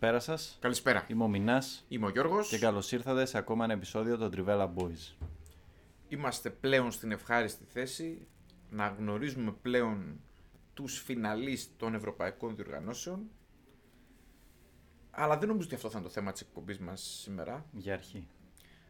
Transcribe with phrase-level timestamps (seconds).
[0.00, 0.58] Καλησπέρα σας.
[0.60, 1.06] Καλησπέρα.
[1.08, 2.48] Είμαι ο Μινάς Είμαι ο Γιώργος.
[2.48, 5.14] και καλώς ήρθατε σε ακόμα ένα επεισόδιο των Trivella Boys.
[6.08, 8.26] Είμαστε πλέον στην ευχάριστη θέση
[8.70, 10.20] να γνωρίζουμε πλέον
[10.74, 13.30] τους φιναλίστ των ευρωπαϊκών διοργανώσεων.
[15.10, 17.66] Αλλά δεν νομίζω ότι αυτό θα είναι το θέμα της εκπομπής μας σήμερα.
[17.72, 18.28] Για αρχή.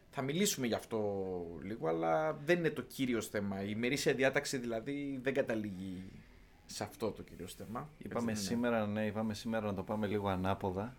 [0.09, 1.23] Θα μιλήσουμε γι' αυτό
[1.63, 3.63] λίγο, αλλά δεν είναι το κύριος θέμα.
[3.63, 6.11] Η ημερήσια διάταξη δηλαδή δεν καταλήγει
[6.71, 7.89] σε αυτό το κύριο θέμα.
[7.97, 8.67] Είπαμε Έτσι δεν είναι.
[8.67, 10.95] σήμερα, ναι, είπαμε σήμερα να το πάμε λίγο ανάποδα.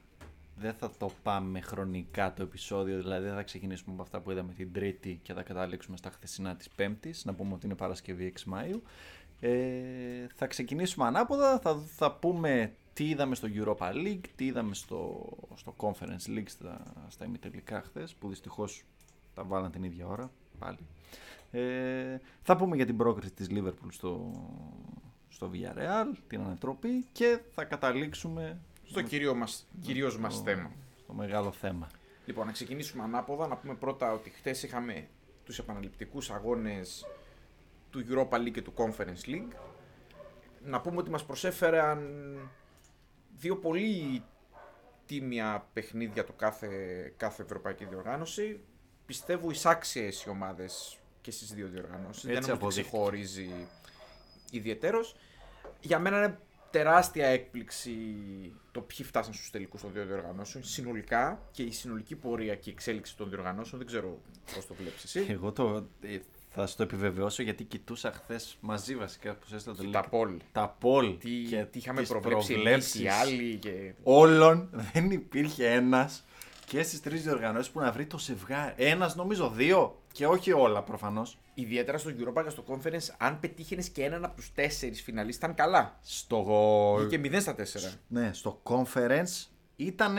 [0.57, 4.53] Δεν θα το πάμε χρονικά το επεισόδιο, δηλαδή δεν θα ξεκινήσουμε από αυτά που είδαμε
[4.53, 7.25] την Τρίτη και θα καταλήξουμε στα χθεσινά της Πέμπτης.
[7.25, 8.81] Να πούμε ότι είναι Παρασκευή 6 Μαΐου.
[9.41, 15.29] Ε, θα ξεκινήσουμε ανάποδα, θα, θα πούμε τι είδαμε στο Europa League, τι είδαμε στο,
[15.55, 18.85] στο Conference League στα, στα ημιτελικά χθες, που δυστυχώς
[19.35, 20.79] τα βάλαν την ίδια ώρα πάλι.
[21.51, 24.33] Ε, θα πούμε για την πρόκριση της Liverpool στο,
[25.33, 30.71] στο Villarreal, την ανατροπή και θα καταλήξουμε Στο κύριο μας, κυρίως μας στο- θέμα.
[31.03, 31.89] στο μεγάλο θέμα.
[32.25, 33.47] Λοιπόν, να ξεκινήσουμε ανάποδα.
[33.47, 35.09] Να πούμε πρώτα ότι χτες είχαμε
[35.45, 37.07] τους επαναληπτικούς αγώνες
[37.91, 39.53] του Europa League και του Conference League.
[40.65, 42.01] Να πούμε ότι μας προσέφεραν
[43.37, 44.23] δύο πολύ
[45.07, 46.69] τίμια παιχνίδια το κάθε,
[47.17, 48.61] κάθε ευρωπαϊκή διοργάνωση.
[49.07, 52.25] Πιστεύω εισάξιες οι ομάδες και στις δύο διοργανώσεις.
[52.25, 52.89] Έτσι Δεν νομίζω ότι αποδείχτηκε.
[52.89, 53.67] ξεχωρίζει
[54.57, 55.17] ιδιαίτερος.
[55.81, 56.39] Για μένα είναι
[56.71, 57.93] τεράστια έκπληξη
[58.73, 62.73] το ποιοι φτάσαν στους τελικούς των δύο διοργανώσεων συνολικά και η συνολική πορεία και η
[62.73, 63.79] εξέλιξη των διοργανώσεων.
[63.79, 64.19] Δεν ξέρω
[64.55, 65.27] πώς το βλέπεις εσύ.
[65.29, 66.19] Εγώ το, ε,
[66.51, 70.11] θα σου το επιβεβαιώσω γιατί κοιτούσα χθες μαζί βασικά που έστειλα το Τα link.
[70.11, 70.37] πόλ.
[70.53, 73.93] Τα poll Τι, και τι είχαμε τις προβλέψει εμείς προβλέψεις οι άλλοι και...
[74.03, 76.25] όλων δεν υπήρχε ένας
[76.67, 78.75] και στις τρεις διοργανώσεις που να βρει το ζευγάρι.
[78.77, 81.39] Ένας νομίζω δύο και όχι όλα προφανώς.
[81.55, 85.55] Ιδιαίτερα στο Europa και στο Conference, αν πετύχαινες και έναν από τους τέσσερις φιναλίστ, ήταν
[85.55, 85.99] καλά.
[86.03, 86.45] Στο,
[86.99, 87.99] Βγήκε 0 στα 4.
[88.09, 89.47] ναι, στο conference
[89.77, 90.17] ήταν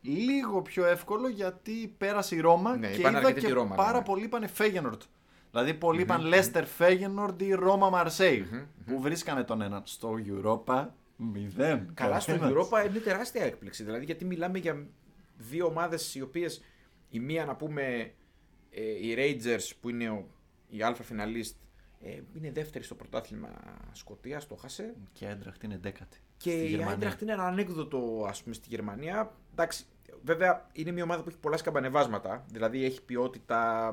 [0.00, 3.74] λίγο πιο εύκολο γιατί πέρασε η Ρώμα Ναι, και είπαν είδα αρκετή και τη Ρώμα,
[3.74, 4.04] πάρα ναι.
[4.04, 5.02] πολλοί είπαν Φέγενορντ.
[5.50, 9.82] Δηλαδή πολλοί είπαν Λέστερ Φέγενορντ ή Ρώμα Μαρσέη που βρίσκανε τον έναν.
[9.84, 11.90] Στο Europa μηδέν.
[11.94, 12.68] Καλά, στο Κανένας.
[12.68, 13.84] Europa είναι τεράστια έκπληξη.
[13.84, 14.86] Δηλαδή, γιατί μιλάμε για
[15.36, 16.62] δύο ομάδες οι οποίες
[17.08, 18.12] η μία, να πούμε,
[18.74, 20.26] ε, οι Rangers που είναι ο,
[20.68, 21.56] η αλφα φιναλίστ,
[22.02, 23.48] ε, είναι δεύτερη στο πρωτάθλημα
[23.92, 24.94] Σκοτίας, το χάσε.
[25.12, 26.18] Και η Έντραχτ είναι δέκατη.
[26.36, 27.12] Και στη η Γερμανία.
[27.12, 29.34] Eintracht είναι ένα ανέκδοτο, ας πούμε, στη Γερμανία.
[29.52, 29.84] Εντάξει,
[30.22, 32.44] βέβαια είναι μια ομάδα που έχει πολλά σκαμπανεβάσματα.
[32.50, 33.90] Δηλαδή έχει ποιότητα,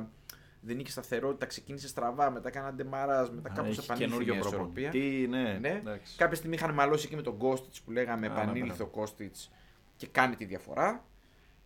[0.61, 4.43] δεν είχε σταθερότητα, ξεκίνησε στραβά, μετά έκανε ντεμαράζ, μετά Α, κάπως έχει επανήλθε καινούριο μια
[4.47, 4.89] ισορροπία.
[4.89, 5.57] προπονητή, ναι.
[5.61, 5.69] Ναι.
[5.69, 6.17] εντάξει.
[6.17, 8.83] Κάποια στιγμή είχαν μαλώσει και με τον Κόστιτ που λέγαμε Α, ναι, επανήλθε μπράβο.
[8.83, 9.35] ο Κόστιτ
[9.95, 11.05] και κάνει τη διαφορά.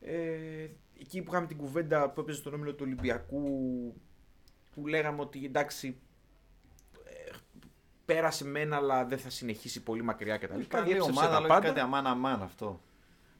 [0.02, 0.68] Ε,
[1.00, 3.44] εκεί που είχαμε την κουβέντα που έπαιζε στον όμιλο του Ολυμπιακού
[4.74, 5.98] που λέγαμε ότι εντάξει
[7.04, 7.32] ε,
[8.06, 10.62] πέρασε μένα αλλά δεν θα συνεχίσει πολύ μακριά κτλ.
[10.68, 11.66] Καλή Διέψευσε ομάδα, τα αλλά πάντα.
[11.66, 12.82] έχει κάτι αμάν αμάν αυτό.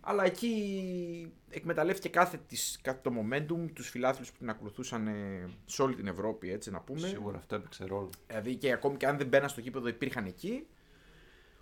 [0.08, 5.82] Αλλά εκεί εκμεταλλεύτηκε κάθε, της, κάθε το momentum, τους φιλάθλους που την ακολουθούσαν ε, σε
[5.82, 7.08] όλη την Ευρώπη, έτσι να πούμε.
[7.08, 8.10] Σίγουρα αυτό έπαιξε ρόλο.
[8.28, 10.68] Δηλαδή και ακόμη και αν δεν μπαίναν στο γήπεδο υπήρχαν εκεί.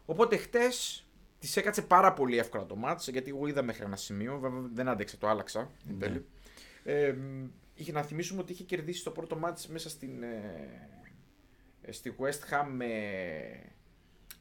[0.06, 1.03] Οπότε χτες
[1.44, 4.88] της έκατσε πάρα πολύ εύκολα το μάτς, γιατί εγώ είδα μέχρι ένα σημείο, βέβαια δεν
[4.88, 5.60] άντεξε, το άλλαξα.
[5.60, 5.98] εν Ναι.
[5.98, 6.26] τέλει.
[6.84, 7.16] Ε,
[7.76, 10.90] είχε να θυμίσουμε ότι είχε κερδίσει το πρώτο μάτς μέσα στην, ε,
[11.82, 12.88] ε, στη West Ham με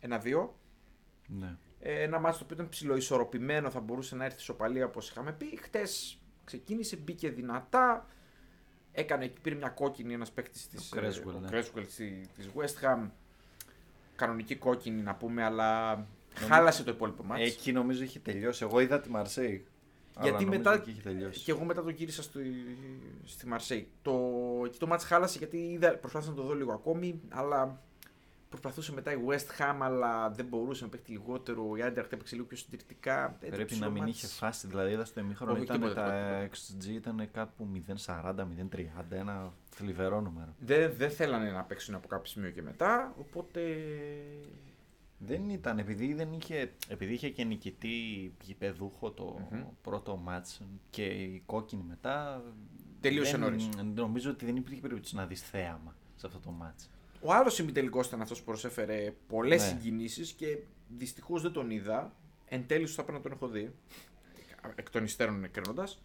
[0.01, 0.55] 1-2.
[1.27, 1.57] Ναι.
[1.81, 5.57] Ε, ένα μάτσο το οποίο ήταν ψηλοϊσορροπημένο, θα μπορούσε να έρθει σοπαλία όπως είχαμε πει.
[5.63, 8.07] Χτες ξεκίνησε, μπήκε δυνατά.
[8.93, 11.49] Έκανε, πήρε μια κόκκινη ένας παίκτης της, Ο Creswell, ε, ο ναι.
[11.51, 13.11] Creswell στη- της West Ham.
[14.17, 17.43] Κανονική κόκκινη να πούμε, αλλά χάλασε το υπόλοιπο μάτς.
[17.43, 18.65] Εκεί νομίζω είχε τελειώσει.
[18.65, 19.67] Εγώ είδα τη Μαρσέη.
[20.21, 20.75] Γιατί μετά.
[20.75, 21.41] Εκεί είχε τελειώσει.
[21.41, 22.41] Και εγώ μετά το γύρισα στη,
[23.25, 23.89] στη Μαρσέη.
[24.03, 24.13] Το,
[24.67, 27.81] εκεί το μάτς χάλασε γιατί είδα, προσπάθησα να το δω λίγο ακόμη, αλλά
[28.49, 31.77] προσπαθούσε μετά η West Ham, αλλά δεν μπορούσε να παίξει λιγότερο.
[31.77, 33.37] Η Eintracht έπαιξε λίγο πιο συντηρητικά.
[33.41, 34.17] Πρέπει Έτρεψε να το μην μάτς.
[34.17, 34.67] είχε φάσει.
[34.67, 37.69] Δηλαδή είδα στο ημίχρονο Όχι, ήταν τίποτα, τα τίποτα, XG ήταν κάπου
[38.07, 38.85] 0,40-0,30.
[39.11, 40.55] Ένα θλιβερό νούμερο.
[40.59, 43.61] Δεν, δεν θέλανε να παίξουν από κάποιο σημείο και μετά, οπότε.
[45.27, 49.63] Δεν ήταν, επειδή, δεν είχε, επειδή είχε και νικητή γηπεδούχο το Μμμ.
[49.83, 50.61] πρώτο μάτς
[50.91, 52.43] και η κόκκινη μετά.
[53.01, 53.69] Τελείωσε δεν- νωρίς.
[53.95, 56.91] Νομίζω ότι δεν υπήρχε περίπτωση να δεις θέαμα σε αυτό το μάτς.
[57.21, 59.69] Ο άλλος ημιτελικό ήταν αυτός που προσέφερε πολλές Ναι.
[59.69, 60.59] συγκινήσεις και
[60.89, 62.15] δυστυχώς δεν τον είδα.
[62.49, 63.73] Εν τέλει, θα πρέπει να τον έχω δει.
[64.75, 66.03] Εκ των υστέρων κρίνοντας.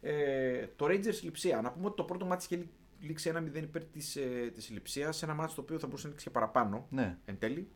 [0.00, 1.60] Ε, το Rangers Λιψία.
[1.60, 2.66] Να πούμε ότι το πρώτο μάτι είχε
[3.00, 5.12] λήξει 1-0 υπέρ της ε, της Λιψία.
[5.12, 6.86] Σε ένα μάτι το οποίο θα μπορούσε να λήξει και παραπάνω.
[6.90, 7.16] Ναι.
[7.24, 7.68] Εν τέλει.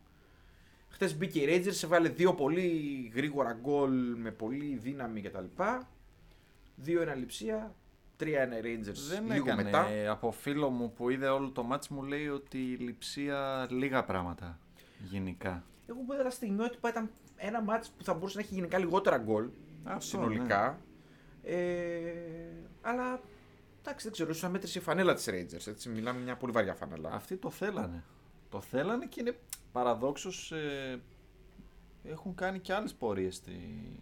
[0.93, 2.69] Χθες μπήκε η Rangers, έβαλε δύο πολύ
[3.15, 5.45] γρήγορα γκολ με πολύ δύναμη κτλ.
[6.87, 7.75] 2-1 Λιψία.
[8.21, 9.63] 3-1 Rangers Δεν λίγο έκανε.
[9.63, 10.11] μετά.
[10.11, 14.59] Από φίλο μου που είδε όλο το μάτς μου λέει ότι η λειψία λίγα πράγματα
[15.11, 15.65] γενικά.
[15.87, 19.19] Εγώ που είδα τα στιγμιότυπα ήταν ένα μάτς που θα μπορούσε να έχει γενικά λιγότερα
[19.19, 19.49] γκολ
[19.85, 20.79] Αυτό, συνολικά.
[21.43, 22.13] Ε,
[22.81, 23.21] αλλά
[23.81, 25.67] εντάξει, δεν ξέρω, ίσως αμέτρησε η φανέλα της Rangers.
[25.67, 27.11] Έτσι, μιλάμε μια πολύ βαριά φανέλα.
[27.13, 28.05] Αυτοί το θέλανε.
[28.53, 29.39] Το θέλανε και είναι
[29.73, 31.01] παραδόξως ε,
[32.05, 33.53] έχουν κάνει και άλλες πορείες στη,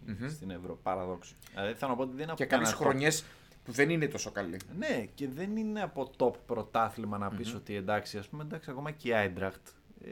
[0.05, 0.29] Μμμ.
[0.29, 0.79] στην Ευρώπη.
[0.83, 1.35] Παραδόξως.
[1.53, 3.23] Δηλαδή θέλω να πω ότι δεν είναι και από κάποιες κανένα top- χρονιές
[3.63, 4.59] που δεν είναι τόσο καλή.
[4.77, 8.91] Ναι, και δεν είναι από top πρωτάθλημα να πεις ότι εντάξει, ας πούμε, εντάξει, ακόμα
[8.91, 10.09] και η Eintracht ε,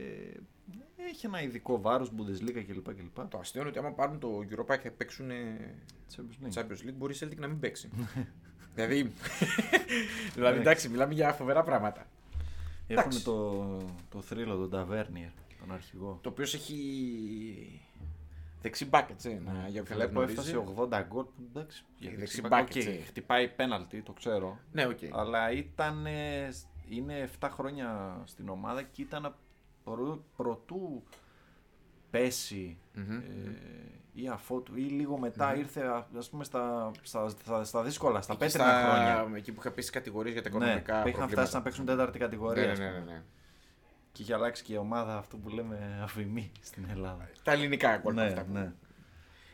[1.10, 2.94] έχει ένα ειδικό βάρος, Bundesliga κλπ.
[2.94, 3.28] κλπ.
[3.30, 5.76] Το αστείο είναι ότι άμα πάρουν το Europa και παίξουν ε,
[6.16, 6.60] Champions League.
[6.60, 7.90] Champions League, μπορεί η Celtic να μην παίξει.
[8.76, 9.12] δηλαδή,
[10.34, 12.08] δηλαδή, εντάξει, μιλάμε για φοβερά πράγματα.
[12.94, 13.24] Έχουν εντάξει.
[13.24, 13.78] το,
[14.10, 16.20] το θρύλο, τον Ταβέρνιερ, τον αρχηγό.
[16.22, 17.82] Το οποίος έχει
[18.62, 19.42] δεξί μπακ, έτσι.
[19.46, 20.38] Να, για όποιον δεν Βλέπω γνωρίζει.
[20.40, 21.24] έφτασε 80 γκολ.
[21.24, 23.04] που Εντάξει, για Η δεξί δεξί μπακ, back, οκ, έτσι.
[23.08, 24.60] χτυπάει πέναλτι, το ξέρω.
[24.72, 24.98] Ναι, οκ.
[25.12, 26.06] Αλλά ήταν.
[26.06, 26.50] ε,
[26.90, 29.36] Είναι 7 χρόνια στην ομάδα και ήταν
[29.84, 31.04] προ, προτού
[32.10, 33.12] πέσει Μμμ.
[33.18, 33.22] ε,
[34.14, 38.34] ή αφότου ή λίγο μετά ήρθε α- ας πούμε στα, στα, στα, στα δύσκολα, στα
[38.34, 39.38] Εκεί πέτρινα στα- χρόνια.
[39.38, 41.42] Εκεί που είχα πέσει κατηγορίες για τα Ναι, οικονομικά που είχαν προβλήματα.
[41.42, 42.66] φτάσει να παίξουν τέταρτη κατηγορία.
[42.66, 43.12] Ναι, ας ναι, ναι, πούμε.
[43.12, 43.22] ναι.
[44.12, 47.30] Και είχε αλλάξει και η ομάδα αυτό που λέμε αφημή στην Ελλάδα.
[47.44, 48.72] Τα ελληνικά γκολ ναι, αυτά που ναι.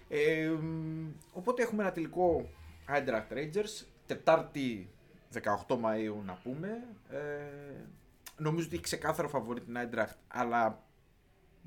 [0.09, 2.49] Ε, μ, οπότε έχουμε ένα τελικό
[2.89, 4.89] Eintracht Rangers, Τετάρτη
[5.33, 5.41] 18
[5.75, 6.67] Μαΐου να πούμε.
[7.09, 7.17] Ε,
[8.37, 10.83] νομίζω ότι έχει ξεκάθαρο φαβορή την Eintracht, αλλά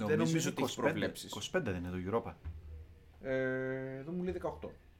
[0.06, 1.50] δεν νομίζω είναι ότι έχεις 25, προβλέψεις.
[1.54, 2.32] 25 δεν είναι το Europa.
[3.20, 4.50] ε, εδώ μου λέει 18.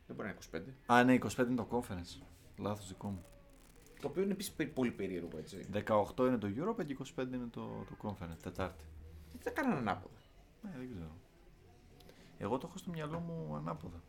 [0.06, 0.93] Δεν μπορεί να είναι 25.
[0.95, 2.23] Α, ναι, 25 είναι το conference.
[2.59, 3.25] Λάθος δικό μου.
[4.00, 5.67] Το οποίο είναι επίσης πολύ περίεργο έτσι.
[5.73, 8.85] 18 είναι το Europa και 25 είναι το, το conference, Τετάρτη.
[9.29, 10.15] Γιατί δεν κάνανε ανάποδα.
[10.62, 11.11] Ναι, δεν ξέρω.
[12.39, 14.03] Εγώ το έχω στο μυαλό μου ανάποδα.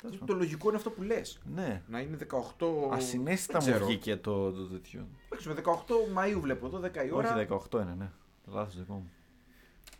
[0.00, 0.36] Τέλος Το πάντων.
[0.36, 1.40] λογικό είναι αυτό που λες.
[1.54, 1.82] Ναι.
[1.88, 2.16] Να είναι
[2.58, 2.66] 18.
[2.90, 3.86] Ασυναίσθητα δεν μου ξέρω.
[3.86, 5.06] βγήκε το, το τέτοιο.
[5.26, 7.34] Εντάξει, με 18 Μαΐου βλέπω εδώ, 10 η ώρα.
[7.36, 8.10] Όχι, 18 είναι, ναι.
[8.46, 9.10] Λάθος δικό μου.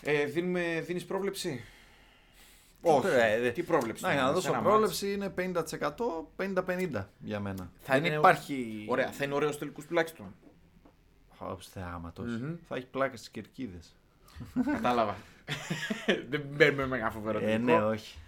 [0.02, 1.64] Ε, δίνουμε, δίνεις πρόβλεψη;
[2.82, 3.00] Τι Όχι.
[3.00, 4.02] πρέ- δε- Τι πρόβλεψη.
[4.02, 7.70] Να, θα για να είναι, σε δώσω ένα πρόβλεψη είναι 50% 50-50 για μένα.
[7.80, 8.86] Θα δεν είναι- υπάρχει.
[8.88, 10.34] Ωραία, θα είναι ωραίος τελικούς τουλάχιστον.
[11.40, 12.26] Χαps θεάματος.
[12.40, 12.54] Μμμ.
[12.68, 13.96] Θα έχει πλάκα στις κερκίδες.
[14.72, 15.16] Κατάλαβα.
[16.30, 17.64] Δεν μπαίνουμε με ένα φοβερό Ε, τελικό.
[17.64, 18.18] ναι, όχι.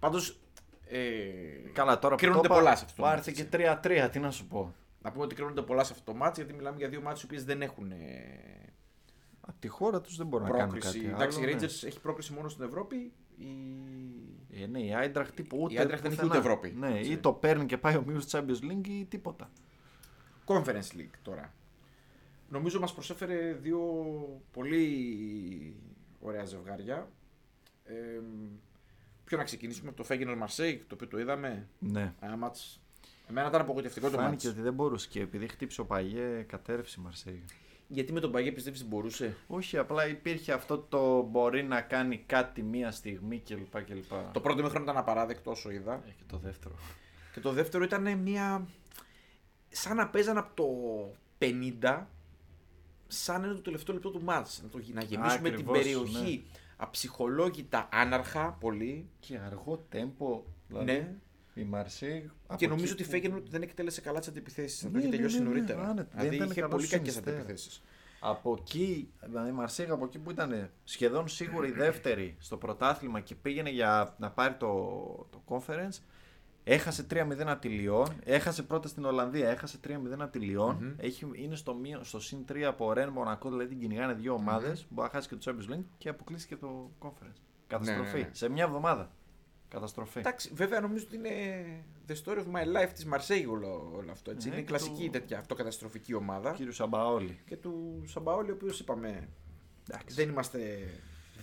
[0.00, 0.38] Πάντως.
[0.92, 0.98] Ε,
[1.72, 3.50] Καλά, τώρα που Κρίνονται το είπα, πολλά σε αυτό το που μάτς, Άρθε και έτσι.
[4.06, 4.74] 3-3, τι να σου πω.
[5.02, 7.24] να πούμε ότι κρίνονται πολλά σε αυτό το μάτι γιατί μιλάμε για δύο μάτς οι
[7.24, 7.96] οποίες δεν έχουν ε,
[9.50, 10.98] Από τη χώρα τους δεν μπορούν να κάνουν πρόκριση.
[11.00, 11.50] κάτι Εντάξει, άλλο.
[11.50, 11.60] η ναι.
[11.60, 13.12] Rangers έχει πρόκριση μόνο στην Ευρώπη.
[13.36, 13.46] Η...
[14.62, 15.74] Ε, ναι, η Άιντραχτ τύπου ούτε.
[15.74, 16.26] Η Eintracht δεν έχει πουθενά.
[16.28, 16.74] ούτε Ευρώπη.
[16.78, 17.12] Ναι, Έτσι.
[17.12, 19.50] ή το παίρνει και πάει ο μίλος της Champions League ή τίποτα.
[20.46, 21.54] Conference League τώρα.
[22.48, 23.80] Νομίζω μας προσέφερε δύο
[24.52, 25.76] πολύ
[26.20, 27.08] ωραία ζευγάρια.
[27.84, 27.94] Ε,
[29.24, 31.68] ποιο να ξεκινήσουμε από το Feyenoord Marseille, το οποίο το είδαμε.
[31.78, 32.14] Ναι.
[32.20, 32.80] Ένα μάτς...
[33.28, 34.44] Εμένα ήταν απογοητευτικό το Φάνηκε μάτς.
[34.46, 37.44] ότι δεν μπορούσε και επειδή χτύπησε ο Παγιέ, κατέρευσε η Μαρσέη.
[37.92, 42.18] Γιατί με τον Παγέ πιστεύεις ότι μπορούσε; Όχι, απλά υπήρχε αυτό το μπορεί να κάνει
[42.18, 43.84] κάτι μία στιγμή κλπ.
[43.84, 44.12] κλπ.
[44.32, 45.94] Το πρώτο μήχρονο ήταν απαράδεκτο όσο είδα.
[45.94, 46.74] Ε, και το δεύτερο.
[47.34, 48.66] Και το δεύτερο ήταν μια.
[49.68, 50.68] σαν να παίζαν από το
[51.82, 52.06] 50,
[53.06, 54.62] σαν είναι το τελευταίο λεπτό του μάτς.
[54.62, 56.44] Να, το, να γεμίσουμε την Ακριβώς, περιοχή
[56.76, 59.08] αψυχολόγητα άναρχα πολύ.
[59.20, 60.42] Και αργό τέμπο.
[60.68, 61.14] Δηλαδή, Ναι.
[61.60, 62.30] Η Μαρσέη.
[62.56, 64.80] Και νομίζω ότι η Φέγγεν δεν εκτέλεσε καλά τις αντιπιθέσεις.
[64.80, 65.82] Θα το Ναι, είχε ναι, τελειώσει ναι, ναι, νωρίτερα.
[65.88, 66.08] άνετα.
[66.10, 67.36] Δηλαδή Δεν ήταν είχε καλό πολύ στους κακές συνιστέρα.
[67.36, 67.82] αντιπιθέσεις.
[68.20, 73.20] Από εκεί, δηλαδή η Μαρσέη από εκεί που ήταν σχεδόν σίγουρη η δεύτερη στο πρωτάθλημα
[73.20, 74.66] και πήγαινε για να πάρει το,
[75.30, 75.98] το conference,
[76.64, 80.94] έχασε 3-0 από τη Λιόν, έχασε πρώτα στην Ολλανδία, έχασε 3-0 από τη λιον Μμμ.
[80.96, 84.86] έχει, είναι στο, μείον- στο συν 3 από Ρεν Μονακό, δηλαδή την κυνηγάνε δύο ομάδες,
[84.88, 87.40] μπορεί να χάσει και το Champions League και αποκλείστηκε το conference.
[87.66, 88.00] Καταστροφή.
[88.12, 88.34] Ναι, ναι, ναι.
[88.34, 89.10] Σε μια εβδομάδα.
[89.70, 90.18] Καταστροφή.
[90.18, 91.30] Εντάξει, βέβαια νομίζω ότι είναι
[92.08, 94.30] the story of my life της Μαρσέη όλο, όλο αυτό.
[94.30, 94.48] Έτσι.
[94.48, 96.52] Ναι, είναι και κλασική του- τέτοια αυτοκαταστροφική ομάδα.
[96.52, 97.38] Κύριου Σαμπαόλη.
[97.46, 99.28] Και του Σαμπαόλη, ο οποίος είπαμε
[99.90, 100.14] Εντάξει.
[100.16, 100.88] δεν είμαστε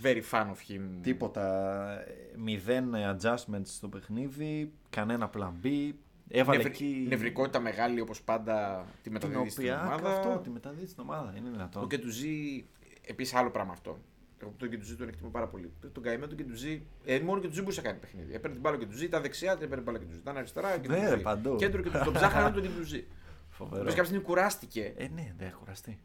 [0.02, 0.80] very fan of him.
[1.02, 1.84] Τίποτα.
[2.00, 4.72] ε, Μηδέν adjustments στο παιχνίδι.
[4.90, 5.92] Κανένα plan B.
[6.30, 7.04] Έβαλε Νευρ- εκεί.
[7.08, 9.82] Νευρικότητα μεγάλη όπως πάντα τη την μεταδίδει στην οποία.
[9.84, 10.10] ομάδα.
[10.16, 11.34] Αυτό, τη μεταδίδει στην ομάδα.
[11.36, 11.82] Είναι δυνατόν.
[11.82, 12.66] Ο Κεντουζή,
[13.06, 13.98] επίσης άλλο πράγμα αυτό.
[14.42, 15.72] Εγώ τον Κεντουζή τον εκτιμώ πάρα πολύ.
[15.92, 18.34] Τον καημένο τον Κεντουζή, ε, μόνο ο Κεντουζή μπορούσε να κάνει παιχνίδι.
[18.34, 20.18] Έπαιρνε την μπάλα ο Κεντουζή, ήταν δεξιά, την έπαιρνε την μπάλα ο Κεντουζή.
[20.20, 21.14] Ήταν αριστερά, ο Ναι, Κεντουζή.
[21.14, 21.56] ρε, παντού.
[21.56, 23.06] Κέντρο και τον ψάχνανε τον Κεντουζή.
[23.08, 23.76] Ο Φοβερό.
[23.80, 24.92] οποίο κάποια στιγμή κουράστηκε.
[24.96, 25.98] Ε, ναι, δεν έχω κουραστεί.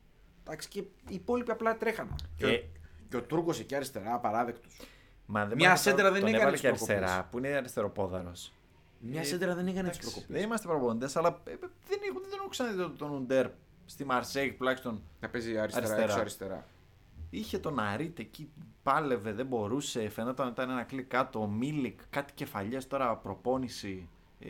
[0.46, 2.16] Εντάξει, και οι υπόλοιποι απλά τρέχανε.
[2.36, 2.50] Και, Ε.
[2.56, 2.62] ο,
[3.10, 4.78] και ο Τούρκος εκεί αριστερά, απαράδεκτος.
[5.26, 6.96] Μα δεν Μια μπορεί- σέντρα δεν τον έκανε έβαλε τις και προκοπές.
[6.98, 8.54] αριστερά, που είναι αριστεροπόδαρος.
[9.00, 10.28] Μια σέντρα δεν έκανε τις προκοπές.
[10.30, 11.56] Δεν είμαστε προπονητές, αλλά ε,
[11.88, 13.48] δεν έχω, δεν έχω ξαναδεί τον- τον Ουντέρ
[13.86, 15.02] στη Μαρσέγ τουλάχιστον.
[15.20, 16.66] Να παίζει αριστερά, Αριστερά.
[17.38, 17.40] Έξω αριστερά.
[17.40, 18.50] Είχε τον Χαρίτ εκεί,
[18.84, 20.10] πάλευε, δεν μπορούσε.
[20.10, 21.40] Φαινόταν ότι ήταν ένα κλικ κάτω.
[21.42, 24.10] Ο Μίλικ, κάτι κεφαλιές τώρα, προπόνηση.
[24.40, 24.48] Ε,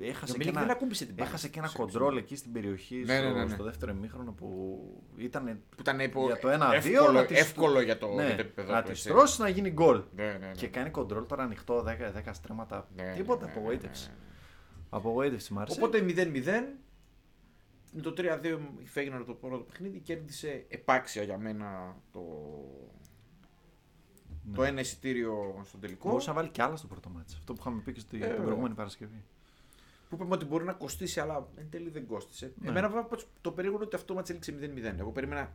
[0.00, 1.28] έχασε, Ο και Μίλικ ένα, δεν ακούμπησε την μπάλα.
[1.28, 3.50] έχασε και ένα Σε κοντρόλ εκεί στην περιοχή Ναι, στο, ναι, ναι, ναι.
[3.54, 4.78] στο δεύτερο ημίχρονο που
[5.16, 6.72] ήταν Που ήταν υπό- για το 1-2.
[6.74, 9.02] εύκολο, να τη- εύκολο για το, ναι, για το επίπεδο να του, τη έτσι.
[9.02, 10.02] στρώσει να γίνει γκολ.
[10.16, 10.50] Ναι, ναι, ναι.
[10.56, 12.88] Και κάνει κοντρόλ τώρα ανοιχτό 10, 10 στρέμματα.
[12.96, 14.06] Ναι, ναι, Τίποτα, ναι, ναι, απογοήτευση.
[14.08, 14.18] ναι, ναι.
[14.90, 15.76] Απογοήτευση Μαρσέγ.
[15.82, 16.74] Οπότε 0-0.
[17.96, 22.20] Με το 3-2 η Φέγγινα το πρώτο παιχνίδι κέρδισε επάξια για μένα το,
[24.44, 24.54] Ναι.
[24.56, 26.08] το ένα εισιτήριο στον τελικό.
[26.08, 27.36] Μπορούσε να βάλει και άλλα στο πρώτο μάτσο.
[27.38, 28.44] Αυτό που είχαμε πει και στη- Ε, την βέβαια.
[28.44, 29.24] προηγούμενη Παρασκευή.
[30.08, 32.52] Που είπαμε ότι μπορεί να κοστίσει, αλλά εν τέλει δεν κόστησε.
[32.60, 32.68] Ναι.
[32.68, 34.98] Εμένα βέβαια πάντως το περίγουρο ότι αυτό μάτς έληξε 0-0.
[34.98, 35.52] Εγώ περίμενα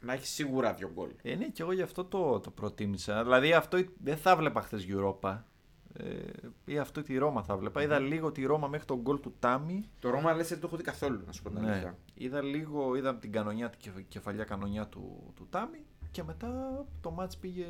[0.00, 1.10] να έχει σίγουρα δύο γκολ.
[1.22, 3.22] Ε, ναι, και εγώ γι' αυτό το, το προτίμησα.
[3.22, 5.38] Δηλαδή αυτό δεν θα βλέπα χθες Europa.
[5.98, 6.24] Ε,
[6.64, 7.82] ή αυτό τη Ρώμα θα βλέπα.
[7.82, 9.84] Είδα λίγο τη Ρώμα μέχρι τον γκολ του Τάμι.
[9.98, 11.70] Το Ρώμα λες δεν το έχω δει καθόλου, να σου πω την Ναι.
[11.70, 11.98] αλήθεια.
[12.14, 15.78] Είδα λίγο, είδα την κανονιά, την κεφ- κεφαλιά κανονιά του, του Τάμι
[16.10, 17.66] και μετά το μάτς πήγε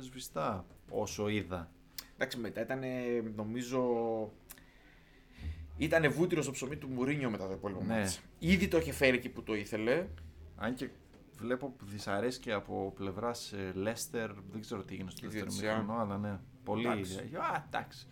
[0.00, 1.70] σβηστά όσο είδα.
[2.14, 2.80] Εντάξει, μετά ήταν
[3.36, 3.82] νομίζω.
[5.76, 7.98] Ήταν βούτυρο στο ψωμί του Μουρίνιο μετά το υπόλοιπο Ναι.
[7.98, 8.20] μάτς.
[8.38, 10.06] Ήδη το είχε φέρει εκεί που το ήθελε.
[10.56, 10.88] Αν και
[11.38, 15.78] βλέπω δυσαρέσκεια από πλευράς Λέστερ, δεν ξέρω τι έγινε στο Η δεύτερο διαιτησία.
[15.78, 16.38] μήχρονο, αλλά ναι.
[16.68, 16.86] Πολύ.
[16.86, 17.18] Εντάξει.
[17.18, 18.06] Α, εντάξει.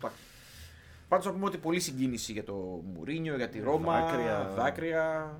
[1.07, 2.53] Πάντως να πούμε ότι πολλή συγκίνηση για το
[2.93, 4.01] Μουρίνιο, για τη Ρώμα.
[4.01, 4.53] Δάκρυα.
[4.55, 5.39] δάκρυα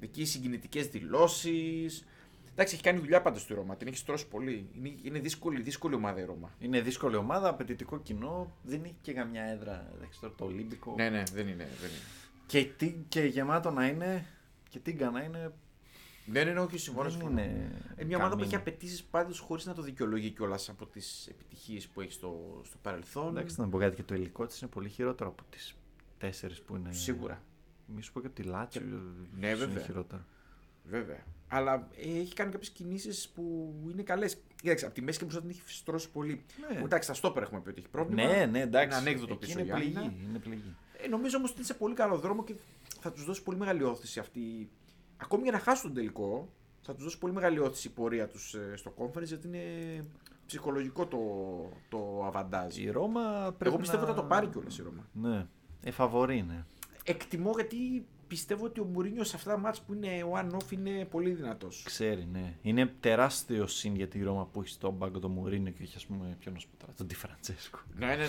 [0.00, 2.06] εκεί συγκινητικές δηλώσεις.
[2.52, 3.76] Εντάξει, έχει κάνει δουλειά πάντως στη Ρώμα.
[3.76, 4.68] Την έχεις στρώσει πολύ.
[4.76, 6.50] Είναι, είναι δύσκολη, δύσκολη ομάδα η Ρώμα.
[6.58, 8.52] Είναι δύσκολη ομάδα, απαιτητικό κοινό.
[8.62, 9.90] Δεν έχει και καμιά έδρα.
[9.96, 10.94] Εντάξει, τώρα το Ολύμπικο.
[10.96, 11.68] Ναι, ναι, δεν είναι.
[11.80, 11.98] Δεν είναι.
[12.46, 14.26] Και, τι, και γεμάτο να είναι.
[14.68, 15.52] Και τίγκα να είναι.
[16.30, 17.02] Δεν είναι, όχι, συμφωνώ.
[17.08, 17.40] Δεν συμφωνώ.
[17.40, 17.70] είναι.
[17.96, 18.66] Ε, μια ομάδα που έχει καμία.
[18.66, 23.28] απαιτήσεις πάντως χωρίς να το δικαιολογεί κιόλας από τις επιτυχίες που έχει στο, στο παρελθόν.
[23.36, 25.76] Εντάξει, να πω κάτι και το υλικό της είναι πολύ χειρότερο από τις
[26.18, 26.92] τέσσερις που είναι.
[26.92, 27.42] Σίγουρα.
[27.86, 28.82] Μη σου πω και ότι τη Λάτσιο.
[29.38, 29.82] Ναι, είναι βέβαια.
[29.82, 30.22] χειρότερο.
[30.84, 31.24] Βέβαια.
[31.48, 34.36] Αλλά ε, έχει κάνει κάποιες κινήσεις που είναι καλές.
[34.60, 36.44] Κοίταξε, από τη μέση και μπροστά την έχει στρώσει πολύ.
[36.72, 36.78] Ναι.
[36.80, 38.24] Εντάξει, στα στόπερ έχουμε πει ότι έχει πρόβλημα.
[38.24, 38.86] Ναι, ναι, εντάξει.
[38.86, 40.00] Είναι ανέκδοτο Εκεί πίσω είναι η άμυνα.
[40.00, 40.24] πληγή.
[40.28, 40.74] Είναι πληγή.
[41.02, 42.54] Ε, νομίζω όμως ότι είναι σε πολύ καλό δρόμο και
[43.00, 44.70] θα τους δώσει πολύ μεγάλη όθηση αυτή.
[45.22, 46.48] Ακόμη για να χάσουν τον τελικό,
[46.80, 49.62] θα τους δώσει πολύ μεγάλη όθηση η πορεία τους στο conference γιατί είναι
[50.46, 51.18] ψυχολογικό το,
[51.88, 52.76] το αβαντάζ.
[52.76, 54.08] Η Ρώμα πρέπει Εγώ πιστεύω να...
[54.08, 55.08] ότι θα το πάρει κιόλας η Ρώμα.
[55.12, 55.46] Ναι.
[55.82, 56.66] Ε, φαβορεί είναι.
[57.04, 61.30] Εκτιμώ γιατί πιστεύω ότι ο Μουρίνιος σε αυτά τα μάτς που είναι one-off είναι πολύ
[61.30, 61.82] δυνατός.
[61.84, 62.54] Ξέρει, ναι.
[62.62, 66.06] Είναι τεράστιο συν για τη Ρώμα που έχει στον πάγκο το Μουρίνο και έχει, ας
[66.06, 67.78] πούμε, ποιον να σου πω τώρα, τον Τη Φραντσέσκο.
[67.96, 68.26] Ναι, ναι, ναι.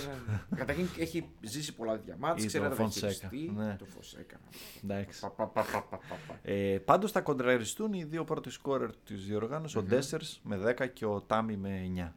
[0.56, 3.52] Καταρχήν έχει ζήσει πολλά τέτοια μάτς, Ή ξέρει να τον τα Φονσέκα, διαχειριστεί.
[3.56, 3.76] ναι.
[3.80, 4.38] Το Φωσέκα.
[4.84, 5.20] Εντάξει.
[5.20, 6.40] Πα, πα, πα, πα, πα, πα, πα.
[6.52, 11.06] Ε, Πάντως θα κοντραριστούν οι δύο πρώτοι σκόρερ της διοργάνωσης, ο Ντέσσερς με 10 και
[11.06, 11.74] ο Τάμι με 9.
[11.84, 12.14] Δηλαδή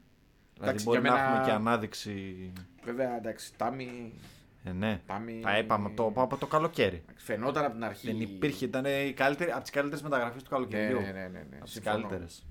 [0.60, 2.52] Εντάξει, μπορεί για να μένα- έχουμε και ανάδειξη.
[2.84, 4.12] Βέβαια, εντάξει, Τάμι,
[4.64, 5.00] Ε, ναι.
[5.06, 5.40] Τάμι...
[5.42, 7.04] Τα είπαμε από το, από το καλοκαίρι.
[7.14, 8.06] Φαινόταν από την αρχή.
[8.06, 11.00] Δεν υπήρχε, ήταν η καλύτερη, από τις καλύτερες μεταγραφές του Ναι, καλοκαιριού.
[11.00, 11.12] ναι, ναι.
[11.12, 11.56] ναι, ναι.
[11.56, 11.96] Από τις συμφωνώ.
[12.00, 12.46] καλύτερες.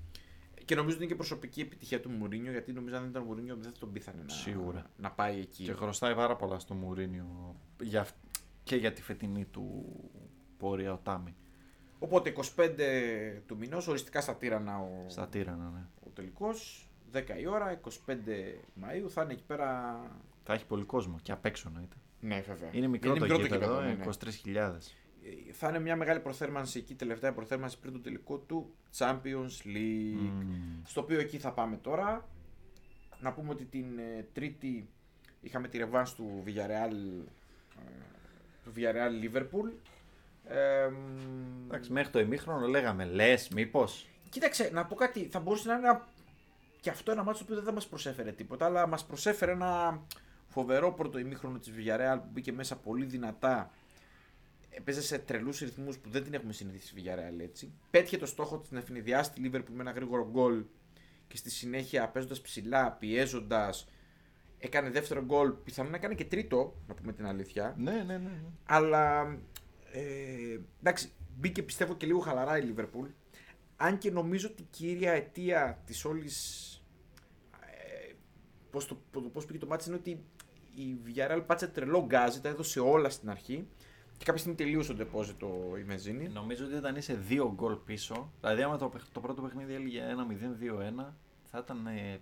[0.64, 3.24] Και νομίζω ότι είναι και προσωπική επιτυχία του Μουρίνιο, γιατί νομίζω αν δεν ήταν ο
[3.24, 4.86] Μουρίνιο δεν θα τον πείθανε να, Σίγουρα.
[4.96, 5.64] να πάει εκεί.
[5.64, 8.14] Και χρωστάει πάρα πολλά στο Μουρίνιο για, αυ-
[8.64, 9.84] και για τη φετινή του
[10.58, 11.36] πορεία ο Τάμι.
[11.98, 12.70] Οπότε 25
[13.46, 15.84] του μηνός, οριστικά στα τύρανα ο, Στα τύρανα, ναι.
[16.06, 16.86] ο τελικός.
[17.12, 18.14] 10 η ώρα, 25
[18.82, 20.00] Μαΐου θα είναι εκεί πέρα.
[20.44, 21.96] Θα έχει πολύ κόσμο και απ' έξω εννοείται.
[22.24, 22.68] Ναι, βέβαια.
[22.72, 24.04] Είναι μικρό το γήπεδο, ναι, ε, ναι.
[24.04, 24.92] 23.000.
[25.24, 30.30] Ε, Θα είναι μια μεγάλη προθέρμανση εκεί, τελευταία προθέρμανση πριν το τελικό του Champions League.
[30.32, 30.82] Μμμ.
[30.86, 32.28] Στο οποίο εκεί θα πάμε τώρα.
[33.20, 34.88] Να πούμε ότι την ε, Τρίτη
[35.40, 37.26] είχαμε τη ρεβάνς του Villarreal,
[37.78, 37.90] ε,
[38.64, 39.72] του Villarreal Liverpool.
[40.44, 44.06] Ε, μ, Εντάξει, μέχρι το ημίχρονο λέγαμε λες, μήπως.
[44.30, 45.24] Κοίταξε, να πω κάτι.
[45.26, 46.08] Θα μπορούσε να είναι ένα...
[46.80, 50.02] και αυτό ένα μάτσο το οποίο δεν θα μας προσέφερε τίποτα, αλλά μας προσέφερε ένα
[50.52, 53.70] φοβερό πρώτο ημίχρονο της Villarreal που μπήκε μέσα πολύ δυνατά.
[54.70, 57.72] Έπαιζε σε τρελούς ρυθμούς που δεν την έχουμε συνηθίσει στη Villarreal έτσι.
[57.90, 60.64] Πέτυχε το στόχο της να ευνηδιάσει τη Liverpool με ένα γρήγορο γκολ
[61.28, 63.88] και στη συνέχεια παίζοντας ψηλά, πιέζοντας.
[64.58, 67.74] Έκανε δεύτερο γκολ, πιθανόν να έκανε και τρίτο, να πούμε την αλήθεια.
[67.78, 68.16] Ναι, ναι, ναι.
[68.18, 68.40] ναι.
[68.64, 69.22] Αλλά
[69.92, 73.08] ε, εντάξει, μπήκε πιστεύω και λίγο χαλαρά η Λίβερπουλ.
[73.76, 76.66] Αν και νομίζω ότι η κύρια αιτία της όλης.
[77.60, 78.12] Ε,
[78.70, 80.24] Πώς το, πώς- πώς πήγε το μάτι είναι ότι
[80.74, 83.66] η Villarreal πάτσε τρελό γκάζι, τα έδωσε όλα στην αρχή
[84.16, 86.28] και κάποια στιγμή τελείωσε το deposit η Μεζίνη.
[86.28, 90.02] Νομίζω ότι όταν είσαι δύο γκολ πίσω, δηλαδή άμα το, παιχ- το πρώτο παιχνίδι έλεγε
[90.98, 91.04] 1-0-2-1,
[91.50, 91.86] θα ήταν.
[91.86, 92.18] ε,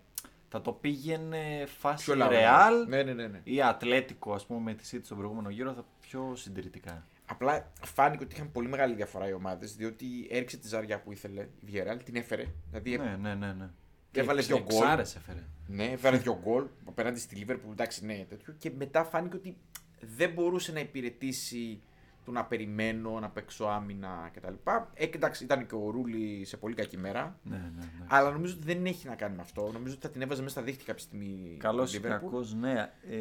[0.52, 2.37] θα το πήγαινε φάση Πιο λαμπρό.
[2.38, 3.40] Real Ναι, ναι, ναι, ναι.
[3.45, 7.07] ή Ατλέτικο, ας πούμε, με τη City στον προηγούμενο γύρο, θα πιο συντηρητικά.
[7.26, 11.40] Απλά φάνηκε ότι είχαν πολύ μεγάλη διαφορά οι ομάδες, διότι έριξε τη ζαριά που ήθελε
[11.40, 12.47] η Villarreal, την έφερε.
[12.71, 13.52] Δηλαδή Ναι, ναι, ναι.
[13.52, 13.69] ναι.
[14.12, 14.81] Έβαλε δύο γκολ.
[14.81, 15.45] Ξάρες έφερε.
[15.67, 18.55] Ναι, έβαλε δύο γκολ απέναντι στη Λίβερπουλ, εντάξει, ναι, τέτοιο.
[18.59, 19.57] Και μετά φάνηκε ότι
[20.00, 21.81] δεν μπορούσε να υπηρετήσει
[22.25, 24.55] του να περιμένω, να παίξω άμυνα κτλ.
[24.95, 27.38] Ε, εντάξει, ήταν και ο Ρούλη σε πολύ κακή μέρα.
[27.43, 28.07] Ναι, ναι, ναι.
[28.09, 29.71] Αλλά νομίζω ότι δεν έχει να κάνει με αυτό.
[29.73, 31.57] Νομίζω ότι θα την έβαζε μέσα στα δίχτυα κάποια στιγμή.
[31.59, 32.09] Καλός η ή Liverpool.
[32.09, 32.93] κακός, ναι.
[33.11, 33.19] Ε,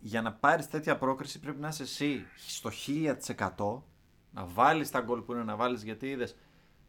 [0.00, 3.82] για να πάρεις τέτοια πρόκριση πρέπει να είσαι εσύ στο 1000%
[4.30, 5.82] να βάλεις τα γκολ που είναι να βάλεις.
[5.82, 6.36] Γιατί είδες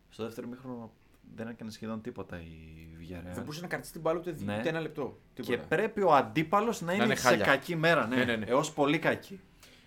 [0.10, 0.91] στο δεύτερο μήχρονο
[1.36, 3.34] δεν έκανε σχεδόν τίποτα η Villarreal.
[3.34, 4.57] Δεν μπορούσε να κρατήσει την μπάλα ούτε, δι- Ναι.
[4.60, 5.19] ούτε ένα λεπτό.
[5.34, 5.67] Και Τίποτα.
[5.67, 7.46] πρέπει ο αντίπαλος να είναι, είναι σε χάλια.
[7.46, 8.07] κακή μέρα.
[8.07, 8.46] Ναι, Ναι, ναι, ναι.
[8.46, 9.39] Έως πολύ κακή.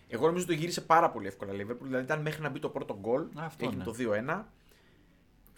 [0.09, 1.82] Εγώ νομίζω ότι το γύρισε πάρα πολύ εύκολα η Liverpool.
[1.82, 3.25] Δηλαδή ήταν μέχρι να μπει το πρώτο γκολ.
[3.37, 3.85] Αυτό, έγινε ναι.
[3.85, 4.44] το 2-1.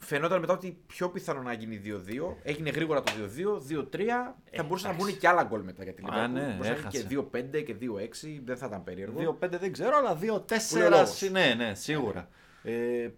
[0.04, 2.36] Φαινόταν μετά ότι πιο πιθανό να γίνει 2-2.
[2.42, 4.34] Έγινε γρήγορα το 2-2, 2-3.
[4.52, 6.16] Θα μπορούσαν να μπουν και άλλα γκολ μετά για τη Liverpool.
[6.18, 6.96] Α, ναι, Μπορούσε να έχασε.
[6.98, 8.40] γίνει και 2-5 και 2-6.
[8.44, 9.36] Δεν θα ήταν περίεργο.
[9.40, 11.16] 2-5 δεν ξέρω, αλλά 2-4 είναι ο λόγος.
[11.16, 12.28] συ- ναι, ναι, σίγουρα.
[12.62, 13.08] Ε,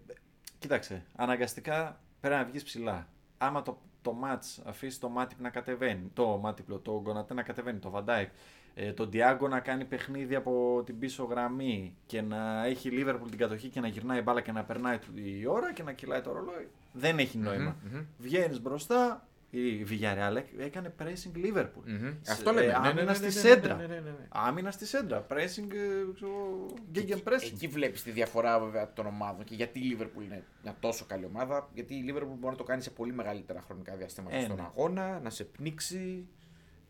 [0.59, 3.07] κοίταξε, αναγκαστικά πρέπει να βγεις ψηλά.
[3.37, 7.79] Άμα το, το match αφήσεις το Μάτιπ να κατεβαίνει, το Μάτιπλο, το Γκονατέ να κατεβαίνει,
[7.79, 8.29] το Βαντάικ,
[8.75, 13.29] ε, τον Ντιάγκο να κάνει παιχνίδι από την πίσω γραμμή και να έχει η Λίβερπουλ
[13.29, 16.21] την κατοχή και να γυρνάει η μπάλα και να περνάει η ώρα και να κυλάει
[16.21, 16.67] το ρολόι.
[16.93, 17.75] Δεν έχει νόημα.
[17.83, 18.05] Μμμ, μμμ.
[18.17, 19.27] Βγαίνεις μπροστά,
[19.61, 21.83] η Villarreal έκανε pressing Liverpool.
[21.85, 22.13] Μμμ.
[22.21, 22.65] Σε- Αυτό λέμε.
[22.65, 23.75] ε, Ναι, ναι, ναι, άμυνα ναι, στη ναι, ναι, σέντρα.
[23.75, 24.27] ναι, ναι, ναι, ναι.
[24.29, 25.25] Άμυνα στη σέντρα.
[25.29, 27.51] Pressing, ε, ξέρω, gegen pressing.
[27.53, 31.25] Εκεί βλέπεις τη διαφορά βέβαια των ομάδων και γιατί η Liverpool είναι μια τόσο καλή
[31.25, 31.69] ομάδα.
[31.73, 34.61] Γιατί η Liverpool μπορεί να το κάνει σε πολύ μεγαλύτερα χρονικά διαστήματα Ε, στον ναι.
[34.61, 36.27] αγώνα, να σε πνίξει,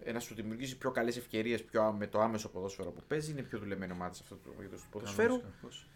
[0.04, 1.64] ε, να σου δημιουργήσει πιο καλές ευκαιρίες
[1.98, 3.32] με το άμεσο ποδόσφαιρο που παίζει.
[3.32, 5.42] Είναι πιο δουλεμένη ομάδα σε αυτό το είδο του ποδοσφαίρου.
[5.42, 5.90] Κακός.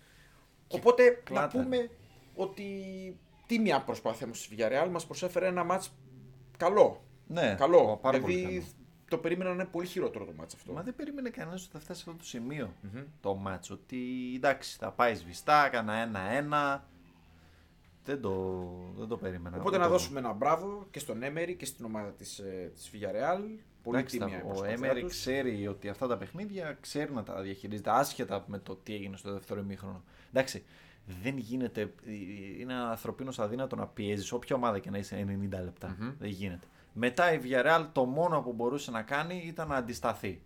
[0.67, 1.57] Οπότε κλάτα.
[1.57, 1.89] να πούμε
[2.35, 2.65] ότι
[3.45, 5.93] τίμια προσπάθεια μου στη Villarreal μας προσέφερε ένα μάτς
[6.59, 7.03] καλό.
[7.27, 7.99] Ναι, καλό.
[8.01, 8.65] πάρα πολύ δηλαδή καλό.
[9.09, 10.71] το περίμενα να είναι πολύ χειρότερο το μάτς αυτό.
[10.73, 13.01] Μα δεν περίμενε κανένας ότι θα φτάσει σε αυτό το σημείο Μμμ.
[13.21, 13.73] το μάτσο.
[13.73, 13.97] Ότι
[14.35, 16.87] εντάξει, θα πάει σβηστά, έκανα ένα-ένα.
[18.05, 18.65] Δεν το,
[18.97, 19.55] δεν το περίμενα.
[19.57, 22.71] Οπότε Δεν να το- δώσουμε ένα μπράβο και στον Έμερι και στην ομάδα της, ε,
[22.75, 23.41] της Villarreal.
[23.83, 25.11] Πολύ Εντάξει, τίμια η τα- ο προσπάθειά Έμερι τους.
[25.11, 29.33] ξέρει ότι αυτά τα παιχνίδια ξέρει να τα διαχειρίζεται άσχετα με το τι έγινε στο
[29.33, 30.03] δεύτερο ημίχρονο.
[30.29, 30.63] Εντάξει,
[31.24, 31.93] δεν γίνεται.
[32.60, 36.12] Είναι ανθρωπίνω αδύνατο να πιέζεις όποια ομάδα και να είσαι 90 λεπτα Μμμ.
[36.19, 36.67] Δεν γίνεται.
[36.93, 40.41] Μετά η Villarreal το μόνο που μπορούσε να κάνει ήταν να αντισταθεί.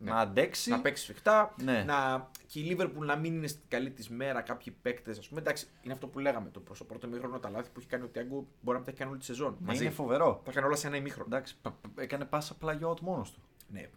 [0.00, 0.10] Ναι.
[0.10, 0.70] Να αντέξει.
[0.70, 1.54] Να παίξει σφιχτά.
[1.62, 1.82] Ναι.
[1.86, 2.30] Να...
[2.46, 5.18] Και η Liverpool να μην είναι στην καλή της μέρα κάποιοι παίκτες.
[5.18, 6.48] Α πούμε, εντάξει, είναι αυτό που λέγαμε.
[6.50, 8.90] Το προς το πρώτο ημίχρονο τα λάθη που έχει κάνει ο Τιάγκο μπορεί να τα
[8.90, 9.56] έχει κάνει όλη τη σεζόν.
[9.60, 9.84] Μα μαζί.
[9.84, 10.40] είναι φοβερό.
[10.44, 11.26] Τα έκανε όλα σε ένα ημίχρονο.
[11.36, 13.40] Εντάξει, πα- πα- έκανε πάσα πλαγιότ μόνος του.
[13.68, 13.88] Ναι.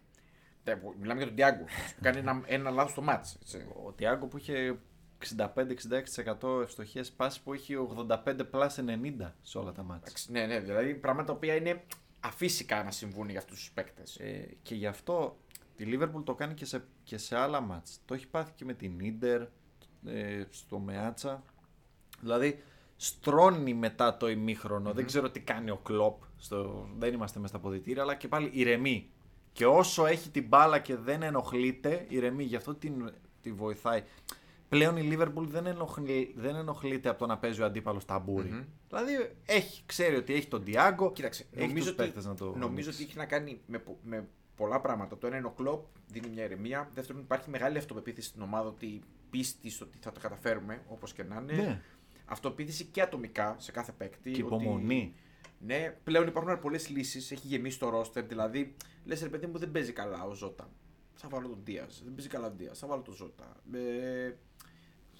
[0.64, 1.64] Ναι, Μιλάμε για τον Τιάγκο.
[1.64, 3.34] που κάνει ένα, ένα λάθος στο ματς.
[3.42, 3.66] έτσι.
[3.86, 4.78] Ο Τιάγκο που είχε
[6.40, 7.76] 65-66% ευστοχία πάσας που έχει
[8.08, 8.16] 85
[8.50, 10.04] plus 90 σε όλα τα ματς.
[10.06, 11.84] Εντάξει, Ναι, ναι, δηλαδή πράγματα τα οποία είναι
[12.20, 14.16] αφύσικα να συμβούν για αυτούς τους παίκτες.
[14.16, 15.36] Ε, και γι' αυτό
[15.76, 18.00] τη Liverpool το κάνει και σε, και σε άλλα ματς.
[18.04, 19.42] Το έχει πάθει και με την Ίντερ,
[20.06, 21.42] ε, στο Μεάτσα.
[22.20, 22.62] Δηλαδή
[22.96, 26.22] στρώνει μετά το ημίχρονο Δεν ξέρω τι κάνει ο Κλόπ.
[26.36, 29.10] Στο, δεν είμαστε μέσα στα αποδυτήρια, αλλά και πάλι ηρεμεί.
[29.52, 32.44] Και όσο έχει την μπάλα και δεν ενοχλείται, ηρεμεί.
[32.44, 34.02] Γι' αυτό την, τη βοηθάει.
[34.72, 38.48] Πλέον η Liverpool δεν, ενοχλεί, δεν ενοχλείται από το να παίζει ο αντίπαλος ταμπούρι.
[38.50, 38.62] Μμμ.
[38.88, 39.12] Δηλαδή
[39.46, 41.12] έχει, ξέρει ότι έχει τον Diago.
[41.12, 42.94] Κοίταξε, έχει νομίζω, τους ότι, παίκτες να το νομίζω ανοίξεις.
[42.94, 45.18] ότι έχει να κάνει με, πο- με πολλά πράγματα.
[45.18, 46.90] Το ένα είναι ο κλοπ, δίνει μια ηρεμία.
[46.94, 51.22] Δεύτερον, υπάρχει μεγάλη αυτοπεποίθηση στην ομάδα ότι πίστη στο ότι θα το καταφέρουμε, όπως και
[51.22, 51.52] να είναι.
[51.62, 51.80] Ναι.
[52.24, 54.30] Αυτοπεποίθηση και ατομικά σε κάθε παίκτη.
[54.30, 55.14] Και ότι- υπομονή.
[55.58, 57.30] Ναι, πλέον υπάρχουν πολλές λύσεις.
[57.30, 58.24] Έχει γεμίσει το ρόστερ.
[58.24, 60.70] Δηλαδή, λες ρε παιδί μου, δεν παίζει καλά ο Ζώτα.
[61.14, 61.86] Θα βάλω τον Δία.
[62.04, 62.70] Δεν παίζει καλά ο Δία.
[62.74, 63.56] Θα βάλω τον Ζώτα.
[63.72, 64.32] Ε,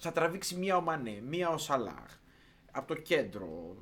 [0.03, 2.17] θα τραβήξει μία ο Μανέ, μία ο Σαλάχ.
[2.71, 3.75] Από το κέντρο.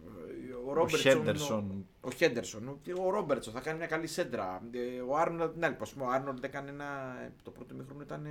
[0.50, 1.86] ε, Ο, Ρόμπερτσον, Χέντερσον.
[2.02, 2.68] Ο, ο Χέντερσον.
[2.68, 4.62] Ο, ο Ρόμπερτσον θα κάνει μια καλή σέντρα.
[4.72, 5.58] Ε, Ο Άρνολντ.
[5.58, 7.16] Ναι, λοιπόν, ο Άρνολντ έκανε ένα.
[7.44, 8.26] Το πρώτο μήχρονο ήταν.
[8.26, 8.30] ε,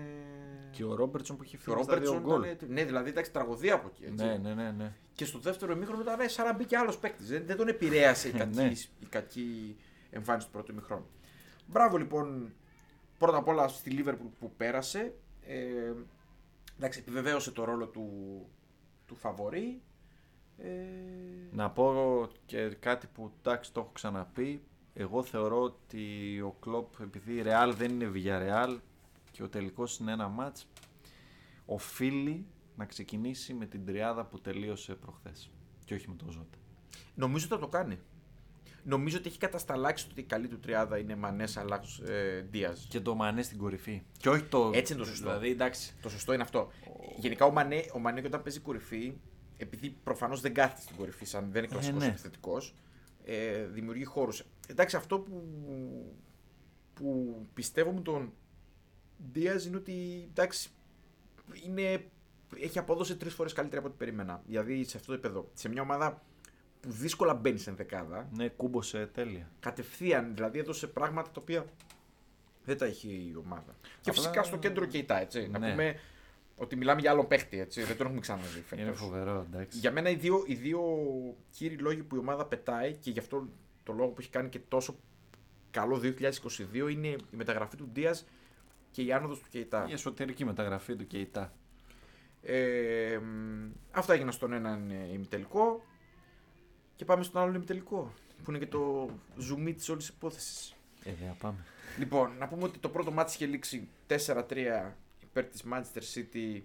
[0.71, 2.51] Και ο Ρόμπερτσον που έχει και ο φύγει στα δύο Ρόμπερτσον γκολ.
[2.53, 2.73] ήταν.
[2.73, 4.05] Ναι, δηλαδή ήταν τραγωδία από εκεί.
[4.05, 4.25] Έτσι.
[4.25, 4.93] Ναι, ναι, ναι, ναι.
[5.15, 7.29] Και στο δεύτερο ημίχρονο ήταν σαν να μπήκε άλλος παίκτης.
[7.29, 8.73] Δεν, δεν τον επηρέασε η κακή, Ναι.
[9.01, 9.77] η κακή
[10.11, 11.07] εμφάνιση του πρώτου ημίχρονου.
[11.67, 12.53] Μπράβο λοιπόν
[13.19, 15.15] πρώτα απ' όλα στη Λίβερπουλ που πέρασε.
[15.47, 15.93] Ε,
[16.81, 18.11] εντάξει, επιβεβαίωσε το ρόλο του,
[19.07, 19.83] του φαβορή.
[20.59, 20.69] Ε,
[21.53, 24.63] Να πω και κάτι που εντάξει το έχω ξαναπεί.
[24.95, 28.79] Εγώ θεωρώ ότι ο Κλόπ, επειδή η Real δεν είναι Villarreal
[29.31, 30.67] και ο τελικός είναι ένα μάτς,
[31.67, 35.51] οφείλει να ξεκινήσει με την τριάδα που τελείωσε προχθές
[35.85, 36.59] και όχι με τον Ζώτα.
[37.15, 37.99] νομίζω ότι θα το κάνει.
[38.85, 42.87] Νομίζω ότι έχει κατασταλάξει ότι η καλή του τριάδα είναι Μανές Σαλάχ ε, Δίας.
[42.91, 44.03] Και το Μανές στην κορυφή.
[44.19, 44.71] Και όχι το.
[44.75, 45.25] Έτσι είναι το σωστό.
[45.25, 45.95] Δηλαδή εντάξει.
[46.03, 46.71] Το σωστό είναι αυτό.
[47.17, 49.13] Γενικά ο Μανέ, ο Μανέ και όταν παίζει κορυφή,
[49.57, 52.09] επειδή προφανώς δεν κάθεται στην κορυφή, σαν δεν είναι κλασικός ναι.
[52.09, 52.75] επιθετικός,
[53.25, 54.45] ε, δημιουργεί χώρους.
[54.67, 55.43] Εντάξει, αυτό που,
[56.95, 58.33] που πιστεύω με τον
[59.33, 60.71] Δίας είναι ότι εντάξει,
[61.67, 62.05] είναι,
[62.57, 64.43] έχει απόδοση τρεις φορές καλύτερα από ό,τι περίμενα.
[64.47, 65.51] Δηλαδή σε αυτό το επίπεδο.
[65.55, 66.23] Σε μια ομάδα
[66.81, 68.29] που δύσκολα μπαίνεις στην δεκάδα.
[68.37, 69.51] Ναι, κούμποσε τέλεια.
[69.61, 71.65] Κατευθείαν δηλαδή έδωσε πράγματα τα οποία
[72.65, 73.77] δεν τα έχει η ομάδα.
[74.01, 75.49] Και Απλά- φυσικά στο κέντρο και η ΤΑ, έτσι.
[75.49, 75.71] Να Ναι.
[75.71, 75.95] πούμε
[76.57, 77.83] ότι μιλάμε για άλλον παίχτη, έτσι.
[77.83, 78.85] Δεν τον έχουμε ξαναδεί φέτος.
[78.85, 79.79] Είναι φοβερό, εντάξει.
[79.79, 80.83] Για μένα οι δύο, οι δύο
[81.51, 83.49] κύριοι λόγοι που η ομάδα πετάει και γι' αυτό
[83.83, 84.97] το λόγο που έχει κάνει και τόσο
[85.71, 88.27] καλό 2022 είναι η μεταγραφή του Ντίας
[88.91, 89.87] και η άνοδος του Κεϊτά.
[89.89, 91.53] Η εσωτερική μεταγραφή του και η ΤΑ.
[92.43, 95.85] Ε, μ, αυτά έγιναν στον έναν ε, ημιτελικό.
[97.01, 98.13] Και πάμε στον άλλον ημιτελικό.
[98.45, 100.75] Που είναι και το zoom της όλης υπόθεσης.
[101.05, 101.59] Ε, δεν πάμε.
[101.99, 106.63] Λοιπόν, να πούμε ότι το πρώτο μάτι είχε λήξει 4-3 υπέρ της Manchester City.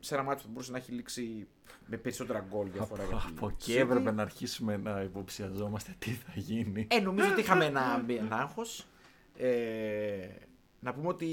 [0.00, 1.46] Σε ένα μάτι που μπορούσε να έχει λήξει
[1.86, 3.04] με περισσότερα γκολ διαφορά.
[3.04, 3.80] για τη Από εκεί City.
[3.80, 6.86] έπρεπε να αρχίσουμε να υποψιαζόμαστε τι θα γίνει.
[6.90, 8.86] Ε, νομίζω ότι είχαμε ένα, ένα άγχος.
[9.36, 10.28] Ε,
[10.80, 11.28] να πούμε ότι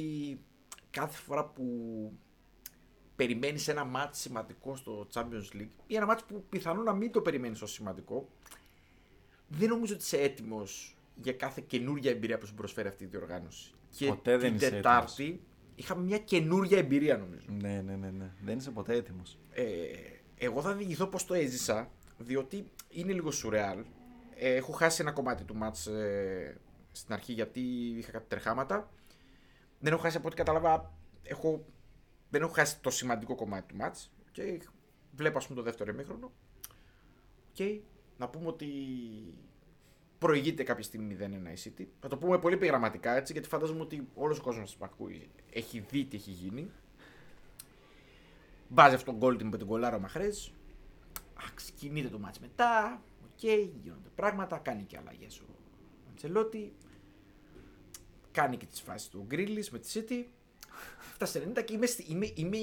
[0.92, 1.64] κάθε φορά που
[3.20, 7.22] περιμένεις ένα μάτς σημαντικό στο Champions League ή ένα μάτς που πιθανόν να μην το
[7.22, 8.30] περιμένεις ως σημαντικό,
[9.48, 13.74] δεν νομίζω ότι είσαι έτοιμος για κάθε καινούργια εμπειρία που σου προσφέρει αυτή η διοργάνωση.
[13.98, 15.42] Και Ποτέ δεν την είσαι Τετάρτη
[15.76, 17.46] είχαμε μια καινούργια εμπειρία νομίζω.
[17.48, 18.32] Ναι, ναι, ναι, ναι.
[18.44, 19.38] Δεν είσαι ποτέ έτοιμος.
[19.52, 19.66] Ε,
[20.38, 23.84] εγώ θα διηγηθώ πώς το έζησα, διότι είναι λίγο σουρεάλ.
[24.36, 26.58] Ε, έχω χάσει ένα κομμάτι του μάτς ε,
[26.92, 27.60] στην αρχή γιατί
[27.98, 28.92] είχα κάτι τερχάματα.
[29.80, 31.66] Δεν έχω χάσει από ό,τι κατάλαβα, έχω,
[32.30, 34.12] δεν έχω χάσει το σημαντικό κομμάτι του μάτς.
[34.32, 34.62] Και
[35.12, 36.32] βλέπω ας πούμε το δεύτερο ημίχρονο.
[37.52, 37.80] Και
[38.18, 38.68] να πούμε ότι
[40.18, 41.24] προηγείται κάποια στιγμή 0-1
[41.58, 41.86] η City.
[42.00, 45.80] Θα το πούμε πολύ επιγραμματικά έτσι, γιατί φαντάζομαι ότι όλος ο κόσμος που ακούει έχει
[45.80, 46.72] δει τι έχει γίνει.
[48.70, 50.48] Βάζει αυτό το γκολ την με τον κολάρο ο Μαχρέζ.
[51.56, 53.02] Ξεκινείται το ματς μετά.
[53.24, 53.44] Οκ,
[53.82, 54.58] γίνονται πράγματα.
[54.58, 55.46] Κάνει και αλλαγές ο
[56.10, 56.74] Αντσελότι.
[58.32, 60.26] Κάνει και τις φάσεις του Γκρίλις με τη City.
[61.22, 62.58] Φτάσει 90 και είμαι, στη- είμαι, είμαι,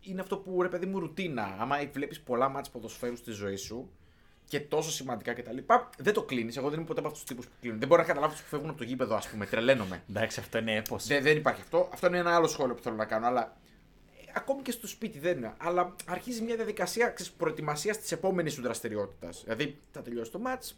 [0.00, 1.56] είναι αυτό που ρε παιδί μου ρουτίνα.
[1.60, 3.90] Άμα βλέπεις πολλά ματς ποδοσφαίρου στη ζωή σου
[4.44, 5.56] και τόσο σημαντικά κτλ.
[5.98, 6.56] Δεν το κλείνεις.
[6.56, 7.78] Εγώ δεν είμαι ποτέ από αυτούς τους τύπους που κλείνουν.
[7.78, 9.46] Δεν μπορώ να καταλάβω τους που φεύγουν από το γήπεδο, ας πούμε.
[9.46, 10.02] Τρελαίνομαι.
[10.10, 11.06] Εντάξει, αυτό είναι έπος.
[11.06, 11.88] Δεν, δεν υπάρχει αυτό.
[11.92, 13.26] Αυτό είναι ένα άλλο σχόλιο που θέλω να κάνω.
[13.26, 13.56] Αλλά
[14.26, 15.54] ε, ακόμη και στο σπίτι δεν είναι.
[15.58, 19.40] Αλλά αρχίζει μια διαδικασία προετοιμασίας της επόμενης σου δραστηριότητας.
[19.44, 20.70] Δηλαδή θα τελειώσει το match.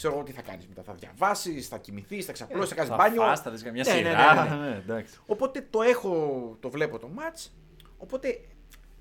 [0.00, 0.82] Ξέρω εγώ τι θα κάνεις μετά.
[0.82, 3.20] Θα διαβάσεις, θα κοιμηθείς, θα ξαπλώσεις, θα κάνεις Θα μπάνιο.
[3.22, 4.34] φας, θα δεις καμιά Ναι, ναι, σειρά.
[4.44, 4.68] ναι, ναι, ναι.
[4.70, 5.18] Ναι, εντάξει.
[5.26, 7.50] Οπότε το έχω, το βλέπω το match.
[7.98, 8.40] Οπότε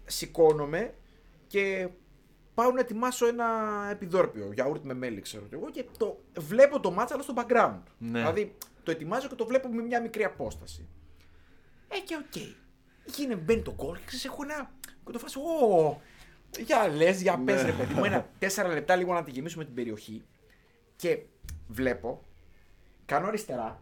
[0.06, 0.94] σηκώνομαι
[1.48, 1.88] και
[2.54, 3.46] πάω να ετοιμάσω ένα
[3.92, 7.80] επιδόρπιο, γιαούρτι με μέλι, ξέρω εγώ, και το βλέπω το match αλλά στο background.
[7.98, 8.20] Ναι.
[8.20, 10.88] Δηλαδή το ετοιμάζω και το βλέπω με μια μικρή απόσταση.
[11.88, 12.36] Ε, και οκ.
[13.16, 14.72] Γίνει, μπαίνει το γκολ και ξέρεις, έχω ένα.
[15.06, 16.02] Και το φάσω, Ω,
[16.60, 17.44] για λες, για Ναι.
[17.44, 20.24] πες ρε παιδί μου, ένα τέσσερα λεπτά λίγο να τη γεμίσουμε την περιοχή.
[21.00, 21.20] Και
[21.68, 22.22] βλέπω,
[23.06, 23.82] κάνω αριστερά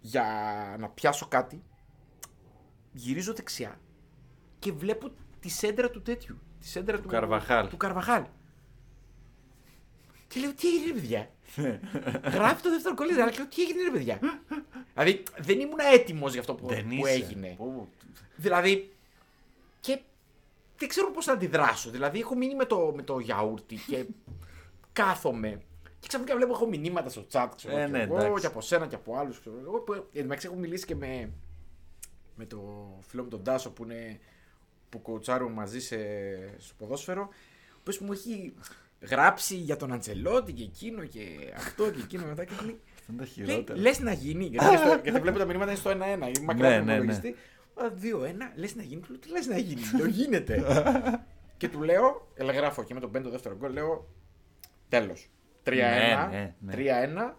[0.00, 0.24] για
[0.78, 1.62] να πιάσω κάτι,
[2.92, 3.80] γυρίζω δεξιά
[4.58, 6.38] και βλέπω τη σέντρα του τέτοιου.
[6.60, 7.68] Τη σέντρα του, Καρβαχάλ.
[7.68, 8.24] Του Καρβαχάλ.
[10.28, 11.80] Και λέω, τι έγινε ρε παιδιά; Ναι.
[12.36, 14.18] Γράφει το δεύτερο κολλίδι, αλλά και λέω, τι έγινε ρε παιδιά;
[14.94, 17.10] δηλαδή δεν ήμουν έτοιμος για αυτό που, Δεν που είσαι.
[17.10, 17.54] έγινε.
[17.58, 17.88] Πω,
[18.36, 18.92] Δηλαδή.
[19.80, 20.00] Και
[20.78, 21.90] δεν ξέρω πώς να αντιδράσω.
[21.90, 24.06] Δηλαδή, έχω μείνει με το, με το γιαούρτι και
[24.92, 25.62] κάθομαι.
[26.00, 27.48] Και ξαφνικά βλέπω έχω μηνύματα στο chat.
[27.56, 28.40] Ξέρω, Ε, και ναι, εγώ, εντάξει.
[28.40, 29.40] και από σένα και από άλλους.
[29.64, 31.30] Εγώ που εν τω μεταξύ έχω μιλήσει και με,
[32.36, 34.20] με το φίλο μου τον Τάσο που είναι
[34.88, 35.96] που κοουτσάρουν μαζί σε,
[36.58, 37.22] στο ποδόσφαιρο.
[37.22, 38.54] Ο οποίος μου έχει
[39.00, 42.44] γράψει για τον Αντσελότη και εκείνο και αυτό και εκείνο μετά.
[42.44, 43.78] Και μου λέει, Αυτό είναι τα Λέει, χειρότερα.
[43.78, 44.44] λες να γίνει.
[44.44, 45.94] Γιατί, στο, γιατί βλέπω τα μηνύματα είναι στο 1-1.
[45.94, 46.94] Είμαι μακριά Ναι, από τον ναι, ναι.
[46.94, 47.34] υπολογιστή.
[47.74, 47.90] Α,
[48.54, 49.00] 2-1, λες να γίνει.
[49.00, 49.80] Του λέω, Τι λες να γίνει.
[49.98, 50.64] Το γίνεται.
[51.58, 54.08] και του λέω, ελεγγράφω και με τον πέμπτο δεύτερο γκολ, λέω
[54.88, 55.30] τέλος.
[55.68, 55.72] 3-1.
[55.72, 56.74] Ναι, ναι, ναι.
[57.30, 57.34] 3-1.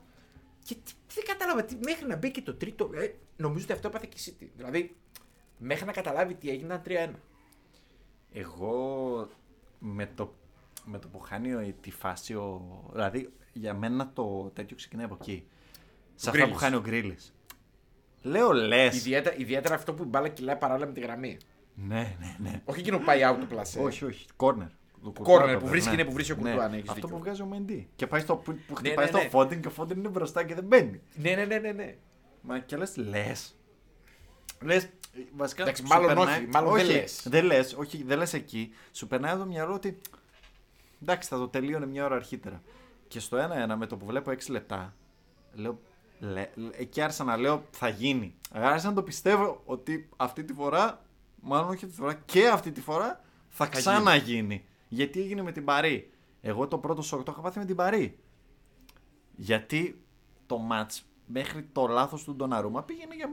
[0.64, 1.64] Και τι, δεν κατάλαβα.
[1.64, 2.90] Τι, μέχρι να μπει και το τρίτο.
[2.94, 4.48] Ε, νομίζω ότι αυτό έπαθε και η City.
[4.56, 4.96] Δηλαδή,
[5.58, 7.20] μέχρι να καταλάβει τι έγινε, ήταν 3-1.
[8.32, 9.28] Εγώ
[9.80, 10.34] με το,
[10.86, 12.62] με το που χάνει ο- τη φάση ο...
[12.92, 15.48] Δηλαδή για μένα το τέτοιο ξεκινάει από εκεί.
[16.16, 16.52] Σε αυτά Γκρίλης.
[16.58, 17.18] που χάνει ο Γκρίλη.
[18.22, 18.96] Λέω λες.
[18.98, 21.38] Ιδιαίτερα, ιδιαίτερα αυτό που η μπάλα κυλάει παράλληλα με τη γραμμή.
[21.74, 22.62] Ναι, ναι, ναι.
[22.66, 23.80] Όχι εκείνο που πάει out το πλασέ.
[23.80, 24.28] όχι, όχι.
[24.36, 24.68] Κόρνερ.
[24.68, 25.94] Το Corner Κουρτουά που το βρίσκει, ναι.
[26.02, 27.16] είναι που βρίσκει ο Κουρτουά, ναι, έχεις Αυτό δίκιο.
[27.18, 27.90] που βγάζει ο Μεντί.
[27.96, 29.20] Και πάει στο, που, που Ναι, χτυπάει ναι, ναι.
[29.20, 31.02] στο Φόντιν και ο Φόντιν είναι μπροστά και δεν μπαίνει.
[31.16, 31.72] Ναι, ναι, ναι, ναι.
[31.72, 31.96] ναι.
[32.42, 33.56] Μα και λες, λες.
[34.62, 34.90] Λες.
[35.36, 35.62] Βασικά.
[35.62, 37.22] Εντάξει, σου μάλλον περνάει- όχι, μάλλον δεν όχι, λες.
[37.30, 38.74] Δεν λες, όχι, δεν λες εκεί.
[38.92, 40.02] Σου περνάει από το μυαλό ότι.
[41.02, 42.62] Εντάξει, θα το τελείωνε μια ώρα αρχίτερα.
[43.08, 44.94] Και στο 1-1 με το που βλέπω 6 λεπτά,
[45.54, 45.80] λέω.
[46.20, 48.36] Λε, λε- εκεί άρχισα να λέω θα γίνει.
[48.52, 51.02] Άρχισα να το πιστεύω ότι αυτή τη φορά,
[51.42, 54.66] μάλλον όχι αυτή τη φορά, και αυτή τη φορά θα, Θα ξαναγίνει.
[54.90, 56.10] Γιατί έγινε με την Παρή;
[56.42, 58.20] Εγώ το πρώτο σοκ το είχα πάθει με την Παρή.
[59.36, 60.04] Γιατί
[60.46, 63.30] το ματς μέχρι το λάθος του Ντοναρούμα πήγαινε για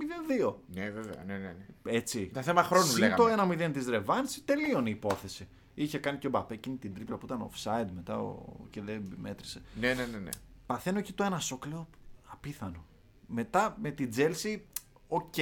[0.51, 0.55] 0-2.
[0.75, 1.25] Ναι, βέβαια.
[1.25, 1.93] Ναι, ναι, ναι.
[1.93, 2.31] Έτσι.
[2.33, 3.57] Θέμα χρόνου Συν λέγαμε.
[3.57, 5.49] το 1-0 της ρεβάνς τελείωνε η υπόθεση.
[5.75, 8.43] Είχε κάνει και ο Μπαπέ εκείνη την τρίπλα που ήταν offside μετά ο...
[8.71, 9.63] και δεν μέτρησε.
[9.81, 10.19] Ναι, ναι, ναι.
[10.19, 10.31] ναι.
[10.67, 11.89] Παθαίνω και το ένα σοκ, λέω
[12.25, 12.85] απίθανο.
[13.27, 14.61] Μετά με την Chelsea,
[15.09, 15.35] OK,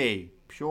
[0.47, 0.71] πιο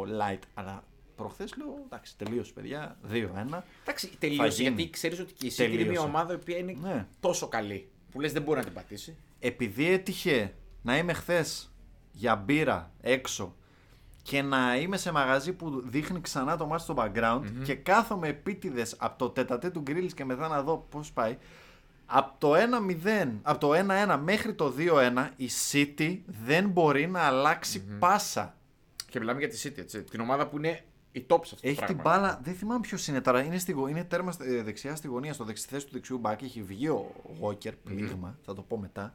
[0.00, 0.84] light, αλλά
[1.16, 3.64] προχθές λέω εντάξει, τελείωσε παιδιά, 2-1.
[3.82, 4.74] Εντάξει, Θα τελείωσε γίνει.
[4.74, 6.06] γιατί ξέρεις ότι και η City είναι μια Τελείωσε.
[6.06, 7.06] ομάδα η οποία είναι Ναι.
[7.20, 7.88] τόσο καλή.
[8.10, 9.16] Που λες δεν μπορεί να την πατήσει.
[9.38, 11.72] επειδή έτυχε να είμαι χθες
[12.12, 13.56] για μπύρα έξω
[14.22, 18.94] και να είμαι σε μαγαζί που δείχνει ξανά το μάτι στο background και κάθομαι επίτηδες
[18.98, 21.36] από το τετατέ του Γκρίλης και μετά να δω πώς πάει.
[22.06, 27.84] Από το 1-0, από το 1-1 μέχρι το 2-1 η City δεν μπορεί να αλλαξει
[27.98, 28.56] πάσα.
[29.10, 30.02] Και μιλάμε για τη City, έτσι.
[30.02, 32.20] Την ομάδα που είναι η top σε αυτό Έχει το την πράγμα.
[32.20, 33.42] μπάλα, δεν θυμάμαι ποιος είναι τώρα.
[33.42, 36.42] Είναι, στη, γω- είναι τέρμα ε, δεξιά στη γωνία, στο δεξι, θέση του δεξιού μπακ.
[36.42, 39.14] Έχει βγει ο Walker, πλήγμα, θα το πω μετά.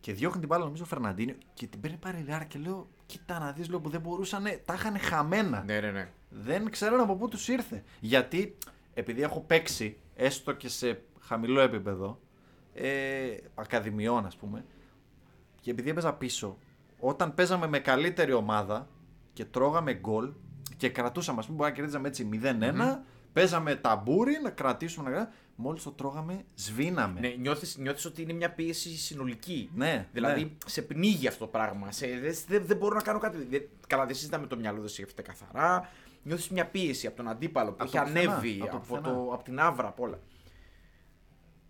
[0.00, 3.52] Και διώχνει την μπάλα, νομίζω, ο Φερναντίνιο και την παίρνει παρελιάρα και λέω: Κοίτα να
[3.52, 5.62] δεις, λέω που δεν μπορούσαν, τα είχαν χαμένα.
[5.66, 6.08] Ναι, ναι, ναι.
[6.30, 7.82] Δεν ξέρω από πού τους ήρθε.
[8.00, 8.56] Γιατί
[8.94, 12.20] επειδή έχω παίξει, έστω και σε χαμηλό επίπεδο,
[12.74, 14.64] ε, ακαδημιών ας πούμε,
[15.60, 16.58] και επειδή έπαιζα πίσω,
[16.98, 18.88] όταν παίζαμε με καλύτερη ομάδα
[19.32, 20.32] και τρώγαμε γκολ
[20.78, 25.82] και κρατούσαμε, ας πούμε, μπορεί να κερδίζαμε έτσι 0-1, παίζαμε ταμπούρι, να κρατήσουμε, να Μόλις
[25.82, 27.20] το τρώγαμε, σβήναμε.
[27.20, 29.70] ναι νιώθεις, νιώθεις ότι είναι μια πίεση συνολική.
[29.74, 30.50] Ναι, Δηλαδή ναι.
[30.66, 31.92] σε πνίγει αυτό το πράγμα.
[31.92, 33.44] Σε, δεν, δεν, δεν μπορώ να κάνω κάτι.
[33.44, 35.88] Δεν, καλά, δεν συζητάμε το μυαλό, δεν σκέφτεται καθαρά.
[36.22, 38.86] Νιώθεις μια πίεση από τον αντίπαλο που Από έχει το πουθενά, ανέβει από το από,
[38.86, 39.14] πουθενά.
[39.14, 40.18] το, από την άβρα απ' όλα.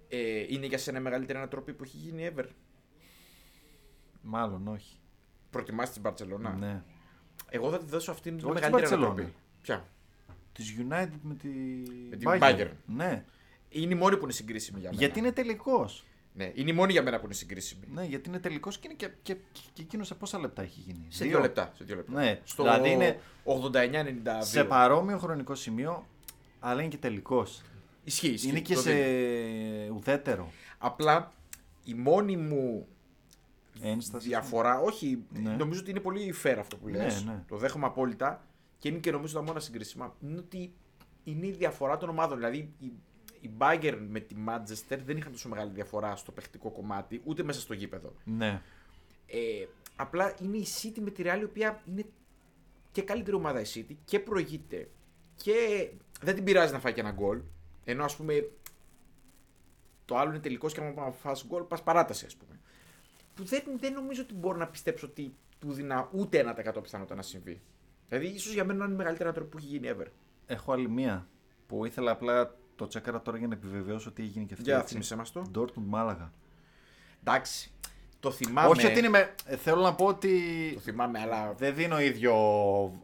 [0.09, 2.47] Ε, είναι για σένα η μεγαλύτερη ανατροπή που έχει γίνει ever;
[4.23, 5.01] Μάλλον όχι.
[5.51, 6.51] Προτιμάς την Μπαρσελόνα.
[6.51, 6.83] Ναι.
[7.51, 9.07] Εγώ θα τη δώσω αυτήν την Όχι την μεγαλύτερη Barcelona.
[9.07, 9.35] ανατροπή.
[9.63, 9.85] Ποια;
[10.53, 11.49] Της United με τη.
[12.11, 12.71] Με την Bayern.
[12.87, 13.25] Ναι.
[13.69, 15.03] Είναι η μόνη που είναι συγκρίσιμη για μένα.
[15.03, 16.05] Γιατί είναι τελικός.
[16.35, 17.83] Ναι, είναι η μόνη για μένα που είναι συγκρίσιμη.
[17.95, 20.81] Ναι, γιατί είναι τελικός και είναι και, και, και, και εκείνος σε πόσα λεπτά έχει
[20.81, 21.07] γίνει.
[21.09, 21.73] Σε δύο λεπτά.
[21.77, 22.13] Σε δύο λεπτά.
[22.13, 24.39] Ναι, Στο δηλαδή είναι 89-92.
[24.41, 26.07] σε παρόμοιο χρονικό σημείο,
[26.61, 27.63] αλλά είναι και τελικός.
[28.05, 28.49] Ισχύει, ισχύει.
[28.49, 29.89] Είναι και Το σε δίνει.
[29.97, 31.33] ουδέτερο Απλά
[31.85, 32.87] η μόνη μου
[33.83, 34.29] ένσταση.
[34.29, 35.51] διαφορά, όχι, Ναι.
[35.51, 37.25] νομίζω ότι είναι πολύ fair αυτό που Ναι, λες.
[37.25, 37.45] ναι.
[37.49, 38.47] Το δέχομαι απόλυτα
[38.79, 40.15] και είναι και νομίζω τα μόνα συγκρίσιμα.
[40.21, 40.73] Είναι ότι
[41.25, 42.37] είναι η διαφορά των ομάδων.
[42.39, 42.93] Δηλαδή η,
[43.41, 47.61] η Bayern με τη Manchester δεν είχαν τόσο μεγάλη διαφορά στο παιχτικό κομμάτι, ούτε μέσα
[47.61, 48.13] στο γήπεδο.
[48.25, 48.63] Ναι.
[49.27, 52.05] Ε, απλά είναι η City με τη Real η οποία είναι
[52.93, 54.89] και καλύτερη ομάδα η City και προηγείται
[55.37, 55.89] και
[56.21, 57.41] δεν την πειράζει να φάει και ένα γκολ.
[57.85, 58.51] Ενώ ας πούμε
[60.05, 62.61] το άλλο είναι τελικός και άμα φας γκολ πας παράταση ας πούμε.
[63.39, 67.23] Που δεν, δεν νομίζω ότι μπορώ να πιστέψω ότι του δίνα ούτε 1% πιθανότητα να
[67.23, 67.61] συμβεί.
[68.09, 70.07] Δηλαδή ίσως για μένα να είναι η μεγαλύτερη ανατροπή που έχει γίνει ever.
[70.47, 71.29] Έχω άλλη μία
[71.67, 74.65] που ήθελα απλά το τσέκαρα τώρα για να επιβεβαιώσω ότι έγινε και αυτό.
[74.65, 74.89] Για έτσι.
[74.89, 75.51] θύμισε μας το.
[75.55, 76.33] Dortmund Μάλαγα.
[77.21, 77.71] Εντάξει.
[78.21, 78.69] Το θυμάμαι.
[78.69, 79.35] Όχι ότι είναι με...
[79.45, 80.31] ε, Θέλω να πω ότι
[80.75, 82.35] Το θυμάμαι, αλλά δεν δίνω ίδιο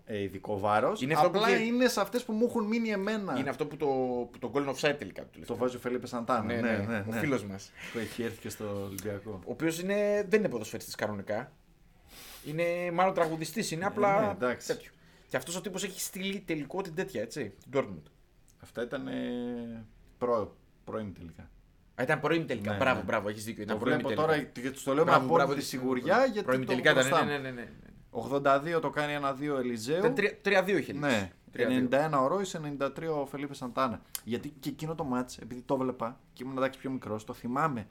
[0.04, 1.00] ε, ειδικό βάρος.
[1.02, 3.38] Είναι αυτό που Απλά δι- είναι σε αυτές που μου έχουν μείνει εμένα.
[3.38, 3.86] είναι αυτό που το,
[4.32, 5.20] που το goal είναι offside τελικά.
[5.22, 5.56] Το, Το τελευταίο.
[5.56, 6.44] βάζει ο Φελίπε Σαντάνα.
[6.44, 7.70] ναι, ναι, ο φίλος μας.
[7.92, 9.30] Που έχει έρθει και στο Ολυμπιακό.
[9.44, 11.52] Ο οποίος δεν είναι ποδοσφαιριστής κανονικά.
[12.46, 14.20] Είναι μάλλον τραγουδιστής, είναι απλά.
[14.20, 14.66] ναι, εντάξει.
[14.66, 14.90] τέτοιο.
[15.28, 17.54] Και αυτός ο τύπος έχει στείλει τελικό την τέτοια, έτσι.
[17.70, 18.10] Την Dortmund.
[18.62, 19.84] Αυτά ήταν ε,
[20.18, 21.50] προ, πρώην τελικά.
[21.94, 22.70] Α, ήταν πρώιμη τελικά.
[22.70, 23.04] Ναι, μπράβο, ναι.
[23.04, 23.62] μπράβο, έχεις δίκιο.
[23.62, 24.36] Ήταν Το πρώιμη βλέπω τελικά.
[24.36, 26.90] τώρα και τους το λέω με Μπράβο, μπράβο, απόλυτη τη- σιγουριά γιατί Πρώιμη το τελικά
[26.90, 27.04] ήταν.
[27.06, 27.42] μπροστά Ναι, μου.
[27.42, 27.68] ναι, ναι, ναι.
[28.76, 29.98] 82 το κάνει 1-2 Ελιζέου.
[29.98, 30.98] Ήταν τρία- 3-2 είχε λήξει.
[31.08, 31.32] Ναι.
[31.52, 31.88] 3-2.
[32.12, 32.44] 91 ο Ρόι,
[32.78, 34.00] 93 ο Φελίπε Σαντάνα.
[34.24, 37.86] Γιατί και εκείνο το μάτς, επειδή το βλέπα και ήμουν εντάξει πιο μικρός, το θυμάμαι.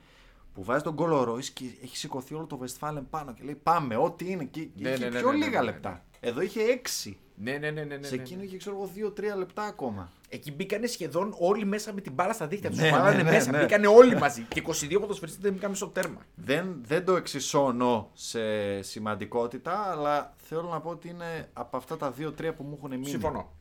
[0.53, 3.55] Που βάζει τον γκολ ο Ρόι και έχει σηκωθεί όλο το Westfalen πάνω και λέει
[3.63, 4.43] Πάμε, ό,τι είναι.
[4.43, 5.71] Και Ναι, είχε ναι, ναι, πιο ναι, ναι, λίγα ναι, ναι.
[5.71, 6.05] λεπτά.
[6.19, 6.61] Εδώ είχε
[7.05, 7.11] 6.
[7.36, 8.22] Ναι, ναι, ναι, ναι, ναι, Σε ναι.
[8.22, 10.12] εκείνο είχε ξέρω εγώ 2-3 λεπτά ακόμα.
[10.30, 12.69] Εκεί μπήκανε σχεδόν όλοι μέσα με την μπάλα στα δίχτυα.
[12.69, 13.52] Τους Ναι, βάλανε ναι, ναι, μέσα.
[13.52, 13.60] ναι.
[13.62, 14.41] Μπήκανε όλοι μαζί.
[14.41, 16.26] Και 22 ποδοσφαιριστέ δεν μπήκαν στο τέρμα.
[16.36, 18.41] Δεν, δεν το εξισώνω σε
[18.82, 23.06] σημαντικότητα, αλλά θέλω να πω ότι είναι από αυτά τα 2-3 που μου έχουν μείνει.
[23.10, 23.52] Συμφωνώ.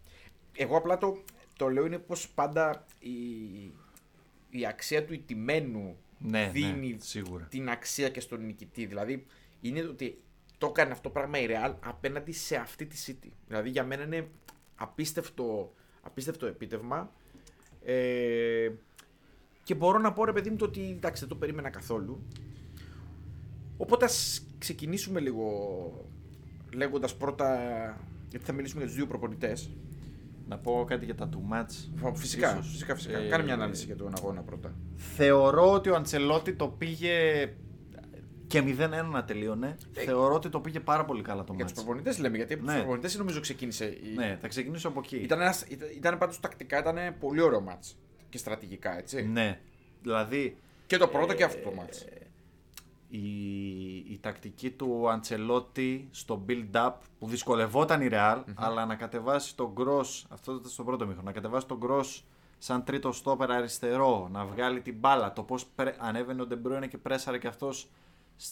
[0.57, 1.17] Εγώ απλά το,
[1.57, 3.11] το λέω είναι πως πάντα η,
[4.51, 7.45] η αξία του ηττημένου Ναι, δίνει ναι, σίγουρα.
[7.45, 8.87] την αξία και στον νικητή.
[8.87, 9.27] Δηλαδή
[9.61, 10.23] είναι ότι
[10.63, 13.29] το έκανε αυτό το πράγμα η Real απέναντι σε αυτή τη City.
[13.47, 14.29] Δηλαδή για μένα είναι
[14.77, 15.73] απίστευτο,
[16.03, 17.13] απίστευτο επίτευγμα.
[17.85, 18.71] Ε,
[19.63, 22.23] και μπορώ να πω ρε παιδί μου το ότι εντάξει δεν το περίμενα καθόλου.
[23.77, 25.47] Οπότε ας ξεκινήσουμε λίγο
[26.75, 27.49] λέγοντας πρώτα
[28.31, 29.71] γιατί θα μιλήσουμε για τους δύο προπονητές.
[30.49, 32.13] Να πω κάτι για τα two match.
[32.15, 32.71] Φυσικά, ίσως.
[32.71, 33.19] φυσικά, φυσικά.
[33.19, 34.75] Ε, Κάνε μια ανάλυση για τον αγώνα πρώτα.
[34.97, 37.49] Θεωρώ ότι ο Αντσελότη το πήγε
[38.61, 39.77] και 0-1 να τελείωνε.
[39.95, 41.85] Ε, Θεωρώ ότι το πήγε πάρα πολύ καλά το Για τους μάτς.
[41.85, 42.79] προπονητές λέμε, γιατί από τους Ναι.
[42.79, 45.17] προπονητές νομίζω ξεκίνησε η, Ναι, θα ξεκινήσω από εκεί.
[45.17, 47.97] Ήταν, ένας, ήταν, ήταν πάντως τακτικά ήταν πολύ ωραίο μάτς
[48.29, 49.23] και στρατηγικά έτσι.
[49.23, 49.61] Ναι.
[50.03, 52.05] Δηλαδή, Και το πρώτο και αυτό Ε, το μάτς.
[53.09, 53.27] η,
[53.97, 60.23] η τακτική του Αντσελότη στο build-up που δυσκολευόταν η Real, αλλά να κατεβάσει τον Gross,
[60.29, 62.23] αυτό ήταν στο πρώτο μήχρονο, να κατεβάσει τον Gross
[62.59, 65.67] σαν τρίτο στόπερ αριστερό, να βγάλει την μπάλα, το πώς
[65.99, 67.89] ανέβαινε ο Ντεμπρόινε και πρέσαρε και αυτός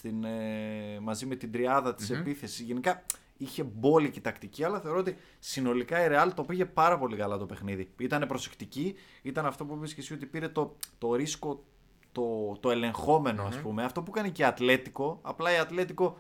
[0.05, 2.61] ε, μαζί με την τριάδα της mm επίθεσης.
[2.61, 3.03] Γενικά
[3.37, 7.47] είχε μπόλικη τακτική, αλλά θεωρώ ότι συνολικά η Real το πήγε πάρα πολύ καλά το
[7.47, 7.91] παιχνίδι.
[7.99, 11.65] Ήταν προσεκτική, ήταν αυτό που είπες και εσύ ότι πήρε το, το ρίσκο
[12.13, 13.63] το, το ελεγχόμενο, mm-hmm.
[13.63, 13.85] πούμε.
[13.85, 15.19] Αυτό που έκανε και η Ατλέτικο.
[15.23, 16.19] Απλά η Ατλέτικο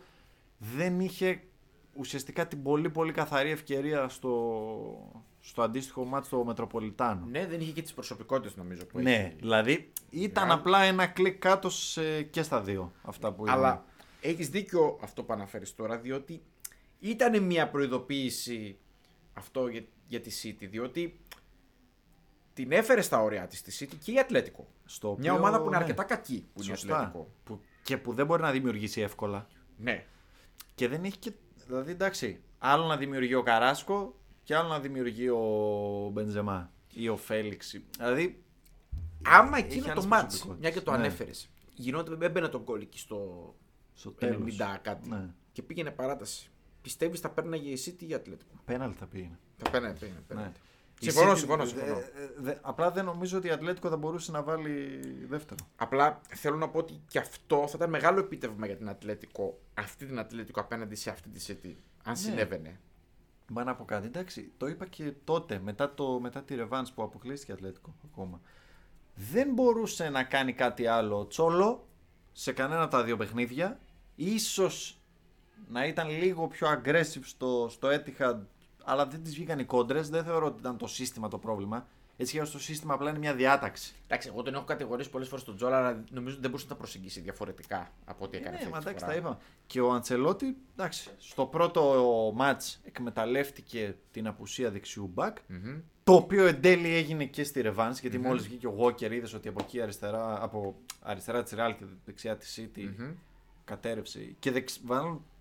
[0.59, 1.43] δεν είχε
[1.93, 7.27] ουσιαστικά την πολύ πολύ καθαρή ευκαιρία στο, στο αντίστοιχο μάτι στο Μετροπολιτάνο.
[7.27, 9.35] Ναι, δεν είχε και τις προσωπικότητες νομίζω που Ναι, έχει.
[9.41, 13.85] δηλαδή ήταν απλά ένα κλικ κάτω σε, και στα δύο αυτά που Αλλά
[14.21, 16.43] έχεις δίκιο αυτό που αναφέρεις τώρα, διότι
[16.99, 18.79] ήταν μια προειδοποίηση
[19.33, 21.21] αυτό για, για τη City, διότι
[22.55, 24.69] την έφερε στα ωριά της τη City και η Ατλέτικο.
[24.85, 25.83] Στο Μια ομάδα που είναι ναι.
[25.83, 27.31] αρκετά κακή που είναι η Ατλέτικο.
[27.45, 29.49] Που, και που δεν μπορεί να δημιουργήσει εύκολα.
[29.77, 30.05] Ναι.
[30.75, 31.33] Και δεν έχει και.
[31.71, 37.17] Δηλαδή εντάξει, άλλο να δημιουργεί ο Καράσκο και άλλο να δημιουργεί ο Μπενζεμά ή ο
[37.17, 37.81] Φέληξ.
[37.97, 38.43] Δηλαδή.
[39.25, 40.97] Άμα εκείνο το μάτς, μια και το ναι.
[40.97, 43.55] ανέφερες, γινόταν, έμπαινε τον κόλλη στο,
[43.95, 44.37] στο 90
[44.83, 45.31] κάτι ναι.
[45.53, 46.51] και πήγαινε παράταση.
[46.83, 49.39] Πιστεύεις θα παίρναγε η City ή η Ατλέτικο; Πέναλ θα πήγαινε.
[49.57, 50.21] Θα πήγαινε, πήγαινε.
[50.35, 50.53] Ναι.
[51.01, 51.65] Συμφωνώ, συμφωνώ.
[51.65, 51.99] συμφωνώ.
[52.47, 55.69] Ε, ε, απλά δεν νομίζω ότι η Ατλέτικο θα μπορούσε να βάλει δεύτερο.
[55.77, 60.07] Απλά θέλω να πω ότι και αυτό θα ήταν μεγάλο επίτευγμα για την Ατλέτικο, αυτή
[60.07, 62.15] την Ατλέτικο απέναντι σε αυτή τη City, αν ναι.
[62.15, 62.81] συνέβαινε.
[63.53, 67.03] Μα να πω κάτι, εντάξει, το είπα και τότε, μετά, το, μετά τη Revans που
[67.03, 68.41] αποκλείστηκε η Ατλέτικο ακόμα.
[69.15, 71.89] Δεν μπορούσε να κάνει κάτι άλλο τσόλο
[72.33, 73.79] σε κανένα από τα δύο παιχνίδια.
[74.15, 75.01] Ίσως
[75.69, 78.39] να ήταν λίγο πιο aggressive στο, στο Etihad
[78.91, 80.09] αλλά δεν τις βγήκαν οι κόντρες.
[80.09, 81.87] Δεν θεωρώ ότι ήταν το σύστημα το πρόβλημα.
[82.17, 83.95] Έτσι και το σύστημα απλά είναι μια διάταξη.
[84.05, 86.73] Εντάξει, εγώ τον έχω κατηγορήσει πολλές φορές τον Τζόλα, αλλά νομίζω ότι δεν μπορούσε να
[86.73, 88.59] τα προσεγγίσει διαφορετικά από ό,τι έκανε.
[88.63, 89.39] Ναι, μα εντάξει, τα είπα.
[89.67, 95.37] Και ο Αντσελότη, εντάξει, στο πρώτο ματ εκμεταλλεύτηκε την απουσία δεξιού μπακ.
[95.37, 95.81] Mm-hmm.
[96.05, 98.27] Το οποίο εν τέλει έγινε και στη Ρεβάν, γιατί mm-hmm.
[98.27, 102.37] μόλις βγήκε ο Walker, είδες ότι από εκεί αριστερά, από αριστερά της Ρεάλ και δεξιά
[102.37, 103.15] της City mm-hmm.
[103.65, 104.35] κατέρευσε.
[104.39, 104.81] Και δεξ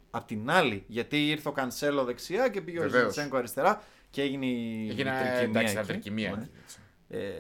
[0.10, 4.46] απ' την άλλη, γιατί ήρθε ο Κανσέλο δεξιά και πήγε ο Ζεντσέγκο αριστερά και έγινε
[4.46, 4.96] η
[5.86, 6.36] τρικυμία.
[6.36, 6.48] Ναι.
[7.18, 7.40] Ε,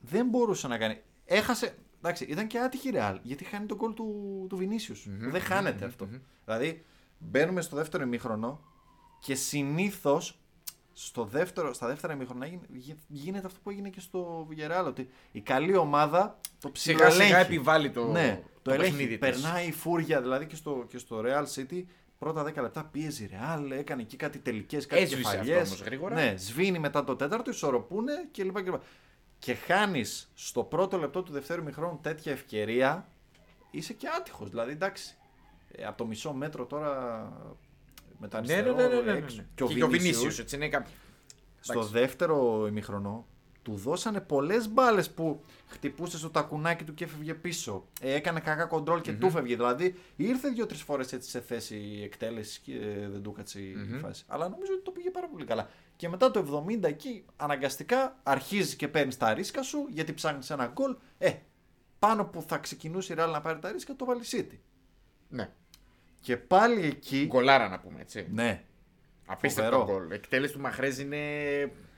[0.00, 1.00] δεν μπορούσε να κάνει.
[1.24, 1.74] Έχασε.
[1.98, 6.08] Εντάξει, ήταν και άτυχη ρεάλ γιατί χάνει τον κόλ του, του βινισιους δεν χάνεται αυτό.
[6.44, 6.84] Δηλαδή,
[7.18, 8.60] μπαίνουμε στο δεύτερο ημίχρονο
[9.20, 10.38] και συνήθως
[10.92, 12.48] στο δεύτερο, στα δεύτερα ημίχρονα
[13.06, 14.84] γίνεται αυτό που έγινε και στο Villarreal.
[14.86, 19.18] Ότι η καλή ομάδα το ψηλά Σιγά επιβάλλει το, ναι, το, το ελέγχει.
[19.18, 21.84] Περνάει η φούρια δηλαδή και στο, και στο Real City.
[22.18, 25.84] Πρώτα 10 λεπτά πίεζε η Real, έκανε εκεί κάτι τελικές, κάτι κεφαλιές.
[26.12, 28.62] Ναι, σβήνει μετά το τέταρτο, ισορροπούνε κλπ.
[28.62, 28.78] Και,
[29.38, 33.08] και χάνεις στο πρώτο λεπτό του δευτέρου μηχρόνου τέτοια ευκαιρία,
[33.70, 34.50] είσαι και άτυχος.
[34.50, 35.16] Δηλαδή εντάξει.
[35.72, 37.32] Ε, από το μισό μέτρο τώρα
[38.18, 39.18] με τα αριστερό ναι, ναι, ναι, ναι, ναι.
[39.18, 39.42] έξω.
[39.54, 40.92] Και ο Βινίσιους, έτσι είναι κάποιο.
[41.60, 43.26] Στο δεύτερο ημιχρονό
[43.66, 47.86] του δώσανε πολλές μπάλες που χτυπούσε στο τακουνάκι του και έφευγε πίσω.
[48.00, 49.18] Ε, έκανε κακά κοντρόλ και mm-hmm.
[49.18, 49.56] του έφευγε.
[49.56, 52.72] Δηλαδή ήρθε δύο-τρεις φορές σε θέση εκτέλεσης και
[53.10, 53.98] δεν του έκατσε η mm-hmm.
[54.00, 54.24] φάση.
[54.26, 55.68] Αλλά νομίζω ότι το πήγε πάρα πολύ καλά.
[55.96, 60.66] Και μετά το 70 εκεί αναγκαστικά αρχίζει και παίρνεις τα ρίσκα σου γιατί ψάχνεις ένα
[60.66, 60.96] γκολ.
[61.18, 61.32] Ε,
[61.98, 64.58] πάνω που θα ξεκινούσε η Real να πάρει τα ρίσκα το βάλει City.
[65.28, 65.50] Ναι.
[66.20, 67.26] Και πάλι εκεί.
[67.26, 68.28] Γκολάρα να πούμε έτσι.
[68.32, 68.64] Ναι.
[69.26, 70.10] Απίστευτο γκολ.
[70.10, 71.16] Εκτέλεση του Μαχρέζ είναι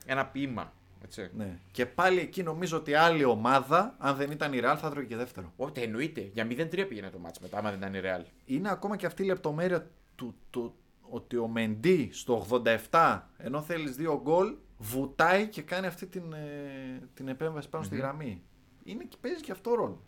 [0.05, 0.73] ένα ποίημα.
[1.03, 1.29] Έτσι.
[1.35, 1.59] Ναι.
[1.71, 5.15] Και πάλι εκεί νομίζω ότι άλλη ομάδα, αν δεν ήταν η Real, θα τρώγε και
[5.15, 5.53] δεύτερο.
[5.55, 6.29] Όχι, εννοείται.
[6.33, 8.25] Για 0-3 πήγαινε το μάτς μετά, άμα δεν ήταν η Real.
[8.45, 12.45] Είναι ακόμα και αυτή η λεπτομέρεια του, του ότι ο Μεντί στο
[12.89, 18.43] 87, ενώ θέλεις δύο γκολ, βουτάει και κάνει αυτή την, ε, την επέμβαση στη γραμμή.
[18.83, 20.03] Είναι και παίζει και αυτό ρόλο.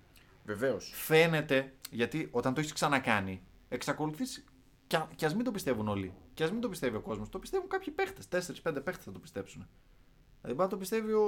[0.46, 0.92] Βεβαίως.
[0.96, 4.46] Φαίνεται, γιατί όταν το έχεις ξανακάνει, εξακολουθείς.
[5.16, 6.14] Και, α μην το πιστεύουν όλοι.
[6.34, 7.30] Και ας μην το πιστεύει ο κόσμος.
[7.30, 8.28] Το πιστεύουν κάποιοι παίχτες.
[8.28, 9.68] 4-5 παίχτες θα το πιστέψουν.
[10.42, 11.26] Δηλαδή μπορεί να το πιστεύει ο,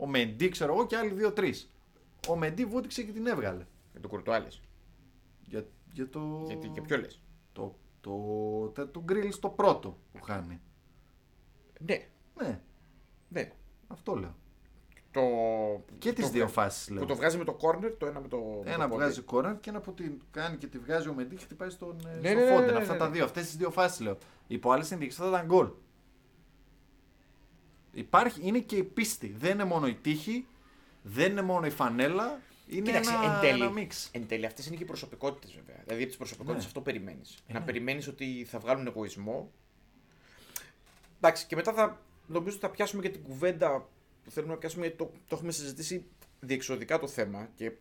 [0.00, 1.52] ο Μεντί, ξέρω εγώ, και άλλοι 2-3.
[2.28, 3.66] Ο Μεντί βούτυξε και την έβγαλε.
[3.92, 4.60] Για το Κουρτουάλες.
[5.42, 6.42] Για, για το.
[6.46, 7.20] Γιατί και ποιο λες.
[7.52, 8.12] Το, το,
[8.74, 10.60] το, το γκριλ στο πρώτο που χάνει.
[11.80, 12.08] Ναι.
[12.34, 12.60] Ναι.
[13.28, 13.52] Ναι.
[13.86, 14.34] Αυτό λέω.
[15.10, 15.20] Το...
[15.98, 17.00] Και τις δύο φάσεις λέω.
[17.00, 18.62] Που το βγάζει με το corner, το ένα με το.
[18.64, 21.44] Ένα που βγάζει corner και ένα που την κάνει και τη βγάζει ο Μεντί και
[21.44, 23.24] χτυπάει στον ε, ναι, στο ναι, ναι, ναι, Αυτά τα δύο.
[23.24, 24.18] Αυτές τις δύο φάσεις λέω.
[24.46, 25.70] Υπό άλλες συνδείξει θα ήταν γκολ.
[27.94, 29.34] Υπάρχει, είναι και η πίστη.
[29.38, 30.46] Δεν είναι μόνο η τύχη,
[31.02, 32.40] δεν είναι μόνο η φανέλα.
[32.66, 34.08] Είναι Κοίταξε, ένα, εν τέλει, ένα μίξ.
[34.12, 35.76] Εν τέλει, αυτές είναι και οι προσωπικότητες βέβαια.
[35.82, 36.68] Δηλαδή από τις προσωπικότητες ναι.
[36.68, 37.38] αυτό περιμένεις.
[37.46, 37.64] Ε, να ναι.
[37.64, 39.52] περιμένεις ότι θα βγάλουν εγωισμό.
[41.16, 43.88] Εντάξει, και μετά θα νομίζω ότι θα πιάσουμε και την κουβέντα
[44.24, 46.06] που θέλουμε να πιάσουμε, γιατί το, το έχουμε συζητήσει
[46.40, 47.72] διεξοδικά το θέμα και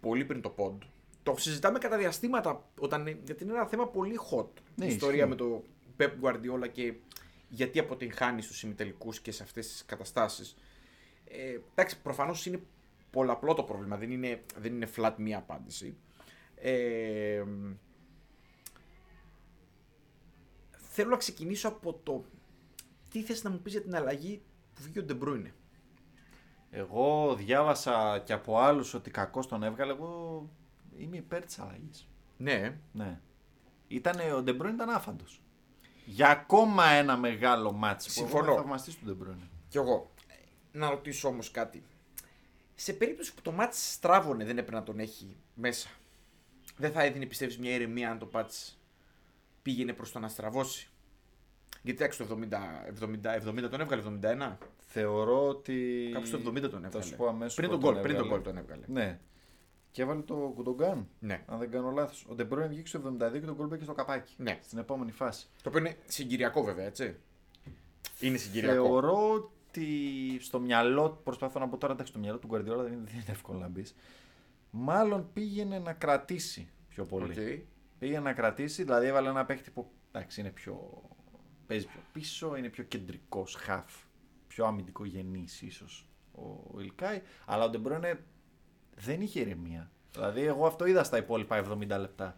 [0.00, 0.78] πολύ πριν το pod.
[1.22, 4.48] Το συζητάμε κατά διαστήματα, όταν, γιατί είναι ένα θέμα πολύ hot.
[4.74, 5.62] Ναι, η ιστορία με το
[5.98, 6.94] Pep Guardiola και
[7.54, 10.56] γιατί αποτυγχάνει στους ημιτελικούς και σε αυτές τις καταστάσεις.
[11.24, 12.62] Ε, εντάξει, προφανώς είναι
[13.10, 15.96] πολλαπλό το πρόβλημα, δεν είναι, δεν είναι flat μία απάντηση.
[16.54, 17.44] Ε,
[20.72, 22.24] θέλω να ξεκινήσω από το
[23.10, 24.42] τι θες να μου πεις για την αλλαγή
[24.74, 25.54] που βγήκε ο Ντεμπρούινε.
[26.70, 29.92] Εγώ διάβασα και από άλλους ότι κακό τον έβγαλε.
[29.92, 30.48] Εγώ
[30.96, 32.08] είμαι υπέρ της αλλαγής.
[32.36, 33.20] Ναι, Ναι.
[33.88, 35.43] Ήτανε, ο Ντε Μπρόινε ήταν άφαντος.
[36.04, 38.42] Για ακόμα ένα μεγάλο ματς που Συμφωνώ.
[38.44, 39.38] εγώ είμαι θαυμαστής του Ντε Μπρόινε.
[39.68, 40.10] κι εγώ.
[40.72, 41.82] Να ρωτήσω όμως κάτι.
[42.74, 45.88] Σε περίπτωση που το ματς στράβωνε δεν έπρεπε να τον έχει μέσα.
[46.76, 48.78] Δεν θα έδινε πιστεύεις μια ηρεμία αν το ματς
[49.62, 50.88] πήγαινε προς το να στραβώσει.
[51.82, 54.56] Γιατί εντάξει το 70, 70, 70 τον έβγαλε, 71.
[54.86, 56.08] Θεωρώ ότι.
[56.12, 57.04] Κάπου στο 70 τον Θα έβγαλε.
[57.04, 58.42] σου πω αμέσως πριν το πότε γκολ, πριν τον έβγαλε.
[58.42, 58.84] γκολ τον έβγαλε.
[59.06, 59.18] Ναι.
[59.94, 61.08] Και έβαλε τον Γκουντογκάν.
[61.18, 61.44] Ναι.
[61.46, 62.26] Αν δεν κάνω λάθος.
[62.28, 64.34] Ο Ντε Μπρόινε βγήκε στο 72 και το γκολ μπήκε στο καπάκι.
[64.36, 64.58] ναι.
[64.62, 65.46] Στην επόμενη φάση.
[65.62, 67.16] Το οποίο είναι συγκυριακό βέβαια, έτσι.
[68.20, 68.84] Είναι συγκυριακό.
[68.84, 73.02] Θεωρώ ότι στο μυαλό, προσπαθώ να πω τώρα, εντάξει, στο μυαλό του Γκουαρδιόλα δεν είναι,
[73.04, 73.94] δεν είναι εύκολο να μπεις.
[74.70, 77.30] Μάλλον πήγαινε να κρατήσει πιο πολύ.
[77.30, 77.64] Οκ.
[77.98, 81.02] Πήγαινε να κρατήσει, δηλαδή έβαλε ένα παίχτη που εντάξει, είναι πιο.
[81.66, 83.94] παίζει πιο πίσω, είναι πιο κεντρικός χαφ.
[84.46, 86.08] Πιο αμυντικό γενή ίσως
[86.74, 87.22] ο Ιλκάη.
[87.46, 88.24] Αλλά ο Ντεμπρόνε
[88.94, 89.90] δεν είχε ηρεμία.
[90.12, 92.36] Δηλαδή, εγώ αυτό είδα στα υπόλοιπα 70 λεπτά.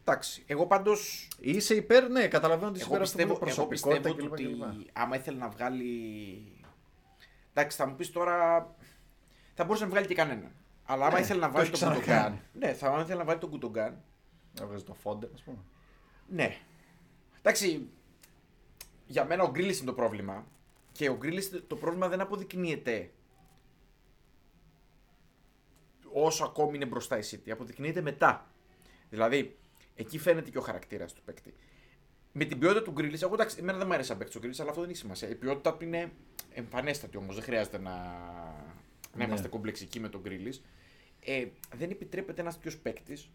[0.00, 3.66] Εντάξει, εγώ πάντως Είσαι υπέρ, ναι, καταλαβαίνω ότι Εγώ υπέρ αυτό πιστεύω, που είναι εγώ
[3.66, 4.74] πιστεύω προσωπικότητα ότι κλπ.
[4.78, 4.88] κλπ.
[4.92, 5.92] άμα ήθελε να βγάλει.
[7.54, 8.66] Εντάξει, θα μου πεις τώρα.
[9.54, 10.50] Θα μπορούσε να βγάλει και κανέναν.
[10.84, 12.02] Αλλά άμα Ναι, ήθελε να το βάλει έχει τον Κουντογκάν.
[12.16, 12.40] ξανακάνει.
[12.52, 14.02] Ναι, θα άμα ήθελε να βάλει τον Κουντογκάν.
[14.60, 15.58] Έβγαζε το φόντερ, ας πούμε.
[16.28, 16.56] Ναι.
[17.38, 17.88] Εντάξει,
[19.06, 20.46] για μένα ο Γκρίλις είναι το πρόβλημα.
[20.92, 23.10] Και ο Γκρίλις το πρόβλημα δεν αποδεικνύεται
[26.12, 27.50] όσο ακόμη είναι μπροστά η City.
[27.50, 28.50] Αποδεικνύεται μετά.
[29.10, 29.58] Δηλαδή,
[29.94, 31.54] εκεί φαίνεται και ο χαρακτήρας του παίκτη.
[32.32, 34.56] Με την ποιότητα του Γκρίλι, εγώ εντάξει, εμένα δεν μου αρέσει σαν παίκτη ο Γκρίλι,
[34.58, 35.28] αλλά αυτό δεν έχει σημασία.
[35.28, 36.12] Η ποιότητα του είναι
[36.52, 37.34] εμφανέστατη όμως.
[37.34, 39.24] Δεν χρειάζεται να, να Ναι.
[39.24, 40.54] είμαστε κομπλεξικοί με τον Γκρίλι.
[41.24, 41.46] Ε,
[41.76, 43.30] δεν επιτρέπεται ένας τέτοιος παίκτης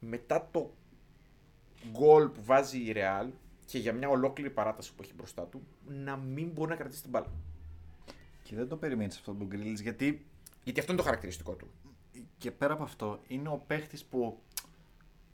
[0.00, 0.74] μετά το
[1.90, 3.28] γκολ που βάζει η Real
[3.66, 7.10] και για μια ολόκληρη παράταση που έχει μπροστά του να μην μπορεί να κρατήσει την
[7.10, 7.32] μπάλα.
[8.42, 10.26] Και δεν το περιμένεις αυτό τον Γκρίλι γιατί
[10.64, 11.70] Γιατί αυτό είναι το χαρακτηριστικό του.
[12.44, 14.42] Και πέρα από αυτό είναι ο παίχτης που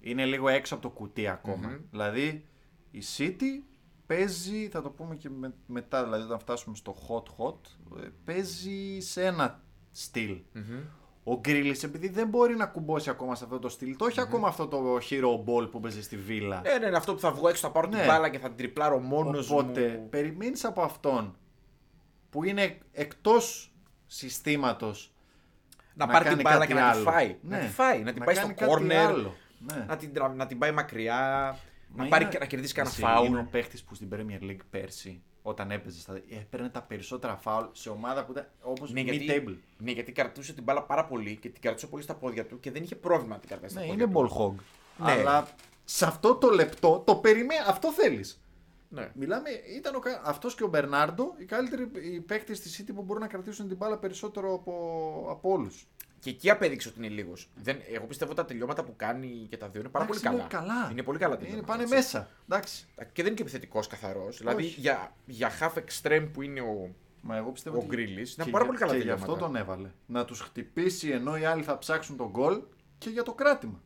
[0.00, 1.68] είναι λίγο έξω από το κουτί ακόμα.
[1.68, 1.76] Μμμ.
[1.90, 2.44] Δηλαδή
[2.90, 3.64] η City
[4.06, 7.56] παίζει, θα το πούμε και με- μετά, δηλαδή όταν φτάσουμε στο hot hot,
[8.02, 10.40] ε, παίζει σε ένα στυλ.
[11.24, 14.48] Ο Γκρίλις, επειδή δεν μπορεί να κουμπώσει ακόμα σε αυτό το στυλ, το εχει ακόμα
[14.48, 16.62] αυτό το hero ball που παίζει στη βίλα.
[16.64, 17.96] Ε, ναι, είναι αυτό που θα βγω έξω, θα πάρω Ναι.
[17.96, 20.08] την μπάλα και θα την τριπλάρω μόνος Οπότε μου.
[20.08, 21.36] περιμένεις από αυτόν
[22.30, 23.72] που είναι εκτός
[24.06, 25.09] συστήματος
[25.94, 27.10] Να, πάρει την κάνει μπάλα κάτι και να τη άλλο.
[27.10, 27.36] φάει.
[27.42, 27.56] Ναι.
[27.56, 29.34] Να τη φάει, να την πάει στο κάνει κάτι corner, άλλο.
[29.58, 29.84] Ναι.
[29.88, 31.18] να την, τρα- να την πάει μακριά,
[31.88, 33.26] Μα να, πάρει, είναι- να κερδίσει κανένα Εσύ, φάουλ.
[33.26, 36.20] Είναι ο παίχτης που στην Premier League πέρσι, όταν έπαιζε, στα...
[36.40, 39.20] έπαιρνε τα περισσότερα φάουλ σε ομάδα που ήταν όπως Ναι, mid-table.
[39.20, 42.60] γιατί, ναι, γιατί κρατούσε την μπάλα πάρα πολύ και την κρατούσε πολύ στα πόδια του
[42.60, 44.28] και δεν είχε πρόβλημα να την κρατάει στα Ναι, πόδια είναι του.
[44.30, 44.62] ball hog.
[45.06, 45.12] Ναι.
[45.12, 45.46] Αλλά
[45.84, 48.42] σε αυτό το λεπτό το περιμένει, αυτό θέλεις.
[48.92, 49.10] Ναι.
[49.14, 49.98] Μιλάμε, ήταν ο...
[49.98, 53.68] κα- αυτός και ο Μπερνάρντο οι καλύτεροι οι παίκτες στη City που μπορούν να κρατήσουν
[53.68, 54.72] την μπάλα περισσότερο από,
[55.30, 55.86] από όλους.
[56.18, 57.50] Και εκεί απέδειξε ότι είναι λίγος.
[57.92, 60.64] Εγώ πιστεύω τα τελειώματα που κάνει και τα δύο είναι πάρα Εντάξει, πολύ είναι καλά.
[60.64, 60.88] καλά.
[60.90, 61.66] Είναι πολύ καλά Είναι, τελειώματα.
[61.72, 61.94] πάνε έτσι.
[61.94, 62.28] μέσα.
[62.48, 62.86] Εντάξει.
[62.96, 64.38] Και δεν είναι και επιθετικός καθαρός.
[64.38, 64.80] Δηλαδή Όχι.
[64.80, 66.94] για, για half extreme που είναι ο.
[67.22, 69.32] Μα εγώ πιστεύω Ο ότι Γκρίλης ήταν και πάρα για- πολύ καλά Και γι' τελειώματα.
[69.32, 69.90] αυτό τον έβαλε.
[70.06, 72.60] Να τους χτυπήσει ενώ οι άλλοι θα ψάξουν τον γκολ
[72.98, 73.80] και για το κράτημα.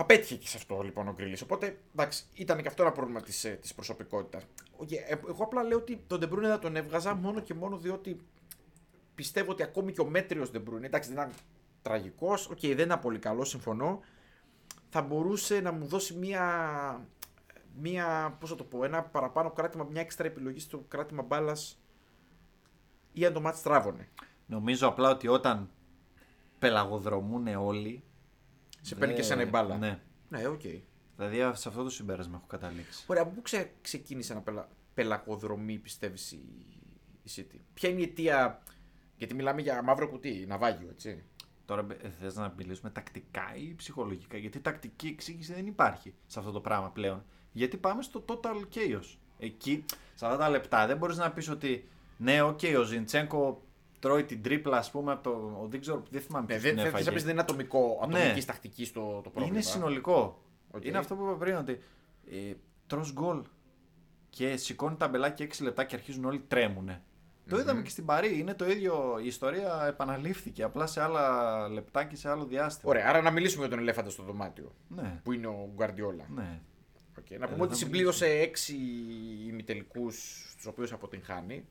[0.00, 1.42] Απέτυχε και σε αυτό λοιπόν ο Γκρίλης.
[1.42, 4.46] Οπότε εντάξει, ήταν και αυτό ένα πρόβλημα της της προσωπικότητας.
[5.28, 8.20] Εγώ απλά λέω ότι τον Ντε Μπρόινε θα τον έβγαζα μόνο και μόνο διότι
[9.14, 11.34] πιστεύω ότι ακόμη και ο μέτριος Ντε Μπρόινε, εντάξει δεν ήταν
[11.82, 14.00] τραγικός, οκ, δεν ήταν πολύ καλός, συμφωνώ.
[14.88, 17.06] Θα μπορούσε να μου δώσει μία.
[17.76, 21.80] μία πώς θα το πω, ένα παραπάνω κράτημα, μια έξτρα επιλογή στο κράτημα μπάλας
[23.12, 24.08] ή αν το ματς στράβωνε.
[24.46, 25.70] Νομίζω απλά ότι όταν
[26.58, 28.02] πελαγοδρομούν όλοι.
[28.80, 29.76] Σε παίρνει και δεν- σένα η μπάλα.
[29.76, 30.00] Ναι.
[30.28, 30.60] Ναι, οκ.
[31.16, 33.04] Δηλαδή σε αυτό το συμπέρασμα έχω καταλήξει.
[33.06, 36.42] Ωραία, από πού ξε, ξεκίνησε να πελα, πελαγοδρομεί, πιστεύεις η,
[37.22, 38.62] η City; Ποια είναι η αιτία.
[39.16, 41.22] Γιατί μιλάμε για μαύρο κουτί, ναυάγιο, έτσι.
[41.64, 41.86] Τώρα
[42.20, 46.90] θες να μιλήσουμε τακτικά ή ψυχολογικά; Γιατί τακτική εξήγηση δεν υπάρχει σε αυτό το πράγμα
[46.90, 47.24] πλέον.
[47.52, 49.16] Γιατί πάμε στο total chaos.
[49.38, 53.62] Εκεί, σε αυτά τα λεπτά, δεν μπορείς να πεις ότι ναι, οκ, ο Ζιντσένκο
[54.00, 55.66] τρώει την τρίπλα, ας πούμε, από το.
[55.70, 57.14] Δεν ξέρω, δεν θυμάμαι Ναι, ποιος δεν την θες να έφαγε.
[57.14, 58.52] πεις δεν είναι ατομικό, ατομικής Ναι.
[58.52, 59.46] τακτικής στο το πρόβλημα.
[59.46, 60.42] Είναι συνολικό.
[60.70, 60.84] Οκ.
[60.84, 61.72] Είναι αυτό που είπα πριν, ότι
[62.30, 62.52] ε,
[62.86, 63.42] τρως γκολ
[64.30, 67.02] και σηκώνει ταμπελάκι 6 λεπτά και αρχίζουν όλοι τρέμουνε.
[67.48, 68.38] Το είδαμε και στην Παρί.
[68.38, 69.18] Είναι το ίδιο.
[69.22, 72.90] Η ιστορία επαναλήφθηκε απλά σε άλλα λεπτά και σε άλλο διάστημα.
[72.90, 74.74] Ωραία, άρα να μιλήσουμε για τον ελέφαντα στο δωμάτιο.
[74.88, 76.24] Ναι, Που είναι ο Γκουαρδιόλα.
[76.34, 76.60] ναι.
[77.20, 77.36] Okay.
[77.38, 78.76] Να Ε, πούμε δεν ότι θα συμπλήρωσε έξι
[79.48, 81.64] ημιτελικούς, του οποίους αποτυγχάνει.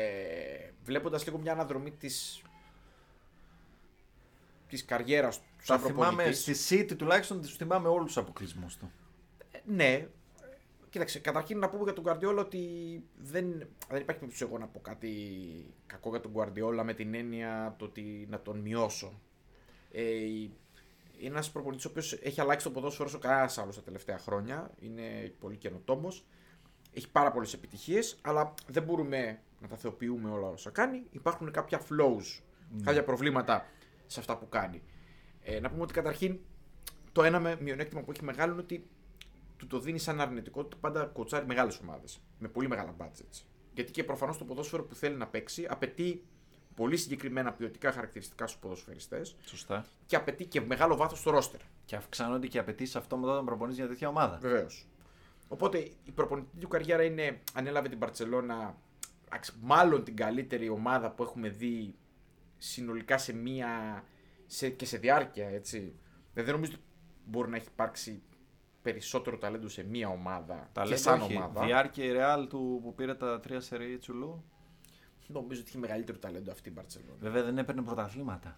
[0.00, 2.42] Ε, Βλέποντας λίγο μια αναδρομή της
[4.68, 6.64] της καριέρας του Τα σαν θυμάμαι προπονητής.
[6.64, 8.90] στη City τουλάχιστον τους θυμάμαι όλους τους αποκλεισμούς του.
[9.50, 10.06] Ε, Ναι.
[10.90, 12.58] Κοίταξε, καταρχήν να πούμε για τον Guardiola ότι
[13.18, 13.44] δεν,
[13.88, 15.12] δεν υπάρχει περίπτωση εγώ να πω κάτι
[15.86, 19.20] κακό για τον Guardiola με την έννοια το ότι να τον μειώσω.
[19.92, 20.50] Ε, είναι
[21.20, 24.70] ένας προπονητής ο οποίος έχει αλλάξει το ποδόσφαιρο όσο κανένας άλλος τα τελευταία χρόνια.
[24.80, 26.24] Είναι πολύ καινοτόμος.
[26.92, 31.02] Έχει πάρα πολλές επιτυχίες, αλλά δεν μπορούμε να τα θεοποιούμε όλα όσα κάνει.
[31.10, 32.42] Υπάρχουν κάποια flows,
[32.84, 33.66] κάποια προβλήματα
[34.06, 34.82] σε αυτά που κάνει.
[35.42, 36.38] Ε, να πούμε ότι καταρχήν
[37.12, 38.86] το ένα με μειονέκτημα που έχει μεγάλο είναι ότι
[39.56, 42.20] του το δίνει σαν αρνητικό ότι πάντα κοτσάρει μεγάλες ομάδες.
[42.38, 43.42] Με πολύ μεγάλα budgets.
[43.74, 46.24] Γιατί και προφανώς το ποδόσφαιρο που θέλει να παίξει απαιτεί
[46.74, 49.84] πολύ συγκεκριμένα ποιοτικά χαρακτηριστικά στους ποδοσφαιριστές Σωστά.
[50.06, 51.60] και απαιτεί και μεγάλο βάθος στο ρόστερ.
[51.84, 54.38] Και αυξάνονται και οι απαιτήσεις αυτόματα όταν προπονείς για τέτοια ομάδα.
[54.40, 54.86] Βεβαίως.
[55.48, 58.76] Οπότε η προπονητική του καριέρα είναι, ανέλαβε την Παρσελώνα,
[59.60, 61.94] μάλλον την καλύτερη ομάδα που έχουμε δει
[62.58, 64.04] συνολικά σε μία.
[64.46, 65.78] Σε, και σε διάρκεια, έτσι.
[66.32, 66.82] Δηλαδή δεν νομίζω ότι
[67.24, 68.22] μπορεί να έχει υπάρξει
[68.82, 71.36] περισσότερο ταλέντο σε μία ομάδα Τα και λέτε σαν όχι.
[71.36, 71.64] ομάδα.
[71.64, 74.44] Διάρκεια η Real του που πήρε τα τρία σερί τσου λου.
[75.26, 77.16] Νομίζω ότι είχε μεγαλύτερο ταλέντο αυτή η Μπαρσελόνα.
[77.20, 78.52] Βέβαια δεν έπαιρνε πρωταθλήματα.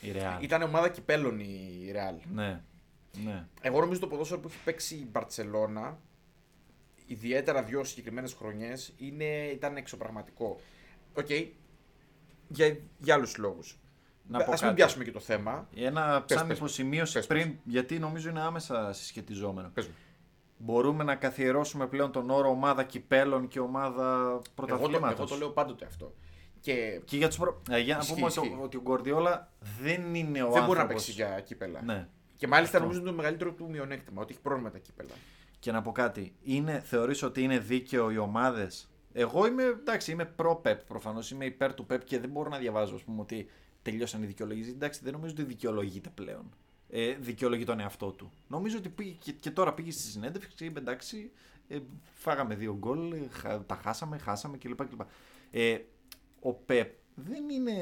[0.00, 0.42] Η Real.
[0.42, 2.20] Ήταν ομάδα κυπέλλων η Real.
[2.32, 2.60] Ναι.
[3.24, 3.46] ναι.
[3.60, 5.98] Εγώ νομίζω το ποδόσφαιρο που έχει παίξει η Μπαρσελόνα,
[7.12, 8.92] ιδιαίτερα δύο συγκεκριμένες χρονιές,
[9.52, 10.60] ήταν εξωπραγματικό.
[11.14, 11.28] Οκ.
[12.48, 13.78] Για, για άλλους λόγους.
[14.28, 14.74] Να Α πω μην κάτι.
[14.74, 15.68] πιάσουμε και το θέμα.
[15.74, 16.56] Ένα Πες, σαν πες.
[16.56, 19.70] υποσημείωση Πες, πριν, γιατί νομίζω είναι άμεσα συσχετιζόμενο.
[19.74, 19.94] Πες μου.
[20.58, 25.18] Μπορούμε να καθιερώσουμε πλέον τον όρο ομάδα κυπέλων και ομάδα Εγώ το, πρωταθλήματος.
[25.18, 26.14] εγώ το λέω πάντοτε αυτό.
[26.60, 27.62] Και Και για, τους προ...
[27.70, 28.54] ε, για να Ισχύει, πούμε ότι, ισχύει.
[28.60, 31.82] ο- ότι ο Γκορδιόλα δεν είναι ο δεν μπορεί να άνθρωπος- παίξει για κύπελα.
[31.82, 32.08] Ναι.
[32.36, 32.80] Και μάλιστα Αυτό.
[32.88, 35.10] νομίζω είναι το μεγαλύτερο του μειονέκτημα, ότι έχει πρόβλημα με τα κύπελα.
[35.60, 40.24] Και να πω κάτι, είναι, θεωρείς ότι είναι δίκαιο οι ομάδες; Εγώ είμαι, εντάξει, είμαι
[40.24, 43.48] προ-ΠΕΠ προφανώς, είμαι υπέρ του ΠΕΠ και δεν μπορώ να διαβάζω, ας πούμε, ότι
[43.82, 44.68] τελειώσαν οι δικαιολογίες.
[44.68, 46.54] Εντάξει, δεν νομίζω ότι δικαιολογείται πλέον.
[46.88, 48.30] Ε, δικαιολογεί τον εαυτό του.
[48.48, 51.30] Νομίζω ότι πήγε και, και τώρα πήγε στη συνέντευξη και είπε εντάξει,
[51.68, 51.78] ε,
[52.14, 54.88] φάγαμε δύο γκολ, ε, χα- τα χάσαμε, χάσαμε κλπ.
[54.88, 55.00] κλπ.
[55.50, 55.78] Ε,
[56.40, 57.74] ο ΠΕΠ δεν είναι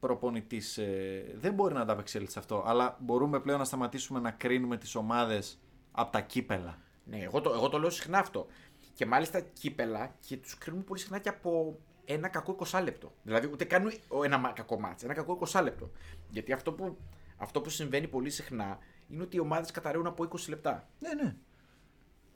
[0.00, 4.30] προπονητής, ε, δεν μπορεί να τα απεξέλθει σε αυτό, αλλά μπορούμε πλέον να σταματήσουμε να
[4.30, 5.58] κρίνουμε τις ομάδες
[5.92, 6.78] από τα κύπελα.
[7.10, 8.46] Ναι, εγώ το, εγώ το λέω συχνά αυτό.
[8.94, 13.12] Και μάλιστα κύπελα και τους κρίνουμε πολύ συχνά και από ένα κακό 20 λεπτό.
[13.22, 13.92] Δηλαδή ούτε κάνουν
[14.24, 15.90] ένα μα- κακό μάτς, ένα κακό 20 λεπτό.
[16.28, 16.96] Γιατί αυτό που,
[17.36, 20.88] αυτό που συμβαίνει πολύ συχνά είναι ότι οι ομάδες καταραίουν από 20 λεπτά.
[20.98, 21.36] Ναι, ναι.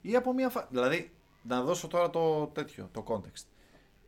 [0.00, 0.66] Ή από μια φα...
[0.70, 1.12] Δηλαδή,
[1.42, 3.44] να δώσω τώρα το τέτοιο, το context.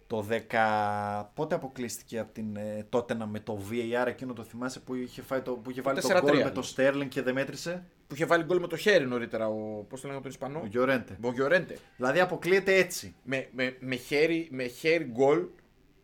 [0.07, 1.25] Το 10...
[1.35, 5.41] Πότε αποκλείστηκε από την ε, Tottenham με το VAR εκείνο το θυμάσαι που είχε, φάει
[5.41, 6.51] το, που είχε βάλει το 4-3, γκολ με ναι.
[6.51, 9.85] το Sterling και δεν μέτρησε; Που είχε βάλει γκολ με το χέρι νωρίτερα ο.
[9.89, 10.67] Πώς το λέγανε τον Ο Ισπανό.
[10.71, 11.17] Γιορέντε.
[11.21, 11.79] Μπογιορέντε.
[11.97, 13.15] Δηλαδή αποκλείεται έτσι.
[13.23, 15.47] Με, με, με, χέρι, με χέρι γκολ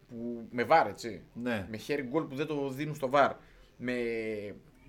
[0.08, 0.46] που.
[0.50, 1.22] με βάρ, έτσι.
[1.34, 1.66] Ναι.
[1.70, 3.32] Με χέρι γκολ που δεν το δίνουν στο βάρ.
[3.76, 3.94] Με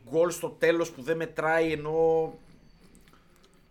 [0.10, 2.34] γκολ στο τέλος που δεν μετράει ενώ.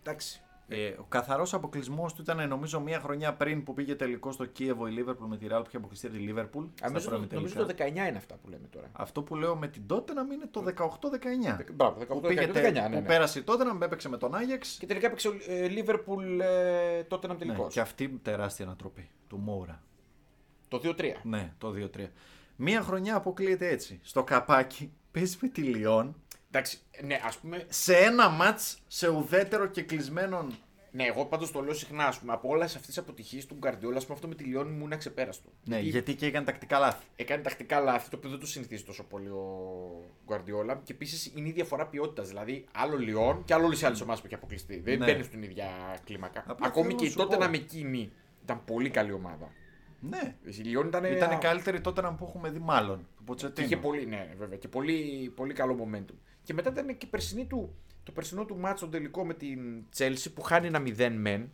[0.01, 0.42] Εντάξει.
[0.67, 4.87] Ε, ο καθαρός αποκλεισμός του ήταν νομίζω μία χρονιά πριν που πήγε τελικό στο Κίεβο
[4.87, 6.63] η Λίβερπουλ με τη Real που είχε αποκλειστεί από τη Λίβερπουλ.
[6.65, 7.49] Α, στα νομίζω, προημιτελικά.
[7.59, 8.89] νομίζω το 19 είναι αυτά που λέμε τώρα.
[8.93, 11.73] Αυτό που λέω με την Tottenham είναι το 18-19.
[11.73, 13.01] Μπράβο, 18 Που, πήγε 19, τε- ναι, που ναι.
[13.01, 14.77] πέρασε η Tottenham, έπαιξε με τον Άγιαξ.
[14.79, 17.65] Και τελικά έπαιξε ο ε, Λίβερπουλ ε, τότε να τελικός.
[17.65, 19.83] Ναι, και αυτή τεράστια ανατροπή του Μόουρα.
[20.67, 21.01] Το 2-3.
[21.23, 22.07] Ναι, το 2-3.
[22.55, 23.99] Μία χρονιά αποκλείεται έτσι.
[24.03, 26.15] Στο καπάκι παίζει με τη Λιόν
[26.55, 27.65] Εντάξει, ναι, ας πούμε.
[27.69, 30.53] σε ένα μάτς σε ουδέτερο και κλεισμένον.
[30.91, 32.05] Ναι, εγώ πάντως το λέω συχνά.
[32.05, 34.67] Ας πούμε, από όλες αυτές τις αποτυχίες του Γκαρδιόλα, ας πούμε, αυτό με τη Λιόν
[34.71, 35.49] μου είναι αξεπέραστο.
[35.65, 37.05] Ναι, γιατί και έκανε τακτικά λάθη.
[37.15, 39.45] έκανε τακτικά λάθη, το οποίο δεν του συνηθίζει τόσο πολύ ο
[40.25, 40.81] Γκουαρδιόλα.
[40.83, 42.27] Και επίσης είναι η διαφορά ποιότητας.
[42.27, 44.79] Δηλαδή, άλλο Λιόν και άλλο όλε οι άλλε ομάδε που έχει αποκλειστεί.
[44.79, 45.05] Δεν Ναι.
[45.05, 45.67] μπαίνει στην ίδια
[46.05, 46.43] κλίμακα.
[46.47, 47.41] Απλά Ακόμη θέλω και να η σου τότε πω.
[47.41, 48.11] να με εκείνη
[48.43, 49.51] ήταν πολύ καλή ομάδα.
[49.99, 50.35] Ναι.
[50.43, 51.03] Η Λιόν ήταν.
[51.05, 52.97] Ήταν η καλύτερη τότε που έχουμε δει, μάλλον.
[52.97, 53.65] Του Και Ποτσετίνο.
[53.67, 54.57] είχε πολύ, ναι, βέβαια.
[54.57, 56.15] Και πολύ, πολύ καλό momentum.
[56.43, 60.33] Και μετά ήταν και η περσινή του, το περσινό του μάτσο τελικό με την Chelsea
[60.33, 61.51] που χάνει ένα 0 μεν.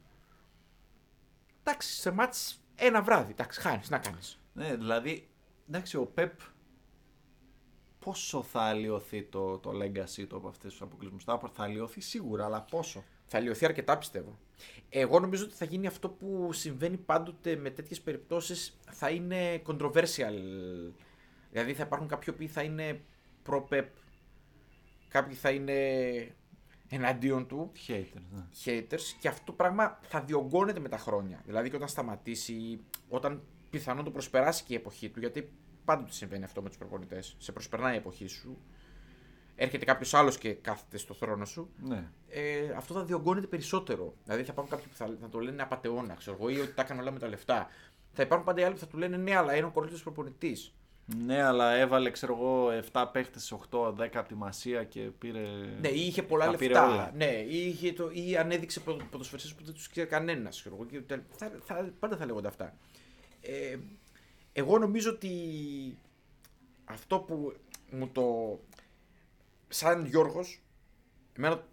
[1.63, 3.31] Εντάξει, σε μάτς ένα βράδυ.
[3.31, 4.39] Εντάξει, χάνεις, να κάνεις.
[4.53, 5.27] Ναι, δηλαδή,
[5.67, 6.39] εντάξει, ο Πεπ
[7.99, 12.45] πόσο θα αλλοιωθεί το, το legacy του από αυτές τους αποκλεισμούς; Θα, θα αλλοιωθεί σίγουρα,
[12.45, 14.39] αλλά πόσο; Θα λιωθεί αρκετά πιστεύω.
[14.89, 18.79] Εγώ νομίζω ότι θα γίνει αυτό που συμβαίνει πάντοτε με τέτοιες περιπτώσεις.
[18.89, 20.33] Θα είναι controversial.
[21.51, 23.01] Δηλαδή θα υπάρχουν κάποιοι που θα είναι
[23.49, 23.85] pro-pep,
[25.09, 25.73] κάποιοι θα είναι
[26.89, 28.43] εναντίον του, Haters, ναι.
[28.65, 31.41] haters, και αυτό το πράγμα θα διωγγώνεται με τα χρόνια.
[31.45, 32.79] Δηλαδή και όταν σταματήσει,
[33.09, 35.51] όταν πιθανόν το προσπεράσει και η εποχή του, γιατί
[35.85, 37.35] πάντοτε συμβαίνει αυτό με τους προπονητές.
[37.39, 38.57] Σε προσπερνάει η εποχή σου.
[39.55, 42.07] έρχεται κάποιος άλλος και κάθεται στο θρόνο σου, Ναι.
[42.29, 44.13] ε, αυτό θα διωγγώνεται περισσότερο.
[44.23, 46.81] Δηλαδή θα υπάρχουν κάποιοι που θα, θα το λένε απαταιώνα, ξέρω εγώ, ή ότι τα
[46.81, 47.67] έκανε όλα με τα λεφτά.
[48.11, 50.73] Θα υπάρχουν πάντα οι άλλοι που θα του λένε ναι, αλλά είναι ο κορυφαίος προπονητής.
[51.17, 55.39] Ναι, αλλά έβαλε, ξέρω εγώ, 7 παίχτες, 8-10 από τη Μασία και πήρε.
[55.81, 56.87] Ναι, ή είχε πολλά τα πήρε λεφτά.
[56.87, 57.11] όλα.
[57.15, 60.67] Ναι, ή, είχε το, ή ανέδειξε ποδο- ποδοσφαιριστές που δεν τους ξέρει κανένας.
[61.35, 62.77] Θα, θα, πάντα θα λέγονται αυτά.
[63.41, 63.77] Ε,
[64.53, 65.31] εγώ νομίζω ότι
[66.85, 67.53] αυτό που
[67.91, 68.59] μου το.
[69.67, 70.61] Σαν Γιώργος,
[71.37, 71.67] εμένα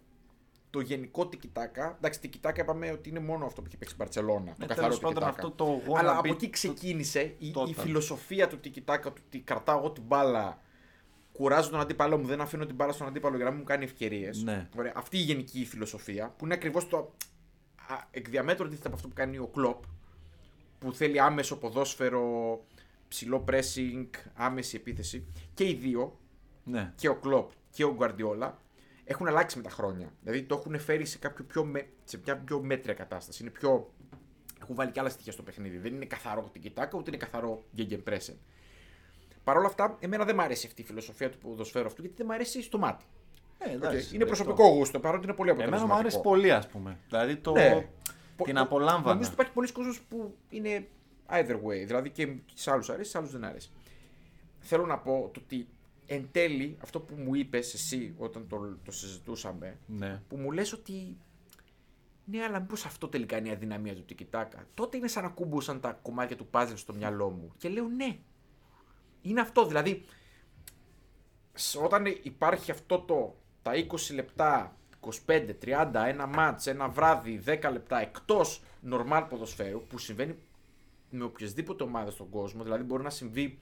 [0.77, 1.95] το γενικό τικιτάκα.
[1.97, 4.43] Εντάξει, τικιτάκα είπαμε ότι είναι μόνο αυτό που έχει παίξει η Μπαρσελόνα.
[4.45, 5.47] Ναι, το καθαρό τέλος πάντων, τικιτάκα.
[5.47, 7.69] αυτό το wannabe Αλλά από το- εκεί ξεκίνησε η, total.
[7.69, 10.61] η φιλοσοφία του τικιτάκα, του ότι κρατάω εγώ την μπάλα,
[11.31, 13.83] κουράζω τον αντίπαλό μου, δεν αφήνω την μπάλα στον αντίπαλο για να μην μου κάνει
[13.83, 14.43] ευκαιρίες.
[14.43, 14.69] Ναι.
[14.95, 16.97] Αυτή η γενική φιλοσοφία που είναι ακριβώς το
[17.89, 19.83] α, εκ διαμέτρου αντίθετα από αυτό που κάνει ο Κλοπ,
[20.79, 22.59] που θέλει άμεσο ποδόσφαιρο,
[23.07, 25.25] ψηλό pressing, άμεση επίθεση.
[25.53, 26.19] Και οι δύο,
[26.63, 26.93] Ναι.
[26.95, 28.57] και ο Κλοπ και ο Γκουαρδιόλα,
[29.09, 30.13] έχουν αλλάξει με τα χρόνια.
[30.21, 33.41] Δηλαδή το έχουν φέρει σε, κάποιο πιο με, σε μια πιο μέτρια κατάσταση.
[33.43, 33.93] Είναι πιο...
[34.61, 35.77] Έχουν βάλει και άλλα στοιχεία στο παιχνίδι.
[35.77, 38.35] Δεν είναι καθαρό την κοιτάκα, ούτε είναι καθαρό Gegenpressing.
[39.43, 42.25] Παρ' όλα αυτά, εμένα δεν μου αρέσει αυτή η φιλοσοφία του ποδοσφαίρου αυτού, γιατί δεν
[42.29, 43.05] μου αρέσει στο μάτι.
[43.59, 44.25] Ε, Οκ, εντάξει, είναι δεκτό.
[44.25, 45.95] προσωπικό γούστο, παρότι είναι πολύ Εμένα αποτελεσματικό.
[45.95, 46.97] μου άρεσε πολύ, ας πούμε.
[47.07, 47.51] Δηλαδή το.
[47.51, 47.87] Ναι.
[48.43, 49.07] Την Πο- απολάμβανα.
[49.07, 50.87] Νομίζω ότι υπάρχει πολύς κόσμος που είναι
[51.29, 51.85] either way.
[51.85, 53.69] Δηλαδή και σε άλλους αρέσει, σε άλλους δεν αρέσει.
[54.59, 55.67] Θέλω να πω το ότι
[56.09, 60.21] εν τέλει αυτό που μου είπες εσύ όταν το, το συζητούσαμε, Ναι.
[60.27, 61.17] που μου λες ότι
[62.25, 64.67] ναι, αλλά μήπως αυτό τελικά είναι η αδυναμία του τίκι-τάκα.
[64.73, 67.51] Τότε είναι σαν να κούμπωσαν τα κομμάτια του πάζλ στο μυαλό μου.
[67.57, 68.17] Και λέω ναι.
[69.21, 69.65] Είναι αυτό.
[69.65, 70.05] Δηλαδή,
[71.53, 74.77] σ- όταν υπάρχει αυτό το τα 20 λεπτά,
[75.25, 80.35] 25, 30, ένα μάτς, ένα βράδυ, 10 λεπτά εκτός νορμάλ ποδοσφαίρου που συμβαίνει
[81.09, 83.59] με οποιασδήποτε ομάδα στον κόσμο, δηλαδή μπορεί να συμβεί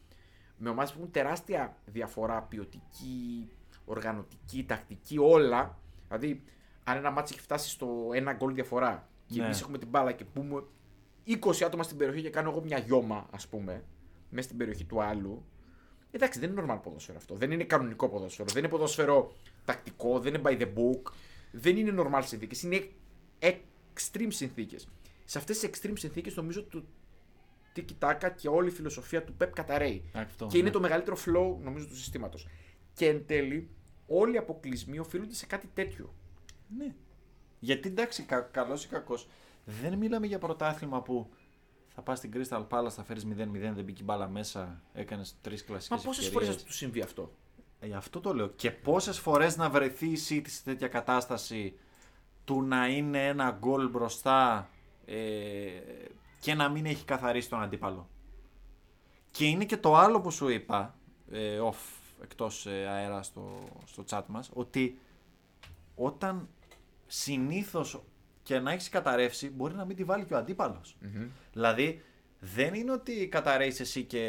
[0.57, 3.49] με ομάδες που έχουν τεράστια διαφορά ποιοτική,
[3.85, 5.77] οργανωτική, τακτική, όλα.
[6.07, 6.43] Δηλαδή,
[6.83, 9.45] αν ένα μάτς έχει φτάσει στο ένα γκολ διαφορά και Ναι.
[9.45, 10.63] εμείς έχουμε την μπάλα και πούμε
[11.25, 13.83] 20 άτομα στην περιοχή και κάνω εγώ μια γιώμα, ας πούμε,
[14.29, 15.45] μέσα στην περιοχή του άλλου,
[16.11, 17.35] Εντάξει, δεν είναι normal ποδόσφαιρο αυτό.
[17.35, 18.47] Δεν είναι κανονικό ποδόσφαιρο.
[18.51, 19.33] Δεν είναι ποδόσφαιρο
[19.65, 21.11] τακτικό, δεν είναι by the book.
[21.51, 22.63] Δεν είναι normal συνθήκες.
[22.63, 22.89] Είναι
[23.39, 24.87] extreme συνθήκες.
[25.25, 26.85] Σε αυτές τις extreme συνθήκες νομίζω του
[27.75, 30.09] Tiki Taka και όλη η φιλοσοφία του Pep καταραίει.
[30.13, 30.73] Αυτό, και είναι ναι.
[30.73, 32.47] το μεγαλύτερο flow νομίζω του συστήματος.
[32.93, 33.69] Και εν τέλει,
[34.07, 36.13] όλοι οι αποκλεισμοί οφείλονται σε κάτι τέτοιο.
[36.77, 36.95] Ναι.
[37.59, 39.27] Γιατί εντάξει, κα, καλός ή κακός,
[39.65, 41.29] δεν μιλάμε για πρωτάθλημα που
[41.87, 45.63] θα πας στην Crystal Palace, θα φέρεις 0-0, δεν μπήκε η μπάλα μέσα, έκανες τρεις
[45.63, 47.31] κλασικές Μα πόσες φορές θα του συμβεί αυτό;
[47.79, 48.47] Ε, γι' αυτό το λέω.
[48.47, 51.77] Και πόσες φορές να βρεθεί η City σε τέτοια κατάσταση
[52.43, 54.69] του να είναι ένα γκολ μπροστά
[55.05, 55.15] ε,
[56.39, 58.09] και να μην έχει καθαρίσει τον αντίπαλο.
[59.31, 60.95] Και είναι και το άλλο που σου είπα,
[61.31, 64.99] ε, off, εκτός ε, αέρα στο, στο chat μας, ότι
[65.95, 66.47] όταν
[67.07, 68.03] συνήθως
[68.43, 70.97] και να έχεις καταρρεύσει, μπορεί να μην τη βάλει και ο αντίπαλος.
[71.53, 72.03] Δηλαδή,
[72.39, 74.19] δεν είναι ότι καταρρέεις εσύ και.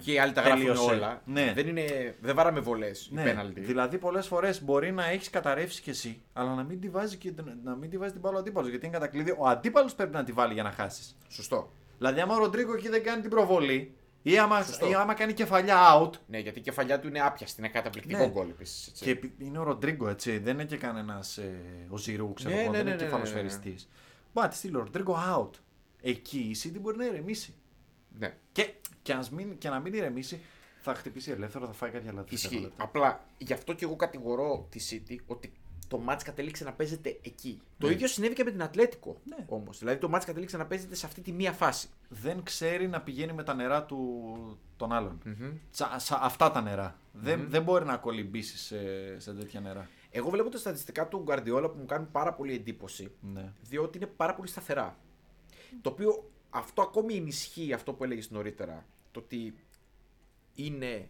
[0.00, 0.90] Και οι άλλοι τα γράφουν τελείωσε.
[0.90, 1.22] όλα.
[1.24, 1.52] Ναι.
[1.54, 3.60] Δεν, είναι, δεν βάραμε βολές Ναι, η πέναλτι.
[3.60, 7.32] δηλαδή πολλές φορές μπορεί να έχεις καταρρεύσεις κι εσύ, αλλά να μην τη βάζεις, και,
[7.64, 8.70] να μην τη βάζεις την μπάλα ο αντίπαλος.
[8.70, 9.34] Γιατί είναι κατακλείδη.
[9.38, 11.16] Ο αντίπαλος πρέπει να τη βάλει για να χάσεις.
[11.28, 11.72] Σωστό.
[11.98, 14.90] Δηλαδή, άμα ο Ροντρίγκο εκεί δεν κάνει την προβολή, ή άμα, Σωστό.
[14.90, 16.10] ή άμα κάνει κεφαλιά out.
[16.26, 18.28] Ναι, γιατί η κεφαλιά του είναι άπιαστη, είναι καταπληκτικό Ναι.
[18.28, 18.92] γκολ επίσης.
[19.00, 20.38] Και επει- είναι ο Ροντρίγκο, έτσι.
[20.38, 21.50] Δεν είναι και κανένας ε,
[21.88, 22.70] ο Ζηρού, ξέρω Ναι, εγώ.
[22.70, 23.88] ναι, δεν ναι, είναι ναι, κεφαλοσφαιριστής.
[24.32, 25.50] Μπα, τη στείλει ο Ροντρίγκο out.
[26.02, 27.54] Εκεί η City μπορεί να ηρεμήσει.
[28.18, 28.72] Ναι, Και,
[29.02, 30.40] και, ας μην, και να μην ηρεμήσει,
[30.80, 32.34] θα χτυπήσει ελεύθερο, θα φάει κάποια λάθη.
[32.34, 32.72] ισχύει.
[32.76, 35.52] Απλά γι' αυτό και εγώ κατηγορώ τη City ότι
[35.88, 37.60] το μάτς κατέληξε να παίζεται εκεί.
[37.78, 37.92] Το Ναι.
[37.92, 39.44] ίδιο συνέβη και με την Ατλέτικο Ναι.
[39.48, 39.78] όμως.
[39.78, 41.88] Δηλαδή το μάτς κατέληξε να παίζεται σε αυτή τη μία φάση.
[42.08, 45.22] δεν ξέρει να πηγαίνει με τα νερά του των άλλων.
[45.72, 48.78] Τσα- σα- αυτά τα νερα Δεν, δεν μπορεί να κολυμπήσει σε,
[49.20, 49.88] σε τέτοια νερά.
[50.10, 53.10] Εγώ βλέπω τα στατιστικά του Γκαρδιόλα που μου κάνουν πάρα πολύ εντύπωση.
[53.20, 53.52] Ναι.
[53.62, 54.98] διότι είναι πάρα πολύ σταθερά.
[55.82, 58.86] Το οποίο αυτό ακόμη ενισχύει αυτό που έλεγες νωρίτερα.
[59.10, 59.54] Το ότι
[60.54, 61.08] είναι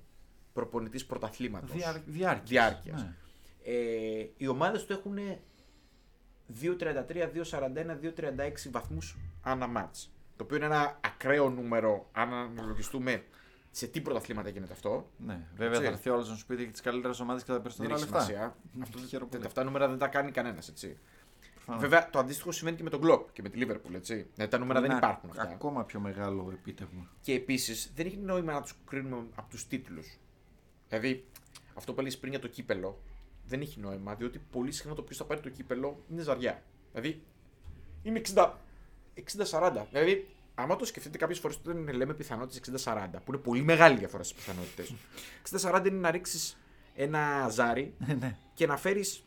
[0.52, 1.72] προπονητής πρωταθλήματος.
[1.72, 2.48] Διά, διάρκειας.
[2.48, 3.02] Διάρκειας.
[3.02, 3.14] Ναι.
[3.64, 5.18] Ε, οι ομάδες του έχουν
[6.62, 10.12] 2.33, 2.41, 2.36 βαθμούς ανά μάτς.
[10.36, 13.24] Το οποίο είναι ένα ακραίο νούμερο αν αναλογιστούμε
[13.70, 15.10] σε τι πρωταθλήματα γίνεται αυτό.
[15.16, 15.46] ναι.
[15.56, 15.82] Βέβαια Έτσι.
[15.84, 17.94] θα έρθει όλο να σου πει ότι έχει τις καλύτερες ομάδες και τα Δεν περισσότερα
[17.94, 18.20] έχει λεφτά.
[18.20, 18.56] σημασία.
[18.82, 19.46] Αυτό, Χαίρομαι πολύ.
[19.46, 20.98] αυτά νούμερα δεν τα κάνει κανένας, έτσι.
[21.70, 21.90] Προφανώς.
[21.90, 24.26] Βέβαια, το αντίστοιχο συμβαίνει και με τον Κλοπ και με τη Λίβερπουλ, έτσι.
[24.34, 25.42] Δηλαδή, τα νούμερα δεν Είναι υπάρχουν αυτά.
[25.42, 27.10] Ακόμα πιο μεγάλο επίτευγμα.
[27.20, 30.18] Και επίσης δεν έχει νόημα να τους κρίνουμε από τους τίτλους.
[30.88, 31.24] Δηλαδή,
[31.74, 33.00] αυτό που έλεγες πριν για το κύπελο
[33.46, 36.62] δεν έχει νόημα, διότι πολύ συχνά το ποιος θα πάρει το κύπελο είναι ζαριά.
[36.92, 37.22] Δηλαδή,
[38.02, 38.52] είναι 60
[39.14, 39.86] 60-40.
[39.90, 44.22] Δηλαδή, άμα το σκεφτείτε κάποιες φορές όταν λέμε πιθανότητες 60-40, που είναι πολύ μεγάλη διαφορά
[44.22, 44.94] στις πιθανότητες.
[45.82, 46.56] 60-40 είναι να ρίξεις
[46.94, 48.36] ένα ζάρι ναι.
[48.54, 49.24] και να φέρεις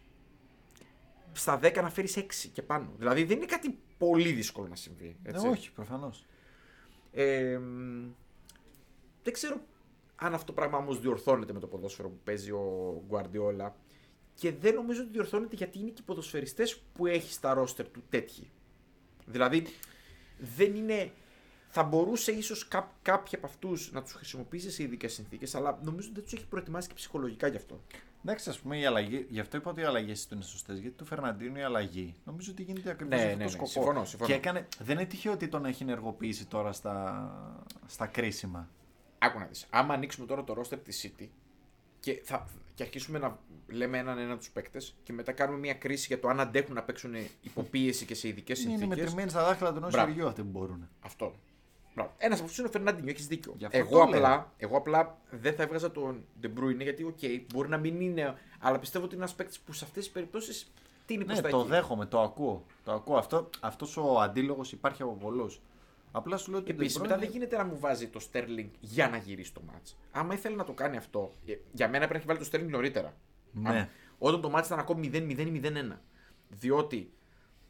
[1.34, 2.92] στα 10 να φέρεις 6 και πάνω.
[2.98, 5.18] Δηλαδή δεν είναι κάτι πολύ δύσκολο να συμβεί.
[5.24, 5.46] Έτσι.
[5.46, 6.26] Ε, όχι, προφανώς.
[7.12, 8.12] Ε, μ,
[9.24, 9.62] δεν ξέρω
[10.16, 13.76] αν αυτό το πράγμα όμως διορθώνεται με το ποδόσφαιρο που παίζει ο Γκουαρδιόλα.
[14.34, 18.04] Και δεν νομίζω ότι διορθώνεται γιατί είναι και οι ποδοσφαιριστές που έχει στα ρόστερ του
[18.10, 18.52] τέτοιοι.
[19.26, 19.66] Δηλαδή
[20.38, 21.12] δεν είναι.
[21.76, 22.68] Θα μπορούσε ίσως
[23.02, 26.46] κάποιοι από αυτούς να τους χρησιμοποιήσεις σε ειδικέ συνθήκες, αλλά νομίζω ότι δεν τους έχει
[26.48, 27.82] προετοιμάσει και ψυχολογικά γι' αυτό.
[28.26, 29.26] Εντάξει, ας πούμε η αλλαγή.
[29.30, 30.80] Γι' αυτό είπα ότι οι αλλαγές του είναι σωστές.
[30.80, 33.70] Γιατί του Φερναντίνου η αλλαγή νομίζω ότι γίνεται ακριβώς Ναι, αυτό ναι, το ναι, σκοπό.
[33.70, 34.30] συμφωνώ, συμφωνώ.
[34.30, 34.68] Και έκανε...
[34.80, 38.70] δεν είναι τυχαίο ότι τον έχει ενεργοποιήσει τώρα στα, στα κρίσιμα.
[39.18, 39.66] Άκου να δεις.
[39.70, 41.28] Άμα ανοίξουμε τώρα το ρόστερ της City
[42.00, 46.06] και, θα, και αρχίσουμε να λέμε έναν έναν τους παίκτες και μετά κάνουμε μια κρίση
[46.08, 48.98] για το αν αντέχουν να παίξουν υποπίεση και σε ειδικές Είναι συνθήκες.
[48.98, 50.12] μετρημένοι στα δάχτυλα του ενός Μπράβο.
[50.12, 50.90] χεριού αυτοί που μπορούν.
[51.00, 51.36] Αυτό.
[52.18, 53.54] Ένας από αυτούς είναι ο Φερνάντινιο, έχεις δίκιο.
[53.58, 57.20] Γι' αυτό Εγώ το απλά, εγώ απλά δεν θα έβγαζα τον De Bruyne γιατί, οκ,
[57.54, 60.72] μπορεί να μην είναι, αλλά πιστεύω ότι είναι ένας παίκτης που σε αυτές τις περιπτώσεις
[61.06, 61.68] τι είναι Ναι, προς τα το εκεί.
[61.68, 62.66] δέχομαι, το ακούω.
[62.84, 63.16] Το ακούω.
[63.18, 65.62] Αυτό, αυτός ο αντίλογος υπάρχει από πολλούς.
[66.12, 68.70] Απλά σου λέω ότι Επίσης, De Bruyne- μετά δεν γίνεται να μου βάζει το Sterling
[68.80, 69.94] για να γυρίσει το match.
[70.12, 72.72] Άμα ήθελε να το κάνει αυτό, ε, για μένα πρέπει να έχει βάλει το Sterling
[72.72, 73.14] νωρίτερα.
[73.52, 73.70] Ναι.
[73.70, 76.02] Αν- Όταν το match ήταν ακόμη 0-0-0-1.
[76.50, 77.12] Διότι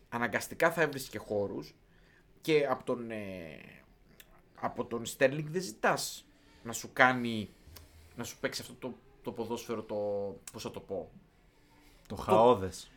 [0.09, 1.75] αναγκαστικά θα έβρισκε χώρους
[2.41, 3.15] και από τον, ε,
[4.63, 6.25] από τον Sterling δεν ζητάς
[6.63, 7.49] να σου κάνει.
[8.15, 9.95] να σου παίξει αυτό το, το ποδόσφαιρο το.
[10.51, 11.11] πώς θα το πω.
[12.07, 12.91] Το χαόδες.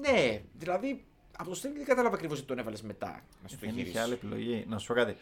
[0.00, 1.04] Ναι, δηλαδή
[1.38, 3.90] από τον Sterling δεν κατάλαβα ακριβώς γιατί τον έβαλες μετά να σου το Δεν γυρίσεις.
[3.94, 4.64] είχε άλλη επιλογή.
[4.68, 5.16] Να σου πω κάτι.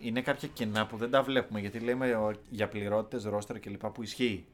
[0.00, 3.86] Είναι κάποια κενά που δεν τα βλέπουμε γιατί λέμε ο- για πληρότητες, ρόστερ κλπ.
[3.86, 4.46] που ισχύει.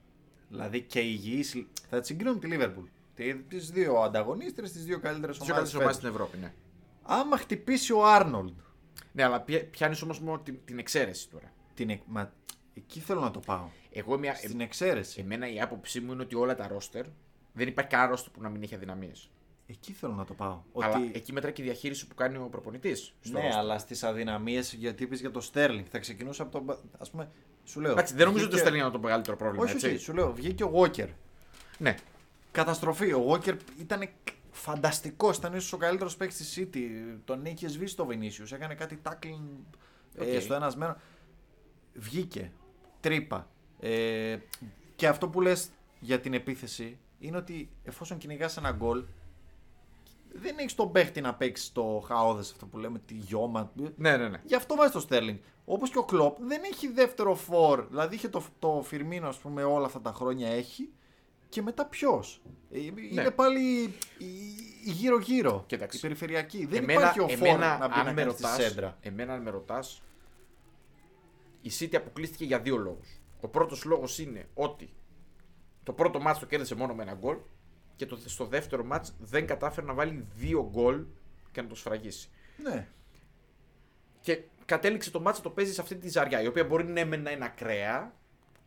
[0.48, 1.66] Δηλαδή και υγιή.
[1.90, 2.84] Θα τις συγκρίνουμε τη Λίβερπουλ.
[3.48, 5.74] Τις δύο ανταγωνίστρες, τις δύο καλύτερες Τις πιο καλές ομάδες.
[5.74, 6.52] ομάδες στην Ευρώπη, ναι.
[7.02, 8.50] Άμα χτυπήσει ο Άρνολντ.
[9.12, 11.52] Ναι, αλλά πιάνεις όμως μόνο την, την εξαίρεση τώρα.
[11.74, 11.90] Την...
[11.90, 12.32] εκ- Μα...
[12.74, 13.68] Εκεί θέλω να το πάω.
[13.90, 15.20] Εγώ μια, Στην εξαίρεση.
[15.20, 17.04] Εμένα η άποψή μου είναι ότι όλα τα ρόστερ
[17.52, 19.30] δεν υπάρχει κανένα ρόστερ που να μην έχει αδυναμίες.
[19.66, 20.60] Εκεί θέλω να το πάω.
[20.80, 21.10] Αλλά Ότι...
[21.14, 23.14] εκεί μετράει και η διαχείριση που κάνει ο προπονητής.
[23.22, 25.84] Ναι, αλλά στις αδυναμίες, γιατί είπε για το Στέρλινγκ.
[25.90, 26.72] Θα ξεκινούσα από το.
[26.98, 27.30] Ας πούμε,
[27.64, 27.92] σου λέω.
[27.92, 29.64] Εντάξει, δεν νομίζω ότι το βγήκε- Sterling είναι το μεγαλύτερο πρόβλημα.
[29.64, 29.86] Όχι, έτσι.
[29.86, 31.08] όχι, σου λέω, βγήκε ο Walker.
[31.78, 31.94] Ναι.
[32.52, 33.12] Καταστροφή.
[33.12, 34.08] Ο Walker ήταν
[34.56, 35.30] φανταστικό.
[35.30, 36.80] Ήταν ίσως ο καλύτερος παίκτης της City.
[37.24, 38.52] Τον είχε σβήσει το Vinicius.
[38.52, 39.76] Έκανε κάτι tackling
[40.14, 40.40] ε, Οκ.
[40.40, 40.96] στο ένας μέρος.
[41.94, 42.52] Βγήκε.
[43.00, 43.48] Τρύπα.
[43.80, 44.36] Ε,
[44.96, 49.04] και αυτό που λες για την επίθεση είναι ότι εφόσον κυνηγάς ένα γκολ,
[50.32, 53.72] δεν έχεις τον παίχτη να παίξεις το χαώδες αυτό που λέμε, τη γιόμα.
[53.96, 54.40] Ναι, ναι, ναι.
[54.44, 55.38] Γι' αυτό βάζεις το Στέρλινγκ.
[55.64, 57.86] Όπως και ο Κλοπ δεν έχει δεύτερο φορ.
[57.88, 60.90] Δηλαδή είχε το, το Φιρμίνο, ας πούμε, όλα αυτά τα χρόνια έχει.
[61.56, 62.42] Και μετά ποιος;
[63.10, 63.94] Είναι πάλι η-
[64.84, 65.64] η γύρω-γύρω.
[65.66, 65.96] Κοίταξε.
[65.96, 66.66] Η περιφερειακή.
[66.66, 68.96] Δεν εμένα, υπάρχει ο φορ εμένα, να μπει να αν με κάνει τη ρωτάς, σέντρα.
[69.00, 70.02] εμένα, αν με ρωτάς,
[71.60, 73.20] η City αποκλείστηκε για δύο λόγους.
[73.40, 74.88] Ο πρώτος λόγος είναι ότι
[75.82, 77.36] το πρώτο μάτς το κέρδισε μόνο με ένα γκολ
[77.96, 81.04] και το, στο δεύτερο μάτς δεν κατάφερε να βάλει δύο γκολ
[81.52, 82.28] και να το σφραγίσει.
[82.62, 82.88] Ναι.
[84.20, 87.04] Και κατέληξε το μάτς να το παίζει σε αυτή τη ζαριά, η οποία μπορεί ναι,
[87.04, 88.14] μεν να είναι ακραία,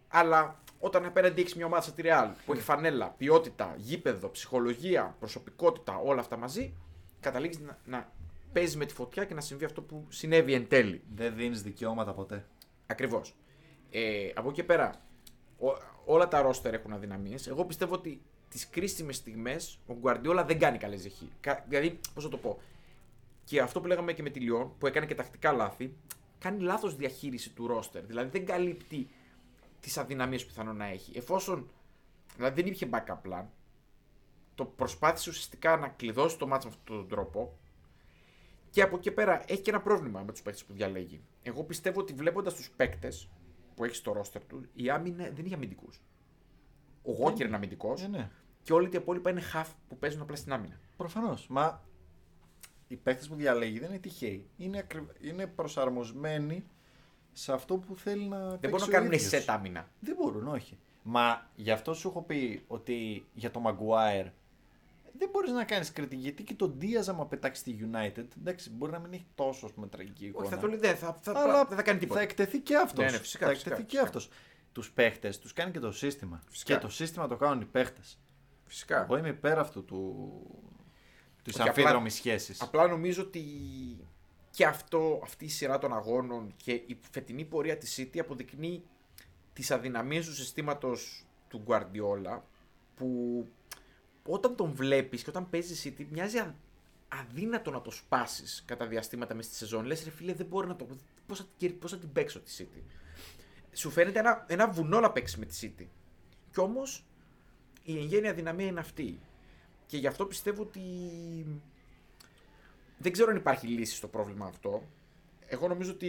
[0.07, 5.15] αλλά όταν απέναντι έχεις μια ομάδα σαν τη Real που έχει φανέλα, ποιότητα, γήπεδο, ψυχολογία,
[5.19, 6.73] προσωπικότητα, όλα αυτά μαζί,
[7.19, 8.11] καταλήγεις να, να
[8.53, 11.01] παίζεις με τη φωτιά και να συμβεί αυτό που συνέβη εν τέλει.
[11.15, 12.45] Δεν δίνεις δικαιώματα ποτέ.
[12.87, 13.35] Ακριβώς.
[13.91, 15.01] Ε, από εκεί και πέρα,
[15.59, 17.47] ό- όλα τα ρόστερ έχουν αδυναμίες.
[17.47, 21.29] Εγώ πιστεύω ότι τις κρίσιμες στιγμές ο Γκουαρντιόλα δεν κάνει καλές ζεχή.
[21.41, 22.59] Κα- Δηλαδή, πώς θα το πω.
[23.43, 25.93] Και αυτό που λέγαμε και με τη Λιόν, που έκανε και τακτικά λάθη,
[26.39, 28.03] κάνει λάθος διαχείριση του ρόστερ.
[28.05, 29.07] Δηλαδή δεν καλύπτει
[29.79, 31.17] τις αδυναμίες που πιθανόν να έχει.
[31.17, 31.69] Εφόσον
[32.35, 33.45] δηλαδή δεν υπήρχε backup plan,
[34.55, 37.57] το προσπάθησε ουσιαστικά να κλειδώσει το μάτσο με αυτόν τον τρόπο.
[38.69, 41.21] Και από εκεί και πέρα έχει και ένα πρόβλημα με τους παίκτες που διαλέγει.
[41.41, 43.29] Εγώ πιστεύω ότι βλέποντας τους παίκτες
[43.75, 45.89] που έχει στο ρόστερ του, η άμυνα δεν είναι αμυντικού.
[47.03, 48.29] Ο Walker είναι αμυντικός Ε, ναι.
[48.63, 50.79] και όλοι τα υπόλοιπα είναι half που παίζουν απλά στην άμυνα.
[50.97, 51.47] Προφανώς.
[51.47, 51.83] Μα
[52.87, 54.49] οι παίχτε που διαλέγει δεν είναι τυχαίοι.
[54.57, 55.07] Είναι, ακρι...
[55.21, 56.65] είναι προσαρμοσμένοι
[57.39, 58.57] σε αυτό που θέλει να παίξει.
[58.59, 59.43] Δεν μπορούν ο να κάνουν ίδιος.
[59.43, 59.87] set άμυνα.
[59.99, 60.77] Δεν μπορούν, όχι.
[61.03, 64.27] Μα γι' αυτό σου έχω πει ότι για το Maguire
[65.17, 68.25] δεν μπορείς να κάνεις κριτική γιατί και τον Diaz άμα πετάξει στη United.
[68.39, 70.45] Εντάξει, μπορεί να μην έχει τόσο ας πούμε, τραγική εικόνα.
[70.45, 72.19] Όχι, θα το λέει, δεν θα, θα, Αλλά δεν θα κάνει τίποτα.
[72.19, 73.05] Θα εκτεθεί και αυτός.
[73.05, 74.03] Ναι, ναι, φυσικά, θα φυσικά, εκτεθεί και φυσικά.
[74.03, 74.29] αυτός.
[74.71, 76.41] Τους παίχτες τους κάνει και το σύστημα.
[76.49, 76.73] Φυσικά.
[76.73, 78.19] Και το σύστημα το κάνουν οι παίχτες.
[78.65, 79.01] Φυσικά.
[79.03, 80.31] Εγώ είμαι υπέρ αυτού του.
[81.43, 82.61] της Όχι, απλά- αμφίδρομης σχέσης.
[82.61, 83.43] Απλά νομίζω ότι
[84.51, 88.83] και αυτό, αυτή η σειρά των αγώνων και η φετινή πορεία της City αποδεικνύει
[89.53, 92.39] τις αδυναμίες του συστήματος του Guardiola
[92.95, 93.47] που
[94.25, 96.55] όταν τον βλέπεις και όταν παίζεις City μοιάζει α-
[97.07, 99.85] αδύνατο να το σπάσεις κατά διαστήματα μέσα στη σεζόν.
[99.85, 100.87] Λες ρε φίλε δεν μπορεί να το...
[101.27, 102.81] Πώς θα, την κερ- πώς θα την παίξω τη City.
[103.73, 105.85] Σου φαίνεται ένα, ένα βουνό να παίξεις με τη City.
[106.51, 107.05] Κι όμως
[107.83, 109.19] η εγγένεια δυναμία είναι αυτή.
[109.85, 110.81] Και γι' αυτό πιστεύω ότι.
[113.01, 114.83] Δεν ξέρω αν υπάρχει λύση στο πρόβλημα αυτό.
[115.47, 116.07] Εγώ νομίζω ότι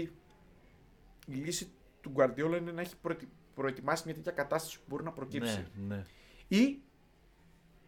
[1.27, 1.71] η λύση
[2.01, 5.67] του Γκουαρδιόλα είναι να έχει προετοι- προετοιμάσει μια τέτοια κατάσταση που μπορεί να προκύψει.
[5.75, 6.05] Ναι, ναι.
[6.49, 6.79] Ή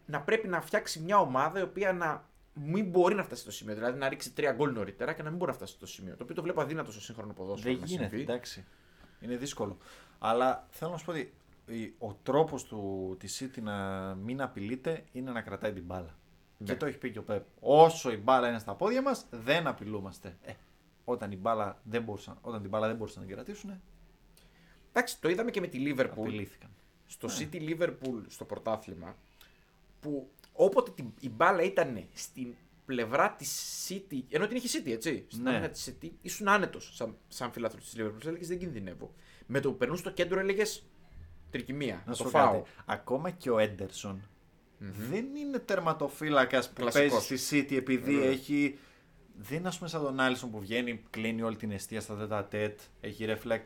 [0.05, 3.73] να πρέπει να φτιάξει μια ομάδα η οποία να μην μπορεί να φτάσει στο σημείο.
[3.75, 6.15] Δηλαδή να ρίξει τρία γκολ νωρίτερα και να μην μπορεί να φτάσει στο σημείο.
[6.17, 7.71] Το οποίο το βλέπω αδύνατο στο σύγχρονο ποδόσφαιρο.
[7.73, 8.21] Δεν να γίνεται, συμβεί.
[8.23, 8.65] εντάξει.
[9.19, 9.77] Είναι δύσκολο.
[10.19, 11.33] Αλλά θέλω να σου πω ότι
[11.65, 13.75] η- ο τρόπος του της City να
[14.15, 16.17] μην απειλείται είναι να κρατάει την μπάλα.
[16.63, 16.73] Ναι.
[16.73, 17.43] Και το έχει πει και ο Πεπ.
[17.59, 20.37] Όσο η μπάλα είναι στα πόδια μας, δεν απειλούμαστε.
[20.41, 20.53] Ε,
[21.05, 23.81] όταν, η μπάλα δεν μπορούσαν, όταν την μπάλα δεν μπορούσαν να την κρατήσουν,
[24.89, 26.07] Εντάξει, το είδαμε και με τη Liverpool.
[26.17, 26.69] απειλήθηκαν.
[27.05, 29.15] στο City Liverpool στο πρωτάθλημα
[29.99, 32.53] που όποτε την, η μπάλα ήταν στην
[32.85, 35.25] πλευρά της City, ενώ την είχε City, έτσι.
[35.29, 35.49] Στην Ναι.
[35.49, 38.25] άμυνα της City, ήσουν άνετος σαν, σαν φιλάθρο της Liverpool.
[38.25, 39.13] Έλεγες δεν κινδυνεύω.
[39.47, 40.85] Με το που περνούν στο κέντρο έλεγες
[41.49, 41.95] τρικυμία.
[41.95, 42.47] Να Να σου το πω κάτι.
[42.53, 42.63] φάω.
[42.85, 43.57] Ακόμα και ο
[44.85, 47.27] εντερσον δεν είναι τερματοφύλακας που Κλασικός.
[47.27, 48.29] παίζει στη City επειδή Βέβαια.
[48.29, 48.77] έχει.
[49.37, 52.45] Δεν είναι ας πούμε σαν τον Άλισον που βγαίνει, κλείνει όλη την αιστεία στα τέτα
[52.45, 53.61] τέτ, έχει ρεφλέκ.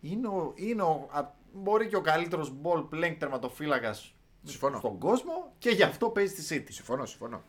[0.00, 4.78] Είναι ο, είναι ο, α, μπορεί και ο καλύτερος ball playing τερματοφύλακας Συμφωνώ.
[4.78, 6.68] στον κόσμο και γι' αυτό παίζει στη City.
[6.72, 7.42] Συμφωνώ, συμφωνώ.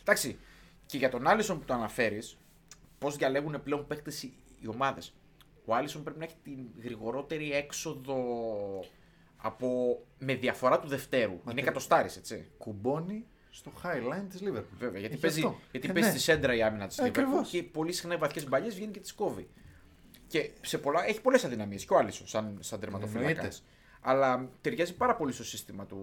[0.00, 0.38] Εντάξει,
[0.86, 2.38] και για τον Άλισον που το αναφέρεις,
[2.98, 5.14] πώς διαλέγουν πλέον παίχτε οι, οι ομάδες.
[5.64, 8.16] Ο Άλισον πρέπει να έχει την γρηγορότερη έξοδο
[9.36, 11.32] από, με διαφορά του Δευτέρου.
[11.32, 12.50] είναι τε- εκατοστάρις, έτσι.
[12.58, 14.64] Κουμπώνει στο highline της Liverpool.
[14.78, 15.58] Βέβαια, γιατί Έχει παίζει, αυτό.
[15.70, 16.14] γιατί Ε, παίζει ναι.
[16.14, 17.48] στη σέντρα η άμυνα της Ε, Liverpool ακριβώς.
[17.48, 19.48] και πολύ συχνά οι βαθιές μπαλιές βγαίνει και τις κόβει.
[20.26, 23.28] Και σε πολλά, έχει πολλές αδυναμίες και ο Άλισον σαν, σαν τερματοφύλακα.
[23.28, 23.56] Εννοείται.
[24.00, 26.00] Αλλά ταιριάζει πάρα πολύ στο σύστημα του,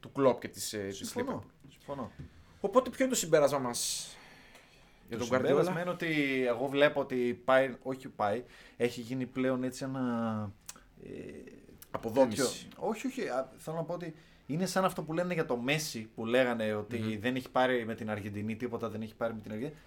[0.00, 0.92] του κλοπ και της Liverpool.
[0.92, 1.44] Συμφωνώ.
[1.68, 2.10] Συμφωνώ.
[2.60, 4.08] Οπότε ποιο είναι το συμπέρασμα μας
[5.08, 5.80] για Το τον συμπέρασμα Guardiola.
[5.80, 8.44] είναι ότι εγώ βλέπω ότι πάει, όχι πάει,
[8.76, 10.52] έχει γίνει πλέον έτσι ένα.
[11.04, 11.08] Ε,
[11.90, 12.36] Αποδόμηση.
[12.42, 13.28] τέτοιο- όχι, όχι.
[13.28, 14.14] α, Θέλω να πω ότι
[14.46, 17.94] είναι σαν αυτό που λένε για το Μέση που λέγανε ότι δεν έχει πάρει με
[17.94, 19.80] την Αργεντινή τίποτα, δεν έχει πάρει με την Αργεντινή.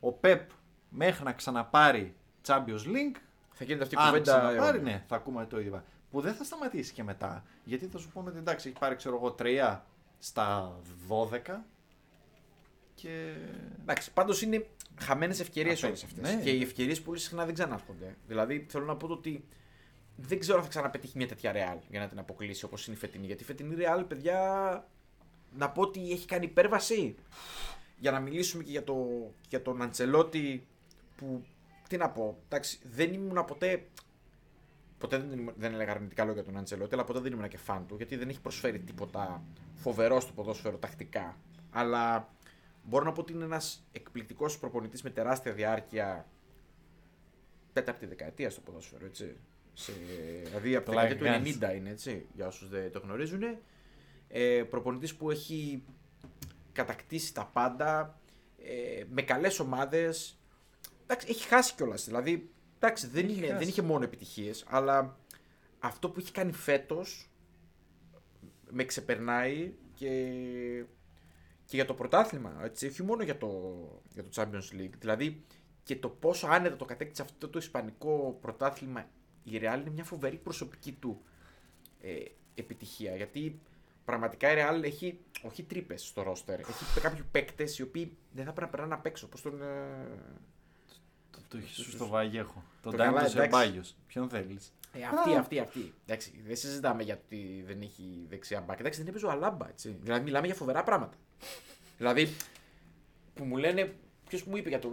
[0.00, 0.50] Ο Πεπ
[0.88, 2.14] μέχρι να ξαναπάρει
[2.46, 3.16] Champions League,
[3.52, 4.22] Θα γίνεται αυτή η αν κουβέντα.
[4.38, 4.92] ξαναπάρει, αιώνια.
[4.92, 5.82] ναι, θα ακούμε το ίδιο.
[6.10, 7.44] Που δεν θα σταματήσει και μετά.
[7.64, 9.80] Γιατί θα σου πούνε ότι εντάξει, έχει πάρει ξέρω εγώ 3
[10.18, 10.76] στα
[11.08, 11.64] 12
[12.94, 13.34] και.
[13.80, 14.66] Εντάξει, πάντως είναι
[15.00, 16.34] χαμένες ευκαιρίες Απέ- όλες αυτές.
[16.34, 16.42] ναι.
[16.42, 18.16] Και οι ευκαιρίες πολύ συχνά δεν ξανάρχονται.
[18.26, 19.44] Δηλαδή θέλω να πω το ότι
[20.16, 22.98] δεν ξέρω αν θα ξαναπετύχει μια τέτοια ρεάλ για να την αποκλείσει όπως είναι η
[22.98, 23.26] φετινή.
[23.26, 24.88] Γιατί η φετινή ρεάλ, παιδιά,
[25.56, 27.14] να πω ότι έχει κάνει υπέρβαση.
[27.98, 28.94] Για να μιλήσουμε και για, το,
[29.40, 30.66] και για τον Αντσελότη
[31.16, 31.44] που.
[31.88, 33.86] Τι να πω, εντάξει, δεν ήμουν ποτέ.
[34.98, 37.58] Ποτέ δεν, ήμουν- δεν έλεγα αρνητικά λόγια για τον Αντσελότη, αλλά ποτέ δεν ήμουν και
[37.58, 39.42] φαν του, γιατί δεν έχει προσφέρει τίποτα
[39.74, 41.36] φοβερό στο ποδόσφαιρο τακτικά.
[41.70, 42.28] Αλλά
[42.82, 46.26] μπορώ να πω ότι είναι ένας εκπληκτικός προπονητής με τεράστια διάρκεια.
[47.72, 49.36] Τέταρτη δεκαετία στο ποδόσφαιρο, έτσι.
[49.78, 49.92] Σε,
[50.44, 51.52] δηλαδή από τη Like δεκαετία guns.
[51.58, 53.42] του 90 είναι, έτσι, για όσους δεν το γνωρίζουν.
[54.28, 55.82] Ε, προπονητής που έχει
[56.72, 58.20] κατακτήσει τα πάντα,
[58.58, 60.38] ε, με καλές ομάδες.
[61.02, 62.04] Εντάξει, έχει χάσει κιόλας.
[62.04, 63.58] Δηλαδή, εντάξει, δεν, Έχει είναι, χάσει.
[63.58, 65.18] δεν είχε μόνο επιτυχίες, αλλά
[65.78, 67.30] αυτό που έχει κάνει φέτος
[68.70, 70.08] με ξεπερνάει και,
[71.64, 73.72] και για το πρωτάθλημα, έτσι, όχι μόνο για το,
[74.12, 74.94] για το Champions League.
[74.98, 75.44] Δηλαδή
[75.82, 79.08] και το πόσο άνετα το κατέκτησε αυτό το ισπανικό πρωτάθλημα
[79.50, 81.22] η Real είναι μια φοβερή προσωπική του
[82.02, 82.14] ε,
[82.54, 83.16] επιτυχία.
[83.16, 83.60] Γιατί
[84.04, 86.60] πραγματικά η Real έχει όχι τρύπες στο ρόστερ.
[86.60, 89.26] Έχει κάποιους παίκτες οι οποίοι δεν θα πρέπει να περνάνε απ' έξω.
[89.26, 89.62] Πώς τον.
[89.62, 89.66] ε,
[91.30, 92.64] Το, το έχει σου στο Βαγέχο.
[92.82, 93.40] Τον Το Ντάνι καλά, το εντάξει.
[93.58, 93.82] Σεμπάγιο.
[94.06, 95.92] Ποιον θέλεις; Ε, αυτή, αυτή, αυτή.
[96.06, 98.78] Εντάξει, δεν συζητάμε γιατί δεν έχει δεξιά μπακ.
[98.80, 99.68] Εντάξει, δεν έπαιζε ο Αλάμπα.
[99.68, 99.96] Έτσι.
[100.02, 101.16] Δηλαδή, μιλάμε για φοβερά πράγματα.
[101.98, 102.28] δηλαδή,
[103.34, 103.94] που μου λένε.
[104.28, 104.90] Ποιος μου είπε για το.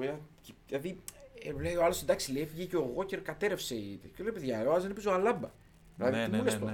[0.68, 1.23] Δηλαδή, ε,
[1.62, 3.76] λέει ο άλλος εντάξει, λέει, βγήκε ο Γόκερ, κατέρευσε.
[3.76, 5.50] η- Και λέει, παιδιά, ο άλλος δεν έπαιζε ο Αλάμπα.
[5.98, 6.72] Δηλαδή, ναι, τι ναι, μου ναι, λες τώρα;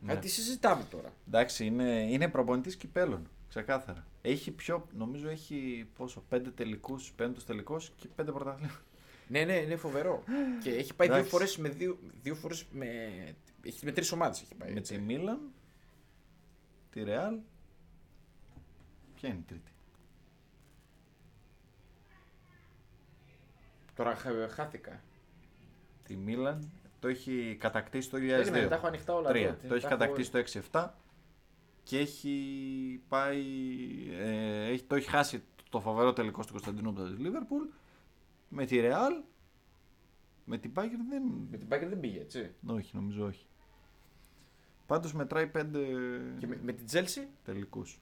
[0.00, 0.12] ναι.
[0.12, 0.20] Ε, Ναι.
[0.20, 1.12] τι συζητάμε τώρα.
[1.26, 3.28] Εντάξει, είναι, είναι προπονητής κυπέλων.
[3.48, 4.06] Ξεκάθαρα.
[4.22, 8.80] Έχει πιο, νομίζω έχει πόσο, πέντε τελικούς, πέμπτος τελικός και πέντε πρωταθλήματα.
[9.28, 10.22] Ναι, ναι, είναι φοβερό.
[10.62, 11.32] και έχει πάει δύο Εντάξει.
[11.34, 12.86] φορές με δύο, δύο φορές με.
[13.62, 14.72] Έχει με τρεις ομάδες έχει πάει.
[14.72, 14.94] Με έτσι.
[14.94, 15.40] τη Μίλαν,
[16.90, 17.34] τη Ρεάλ.
[19.14, 19.72] Ποια είναι η τρίτη;
[23.96, 25.00] Τώρα χα- χάθηκα.
[26.04, 26.70] Τη Μίλαν
[27.00, 28.20] το έχει κατακτήσει το 2002.
[28.20, 29.48] Περίμενε, τα έχω ανοιχτά όλα Τρία.
[29.48, 30.94] εδώ, Το έχει τα έχω- κατακτήσει το 6-7
[31.82, 33.44] και έχει πάει.
[34.12, 37.62] Ε, έχει, το έχει χάσει το φοβερό τελικό στην Κωνσταντινούπολη της Λίβερπουλ.
[38.48, 39.12] Με τη Ρεάλ.
[40.44, 41.22] Με την Bayern δεν.
[41.50, 42.50] Με την Bayern δεν πήγε, έτσι.
[42.66, 43.46] Όχι, νομίζω όχι.
[44.86, 45.78] Πάντως μετράει πέντε
[46.38, 48.00] Και με, με την Chelsea; τελικούς.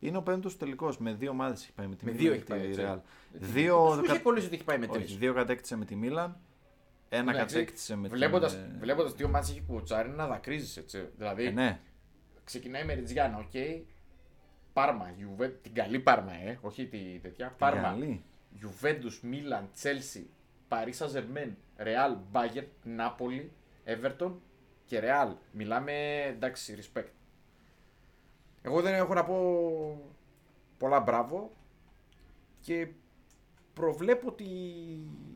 [0.00, 0.98] Είναι ο πέμπτος τελικός.
[0.98, 1.86] Με δύο ομάδες έχει πάει.
[1.86, 2.80] Με τη Με Μίλαν δύο και έχει πάει, τη έτσι.
[2.80, 2.98] Ρεάλ.
[3.38, 5.02] Πώς Δύο, μου είχε κολλήσει ότι έχει πάει με τρεις.
[5.02, 6.36] όχι, δύο κατέκτησε με τη Μίλαν
[7.08, 8.60] Ένα Δηλαδή, κατέκτησε με Βλέποντας, την...
[8.60, 11.08] ε, βλέποντας τι ομάδες έχει κοουτσάρει να δακρύζεις έτσι.
[11.16, 11.80] Δηλαδή, Ε, ναι.
[12.44, 13.84] ξεκινάει με Ριτζιάννα, οκ.
[14.72, 17.54] Πάρμα, Juve, την καλή Πάρμα, ε, όχι τη τέτοια.
[17.58, 18.24] Πάρμα, Καλή.
[18.62, 20.30] Juventus, Μίλαν, Τσέλσι,
[20.68, 23.52] Paris Saint-Germain, Real, Bayern, Νάπολη,
[23.86, 24.32] Everton
[24.84, 25.34] και Real.
[25.52, 27.10] Μιλάμε, εντάξει, respect.
[28.66, 29.36] Εγώ δεν έχω να πω
[30.78, 31.50] πολλά μπράβο
[32.60, 32.88] και
[33.74, 34.44] προβλέπω ότι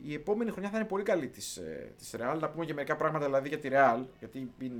[0.01, 2.37] η επόμενη χρονιά θα είναι πολύ καλή της, ε, της Real.
[2.39, 4.73] Να πούμε και μερικά πράγματα δηλαδή για τη Real, γιατί μην,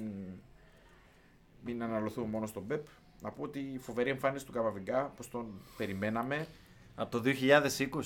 [1.63, 2.81] μην αναλωθούμε μόνο στον Pep.
[3.21, 6.47] Να πω ότι η φοβερή εμφάνιση του Καβαβιγκά, όπως τον περιμέναμε,
[6.95, 7.31] Από το 2020,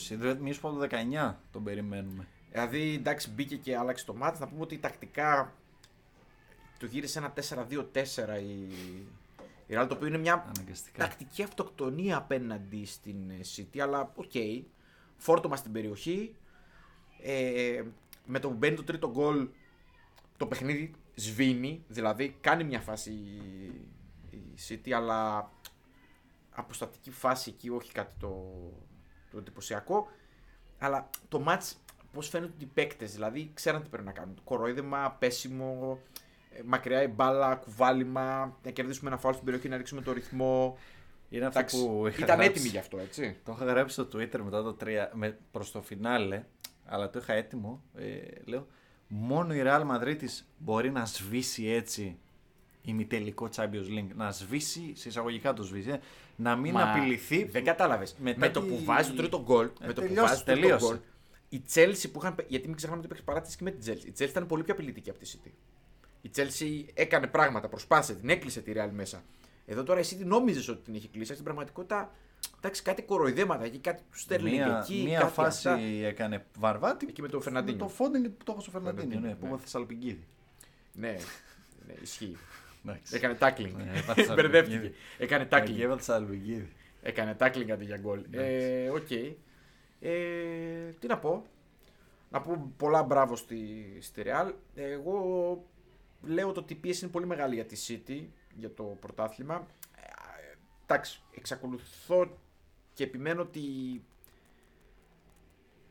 [0.09, 0.87] δηλαδή εμείς από το
[1.31, 2.27] 19 τον περιμένουμε.
[2.51, 4.39] Δηλαδή, εντάξει, μπήκε και άλλαξε το μάτι.
[4.39, 5.53] Να πούμε ότι τακτικά
[6.79, 8.73] του γύρισε ένα 4-2-4 η,
[9.67, 11.03] η Real, το οποίο είναι μια Αναγκαστικά.
[11.03, 14.31] τακτική αυτοκτονία απέναντι στην ε, City, αλλά οκ.
[15.17, 16.35] Φόρτωμα στην περιοχή.
[17.21, 17.83] Ε,
[18.25, 19.47] με το που μπαίνει το τρίτο γκολ,
[20.37, 21.83] το παιχνίδι σβήνει.
[21.87, 23.37] Δηλαδή, κάνει μια φάση η,
[24.29, 25.51] η City, αλλά
[26.49, 28.51] από στατική φάση εκεί, όχι κάτι το,
[29.31, 30.07] το εντυπωσιακό.
[30.77, 34.41] Αλλά το μάτς, πώς φαίνονται οι παίκτες, δηλαδή ξέραν τι πρέπει να κάνουν.
[34.43, 36.24] Κοροϊδεύμα, πέσιμο, ε,
[36.65, 40.77] μακριά η μπάλα, κουβάλιμα, να κερδίσουμε ένα φάουλ στην περιοχή, να ρίξουμε το ρυθμό.
[41.29, 42.47] Είναι αυτό Εντάξει, που είχα ήταν γράψει.
[42.49, 43.37] έτοιμοι γι' αυτό, έτσι.
[43.43, 46.43] Το είχα γράψει στο Twitter μετά το 3, με, προς το φινάλε,
[46.85, 47.83] αλλά το είχα έτοιμο.
[47.95, 48.11] Ε,
[48.45, 48.67] λέω,
[49.07, 52.17] μόνο η Real Madrid της μπορεί να σβήσει έτσι
[52.81, 54.07] ημιτελικό Champions League.
[54.15, 55.99] Να σβήσει, σε εισαγωγικά το σβήσει, ε,
[56.35, 57.43] να μην Μα απειληθεί.
[57.43, 58.15] Δεν κατάλαβες.
[58.19, 59.65] μετά Με το τη- που βάζει το τρίτο γκολ.
[59.81, 60.85] Ε, με το που τελείωσε, βάζει το τρίτο τελείωσε.
[60.85, 60.97] γκολ.
[61.49, 62.35] Η Chelsea που είχαν.
[62.47, 64.05] Γιατί μην ξεχνάμε ότι υπήρχε παράτηση και με την Chelsea.
[64.05, 65.49] Η Chelsea ήταν πολύ πιο απειλητική από τη City.
[66.25, 69.23] Η Chelsea έκανε πράγματα, προσπάθησε, την έκλεισε τη Real μέσα.
[69.65, 71.31] Εδώ τώρα η City νόμιζες ότι την είχε κλείσει.
[71.31, 72.11] Στην πραγματικότητα,
[72.57, 75.03] εντάξει, κάτι κοροϊδέματα εκεί, κάτι του Στέρλινγκ Μία, εκεί.
[75.05, 75.81] μία κάτι φάση αυτά.
[76.07, 77.05] έκανε βαρβάτη.
[77.09, 77.79] Εκεί με τον Με Φερναντίνιο.
[77.79, 79.51] το Φόντινγκ που το έχω στο Φερναντίνιο, Φερναντίνιο, ναι, που ναι.
[79.51, 80.25] έπαθε Σαλπιγκίδη.
[80.93, 81.15] Ναι,
[81.87, 82.37] ναι, ισχύει.
[82.85, 83.15] Εντάξει.
[83.15, 83.71] Έκανε tackling.
[83.75, 84.75] Ναι, έπαθε Μπερδεύτηκε.
[84.75, 84.93] Σαλπιγκίδη.
[85.17, 85.81] Έκανε Εκεί tackling.
[85.83, 86.69] έπαθε Σαλπιγκίδη.
[87.01, 88.23] Έκανε tackling αντί για γκολ.
[88.31, 89.11] Ε, Οκ.
[89.99, 91.45] Ε, τι να πω.
[92.29, 94.51] Να πω πολλά μπράβο στη, στη Real.
[94.75, 95.63] Εγώ
[96.25, 99.67] λέω ότι η πίεση είναι πολύ μεγάλη για τη City, για το πρωτάθλημα.
[99.95, 100.01] Ε,
[100.83, 102.37] εντάξει, εξακολουθώ
[102.93, 103.59] και επιμένω ότι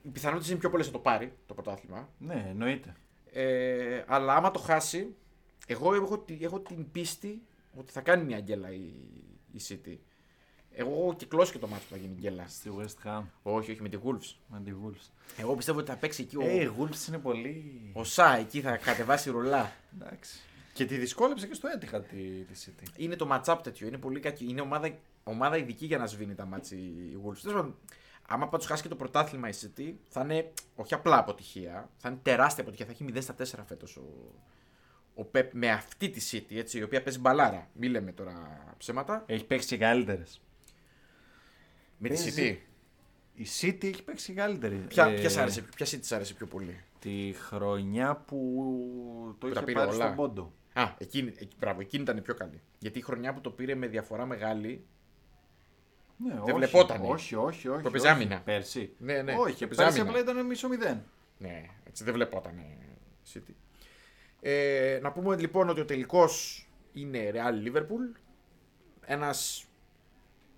[0.03, 2.09] οι πιθανότητες είναι πιο πολλές να το πάρει το πρωτάθλημα.
[2.19, 2.97] Ναι, εννοείται.
[3.33, 5.15] Ε, αλλά άμα το χάσει,
[5.67, 7.43] εγώ έχω, τη- έχω την πίστη
[7.75, 8.93] ότι θα κάνει μια γκέλα η,
[9.53, 9.97] η City.
[10.77, 12.45] Εγώ έχω κυκλώσει και το μάτι που θα γίνει γκέλα.
[12.49, 14.35] Στη West Ham Όχι, όχι με τη Wolves.
[14.49, 15.11] με τη Wolves.
[15.37, 17.81] Εγώ πιστεύω ότι θα παίξει εκεί ο, Ε, η Wolves είναι πολύ.
[17.93, 19.73] ο Σα, εκεί θα κατεβάσει ρολά.
[20.01, 20.39] Εντάξει.
[20.73, 22.89] Και τη δυσκόλεψε και στο έτυχα τη, τη City.
[22.97, 24.45] Είναι το match-up τέτοιο, είναι πολύ κακή.
[24.49, 24.91] Είναι ομάδα,
[25.25, 27.39] ομάδα ειδική για να σβήνει τα μάτς η Wolves.
[27.43, 27.77] Τέλος πάντων,
[28.29, 32.19] άμα πάντως χάσει και το πρωτάθλημα η City, θα είναι όχι απλά αποτυχία, θα είναι
[32.23, 32.87] τεράστια αποτυχία.
[32.87, 34.03] Θα έχει 0 στα 4 φέτος ο,
[35.23, 37.69] ο Pep με αυτή τη City, έτσι, η οποία παίζει μπαλάρα.
[37.73, 38.35] Μην λέμε τώρα
[38.79, 39.23] ψέματα.
[39.27, 40.41] Έχει παίξει και καλύτερες.
[41.99, 42.61] Με τη Παίζει.
[42.65, 42.71] City.
[43.37, 44.75] Η City έχει παίξει και καλύτερη.
[44.77, 49.47] Ποια, Ε, ποια, σ άρεσε, ποια City σ' άρεσε πιο πολύ; Τη χρονιά που το
[49.47, 50.05] Που τα είχε πήρε πάρει όλα.
[50.05, 50.53] στον πόντο.
[50.73, 52.61] Α, εκείνη, εκεί, μπράβο, εκείνη ήταν η πιο καλή.
[52.79, 54.87] Γιατί η χρονιά που το πήρε με διαφορά μεγάλη.
[56.17, 57.07] Ναι, Δεν βλεπότανε.
[57.09, 57.83] Όχι, όχι, όχι.
[57.83, 58.15] Το παίζει όχι.
[58.15, 58.41] άμυνα.
[58.41, 58.95] Πέρσι.
[58.99, 60.19] Ναι, ναι, Όχι, το παίζει πέρσι άμυνα.
[60.19, 61.03] απλά ήταν μισό μηδέν.
[61.39, 62.79] Ναι, έτσι δεν βλεπόταν η
[63.35, 63.55] City.
[64.41, 68.19] Ε, να πούμε λοιπόν ότι ο τελικός είναι Real Liverpool.
[69.07, 69.65] Ένας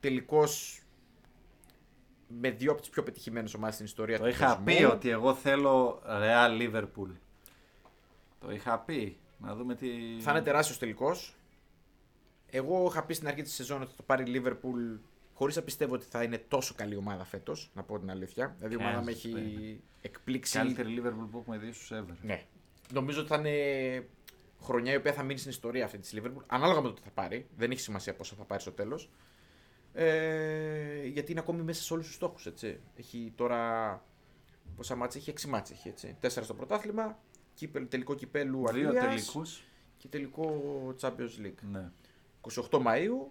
[0.01, 0.81] τελικός
[2.29, 4.65] με δύο από τις πιο πετυχημένες ομάδες στην ιστορία Το του είχα κόσμου.
[4.65, 7.11] πει ότι εγώ θέλω Real Liverpool.
[8.41, 9.19] Το είχα πει.
[9.39, 9.89] Να δούμε τι.
[10.21, 11.35] Θα είναι τεράστιος τελικός.
[12.51, 14.99] Εγώ είχα πει στην αρχή της σεζόν ότι θα το πάρει η Liverpool
[15.35, 18.55] χωρίς να πιστεύω ότι θα είναι τόσο καλή ομάδα φέτος, να πω την αλήθεια.
[18.59, 20.59] Δηλαδή η ομάδα με Χρειάζεται, έχει εκπλήξει.
[20.59, 22.15] Καλύτερη Liverpool που έχουμε δει στου ever.
[22.23, 22.43] Ναι.
[22.93, 24.07] Νομίζω ότι θα είναι
[24.63, 26.43] χρονιά η οποία θα μείνει στην ιστορία αυτή της Liverpool.
[26.47, 27.47] Ανάλογα με το τι θα πάρει.
[27.57, 29.11] Δεν έχει σημασία πόσο θα πάρει στο τέλος.
[29.99, 32.47] Ε, γιατί είναι ακόμη μέσα σε όλους τους στόχους.
[32.97, 34.03] Έχει τώρα.
[34.77, 35.89] Πόσα μάτια έχει, 6 μάτια έχει.
[35.89, 36.17] Έτσι.
[36.21, 37.19] 4 στο πρωτάθλημα,
[37.55, 39.63] κύπελ, τελικό κυπέλου Δύο Αγγλίας τελικούς.
[39.97, 40.63] και τελικό
[41.01, 41.61] Champions League.
[41.71, 41.91] Ναι.
[42.71, 43.31] 28 Μαΐου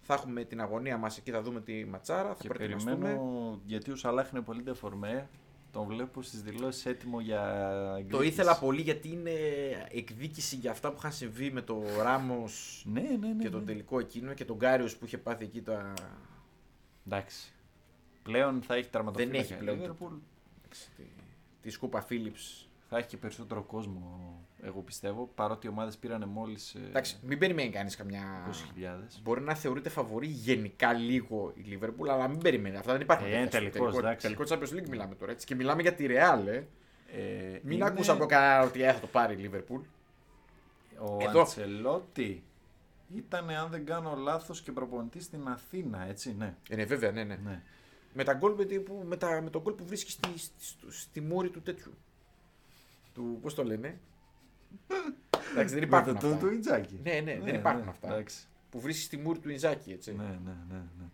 [0.00, 2.94] θα έχουμε την αγωνία μας εκεί, θα δούμε τη ματσάρα, θα Και προετοιμαστούμε.
[2.96, 5.28] περιμένω γιατί ο Σαλάχ είναι πολύ ντεφορμέ.
[5.72, 8.26] Τον βλέπω στις δηλώσεις έτοιμο για Το εκδίκηση.
[8.26, 9.30] ήθελα πολύ γιατί είναι
[9.90, 13.42] εκδίκηση για αυτά που είχαν συμβεί με το Ράμος Ναι, ναι, ναι.
[13.42, 13.66] και τον ναι.
[13.66, 15.92] τελικό εκείνο και τον Κάριος που είχε πάθει εκεί τα...
[17.06, 17.52] Εντάξει.
[18.22, 19.32] Πλέον θα έχει τερματοφύλακα.
[19.32, 20.18] Δεν έχει η πλέον Liverpool.
[20.96, 21.02] τη,
[21.60, 22.67] τη σκούπα Philips.
[22.90, 24.32] Θα έχει και περισσότερο κόσμο,
[24.62, 25.30] εγώ πιστεύω.
[25.34, 28.22] Παρότι οι ομάδες πήραν μόλις Εντάξει, μην περιμένει κανείς καμιά...
[28.50, 29.18] 20.000.
[29.22, 32.76] Μπορεί να θεωρείται φαβορή γενικά λίγο η Liverpool, αλλά μην περιμένει.
[32.76, 33.26] Αυτά δεν υπάρχουν.
[33.26, 34.26] Ε, τέτοια είναι στο τελικός, τελικό, εντάξει.
[34.26, 35.32] τελικό Champions League μιλάμε τώρα.
[35.32, 35.46] Έτσι.
[35.46, 36.62] Και μιλάμε για τη Real, ε.
[37.12, 39.80] Ε, Μην είναι άκουσα από κανένα ότι ε, θα το πάρει η Λίβερπουλ.
[40.98, 41.40] Ο Εδώ.
[41.40, 42.42] Αντσελότη
[43.14, 46.54] ήταν, αν δεν κάνω λάθος, και προπονητής στην Αθήνα, έτσι, ναι.
[46.68, 47.38] Ε, ναι, βέβαια, ναι, ναι.
[47.44, 47.62] ναι.
[48.12, 50.52] Με, τα γκολ, με, τη- που, με, τα, με τον γκολ που βρίσκει στη, στη,
[50.88, 51.94] στη μούρη του τέτοιου.
[53.18, 53.98] Του, πώς το λένε;
[55.52, 56.38] Εντάξει, δεν υπάρχουν Με το- αυτά.
[56.38, 57.00] του Ιτζάκη.
[57.02, 58.08] Ναι, ναι, δεν υπάρχουν αυτά.
[58.08, 58.46] Εντάξει.
[58.70, 60.14] Που βρίσκεις στη μούρη του Ιζάκη, έτσι.
[60.14, 60.76] Ναι, ναι, ναι.
[60.98, 61.06] ναι.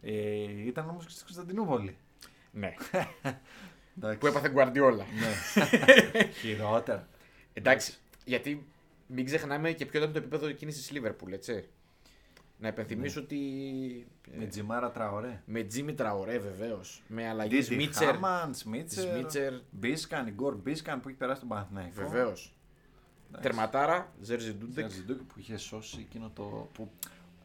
[0.00, 1.96] Ε, ήταν όμως και στη Κωνσταντινούπολη.
[2.52, 2.74] Ναι.
[3.96, 4.18] Εντάξει.
[4.18, 5.04] που έπαθε Γκουαρντιόλα.
[5.20, 6.22] Ναι.
[6.40, 7.08] Χειρότερα.
[7.52, 7.94] Εντάξει,
[8.24, 8.66] γιατί
[9.06, 11.68] μην ξεχνάμε και ποιο ήταν το επίπεδο εκείνη τη Λίβερπουλ, έτσι.
[12.60, 13.38] Να υπενθυμίσω ότι.
[14.38, 15.42] Με Τζιμάρα Τραωρέ.
[15.46, 17.02] Με Τζίμι Τραωρέ βεβαίως.
[17.08, 18.12] Με αλλαγή Ντίτι Σμίτσερ.
[18.14, 19.52] Χάμαν, Σμίτσερ, Σμίτσερ.
[19.70, 21.92] Μπίσκαν, Ιγκόρ Μπίσκαν που έχει περάσει τον Παναθηναϊκό.
[21.94, 22.52] Βεβαίως.
[23.40, 24.84] Τερματάρα, Ζέρζι Ντούντεκ.
[24.90, 26.68] Ζαρζιντούκη που είχε σώσει εκείνο το.
[26.72, 26.90] Που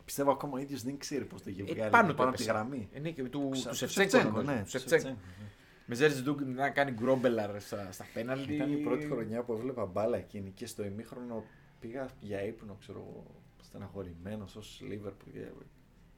[0.05, 1.89] πιστεύω ακόμα ο ίδιος δεν ξέρει πώς το είχε Ε, βγάλει.
[1.91, 2.51] πάνω του από τη έπεσε.
[2.51, 2.89] γραμμή.
[2.93, 4.23] Ε, ναι, και του, Ξα- του του Σεφτσέγκο.
[4.23, 5.01] νομίζω, ναι, του του Σεφτσέγκο.
[5.01, 5.45] Σεφτσέγκο, ναι.
[5.85, 8.53] Με Γέρζι Ντούντεκ να κάνει Γκρόμπελαρ στα, στα πέναλτι.
[8.53, 11.43] Ήταν η πρώτη χρονιά που έβλεπα μπάλα εκείνη και στο ημίχρονο
[11.79, 13.25] πήγα για ύπνο, ξέρω εγώ,
[13.73, 15.31] στεναχωρημένος ως Λίβερπουλ.
[15.31, 15.47] και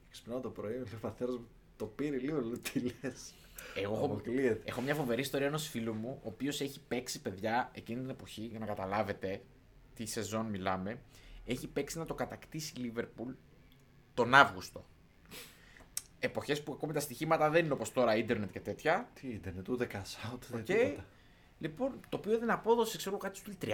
[0.09, 1.47] Ξυπνάω το πρωί, ο πατέρας μου
[1.77, 3.33] το πήρε λίγο, λέω τι λες.
[3.75, 4.61] Εγώ έχω, Αποκλείεται.
[4.65, 8.41] έχω μια φοβερή ιστορία ενός φίλου μου, ο οποίος έχει παίξει παιδιά εκείνη την εποχή,
[8.41, 9.41] για να καταλάβετε
[9.95, 10.99] τι σεζόν μιλάμε.
[11.45, 13.31] Έχει παίξει να το κατακτήσει η Λίβερπουλ
[14.13, 14.85] τον Αύγουστο.
[16.19, 19.09] Εποχές που ακόμη τα στοιχήματα δεν είναι όπως τώρα, ίντερνετ και τέτοια.
[19.13, 20.63] Τι ίντερνετ, ούτε cash out, ούτε Οκ.
[20.63, 21.05] τίποτα.
[21.65, 23.67] Λοιπόν, το οποίο δεν απόδοσε, ξέρω κάτι στου 30.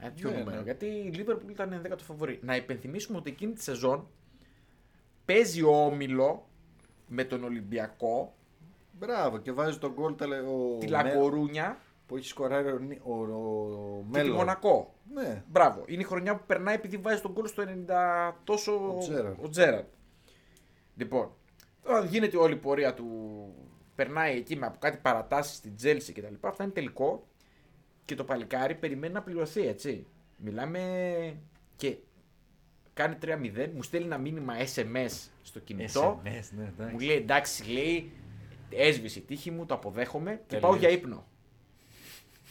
[0.00, 0.56] Ε, τέτοιο Ναι, νούμερο.
[0.56, 0.62] ναι.
[0.62, 2.38] Γιατί η Λίβερπουλ ήταν 10ο φαβορή.
[2.42, 4.06] Να υπενθυμίσουμε ότι εκείνη τη σεζόν
[5.24, 6.48] παίζει ο Όμιλο
[7.08, 8.34] με τον Ολυμπιακό,
[8.98, 12.78] Μπράβο, και βάζει τον γκολ τα λέ- ο τη Μέ- Λακορούνια που έχει σκοράρει ο,
[12.78, 14.36] Νι- ο, ο, και τη Μέλλον.
[14.36, 14.94] Μονακό.
[15.14, 15.82] Ναι, Μπράβο.
[15.86, 19.44] Είναι η χρονιά που περνάει επειδή βάζει τον γκολ στο 90 τόσο Ο Τζέραρντ.
[19.44, 19.86] ο Τζέραρντ.
[20.96, 21.30] Λοιπόν,
[21.82, 23.08] τώρα γίνεται όλη η πορεία του.
[23.94, 26.52] Περνάει εκεί με από κάτι παρατάσεις στην Τζέλση και τα λοιπά.
[26.52, 27.26] Φτάνει τελικό
[28.04, 30.06] και το παλικάρι περιμένει να πληρωθεί, έτσι.
[30.36, 30.80] Μιλάμε
[31.76, 31.96] και
[32.94, 33.68] κάνει 3-0.
[33.74, 36.22] Μου στέλνει ένα μήνυμα SMS στο κινητό.
[36.24, 36.92] SMS, ναι, εντάξει.
[36.92, 38.12] Μου λέει εντάξει, λέει,
[38.70, 40.70] έσβησε η τύχη μου, το αποδέχομαι και Τελείως.
[40.70, 41.26] πάω για ύπνο.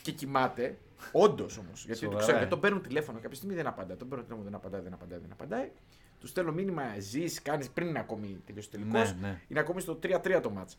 [0.02, 0.78] Και κοιμάται.
[1.12, 1.86] Όντως όμως.
[1.86, 2.40] Γιατί το Σοβαρά, ξέρω, ε.
[2.40, 3.20] γιατί τον παίρνουν τηλέφωνο.
[3.20, 3.98] Κάποια στιγμή δεν απαντάει.
[3.98, 5.72] Τον παίρνω τηλέφωνο, δεν απαντάει, δεν απαντάει, δεν απαντάει.
[6.20, 9.14] Του στέλνω μήνυμα, ζεις, κάνεις πριν είναι ακόμη τελειώσει ο τελικός.
[9.14, 9.42] Ναι, ναι.
[9.48, 10.78] Είναι ακόμη στο 3-3 το μάτς.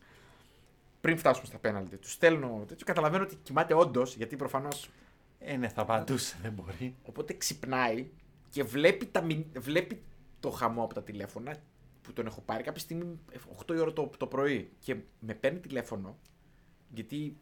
[1.05, 1.97] Πριν φτάσουμε στα πέναλτι.
[1.97, 2.85] Τους στέλνω τέτοιο.
[2.85, 4.89] Καταλαβαίνω ότι κοιμάται όντως, γιατί προφανώς.
[5.39, 6.95] Ε, ναι, θα απαντούσε, δεν μπορεί.
[7.03, 8.07] Οπότε ξυπνάει
[8.49, 10.03] και βλέπει, τα, μηνύ- βλέπει
[10.39, 11.55] το χαμό από τα τηλέφωνα
[12.01, 13.19] που τον έχω πάρει κάποια στιγμή
[13.65, 16.17] 8 η ώρα το, το πρωί και με παίρνει τηλέφωνο
[16.89, 17.37] γιατί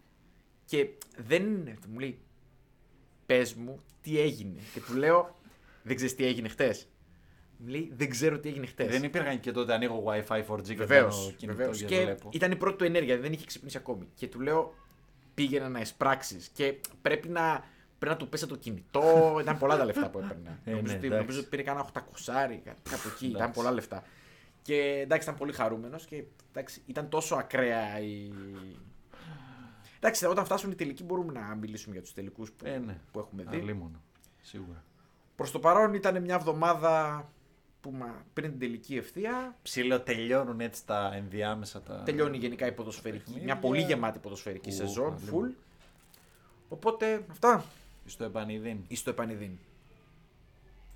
[0.66, 2.20] και δεν είναι, μου λέει
[3.26, 5.36] πες μου τι έγινε και του λέω
[5.84, 6.88] δεν ξέρεις τι έγινε χτες
[7.64, 10.76] μου λέει δεν ξέρω τι έγινε χτες Δεν υπήρχαν και τότε ανοίγω WiFi 4G και
[10.76, 11.18] Βεβαίως.
[11.26, 11.78] μπαίνω κινητό Βεβαίως.
[11.78, 12.30] και, Και βλέπω.
[12.34, 14.08] ήταν η πρώτη του ενέργεια, δεν είχε ξυπνήσει ακόμη.
[14.16, 14.74] Και του λέω
[15.34, 17.64] πήγαινε να εισπράξεις και πρέπει να,
[18.00, 19.38] πρέπει να του πέσει το κινητό.
[19.42, 20.60] ήταν πολλά τα λεφτά που έπαιρνε.
[20.64, 21.22] Ε, νομίζω, ναι, ότι, εντάξει.
[21.22, 22.00] νομίζω ότι πήρε κάνα 800
[22.84, 23.26] κάπου εκεί.
[23.26, 23.54] ήταν Εντάξει.
[23.60, 24.04] πολλά λεφτά.
[24.62, 28.32] Και εντάξει, ήταν πολύ χαρούμενος και εντάξει, ήταν τόσο ακραία η.
[29.98, 32.98] Εντάξει, όταν φτάσουν οι τελικοί μπορούμε να μιλήσουμε για τους τελικούς που, Ε, ναι.
[33.12, 33.58] που έχουμε δει.
[33.58, 34.02] Αλίμονο.
[34.42, 34.84] Σίγουρα.
[35.36, 37.24] Προς το παρόν ήταν μια εβδομάδα
[37.84, 39.56] που μα, πριν την τελική ευθεία.
[39.62, 42.02] Ψήλο τελειώνουν έτσι τα ενδιάμεσα τα.
[42.06, 43.24] Τελειώνει γενικά η ποδοσφαιρική.
[43.24, 43.44] παιχνίδια.
[43.44, 45.32] Μια πολύ γεμάτη ποδοσφαιρική Ου, σεζόν, καλή full.
[45.48, 45.56] μου.
[46.70, 47.66] Οπότε αυτά.
[48.06, 48.78] Στο επανειδήν.
[48.88, 49.52] Εις το επανειδήν.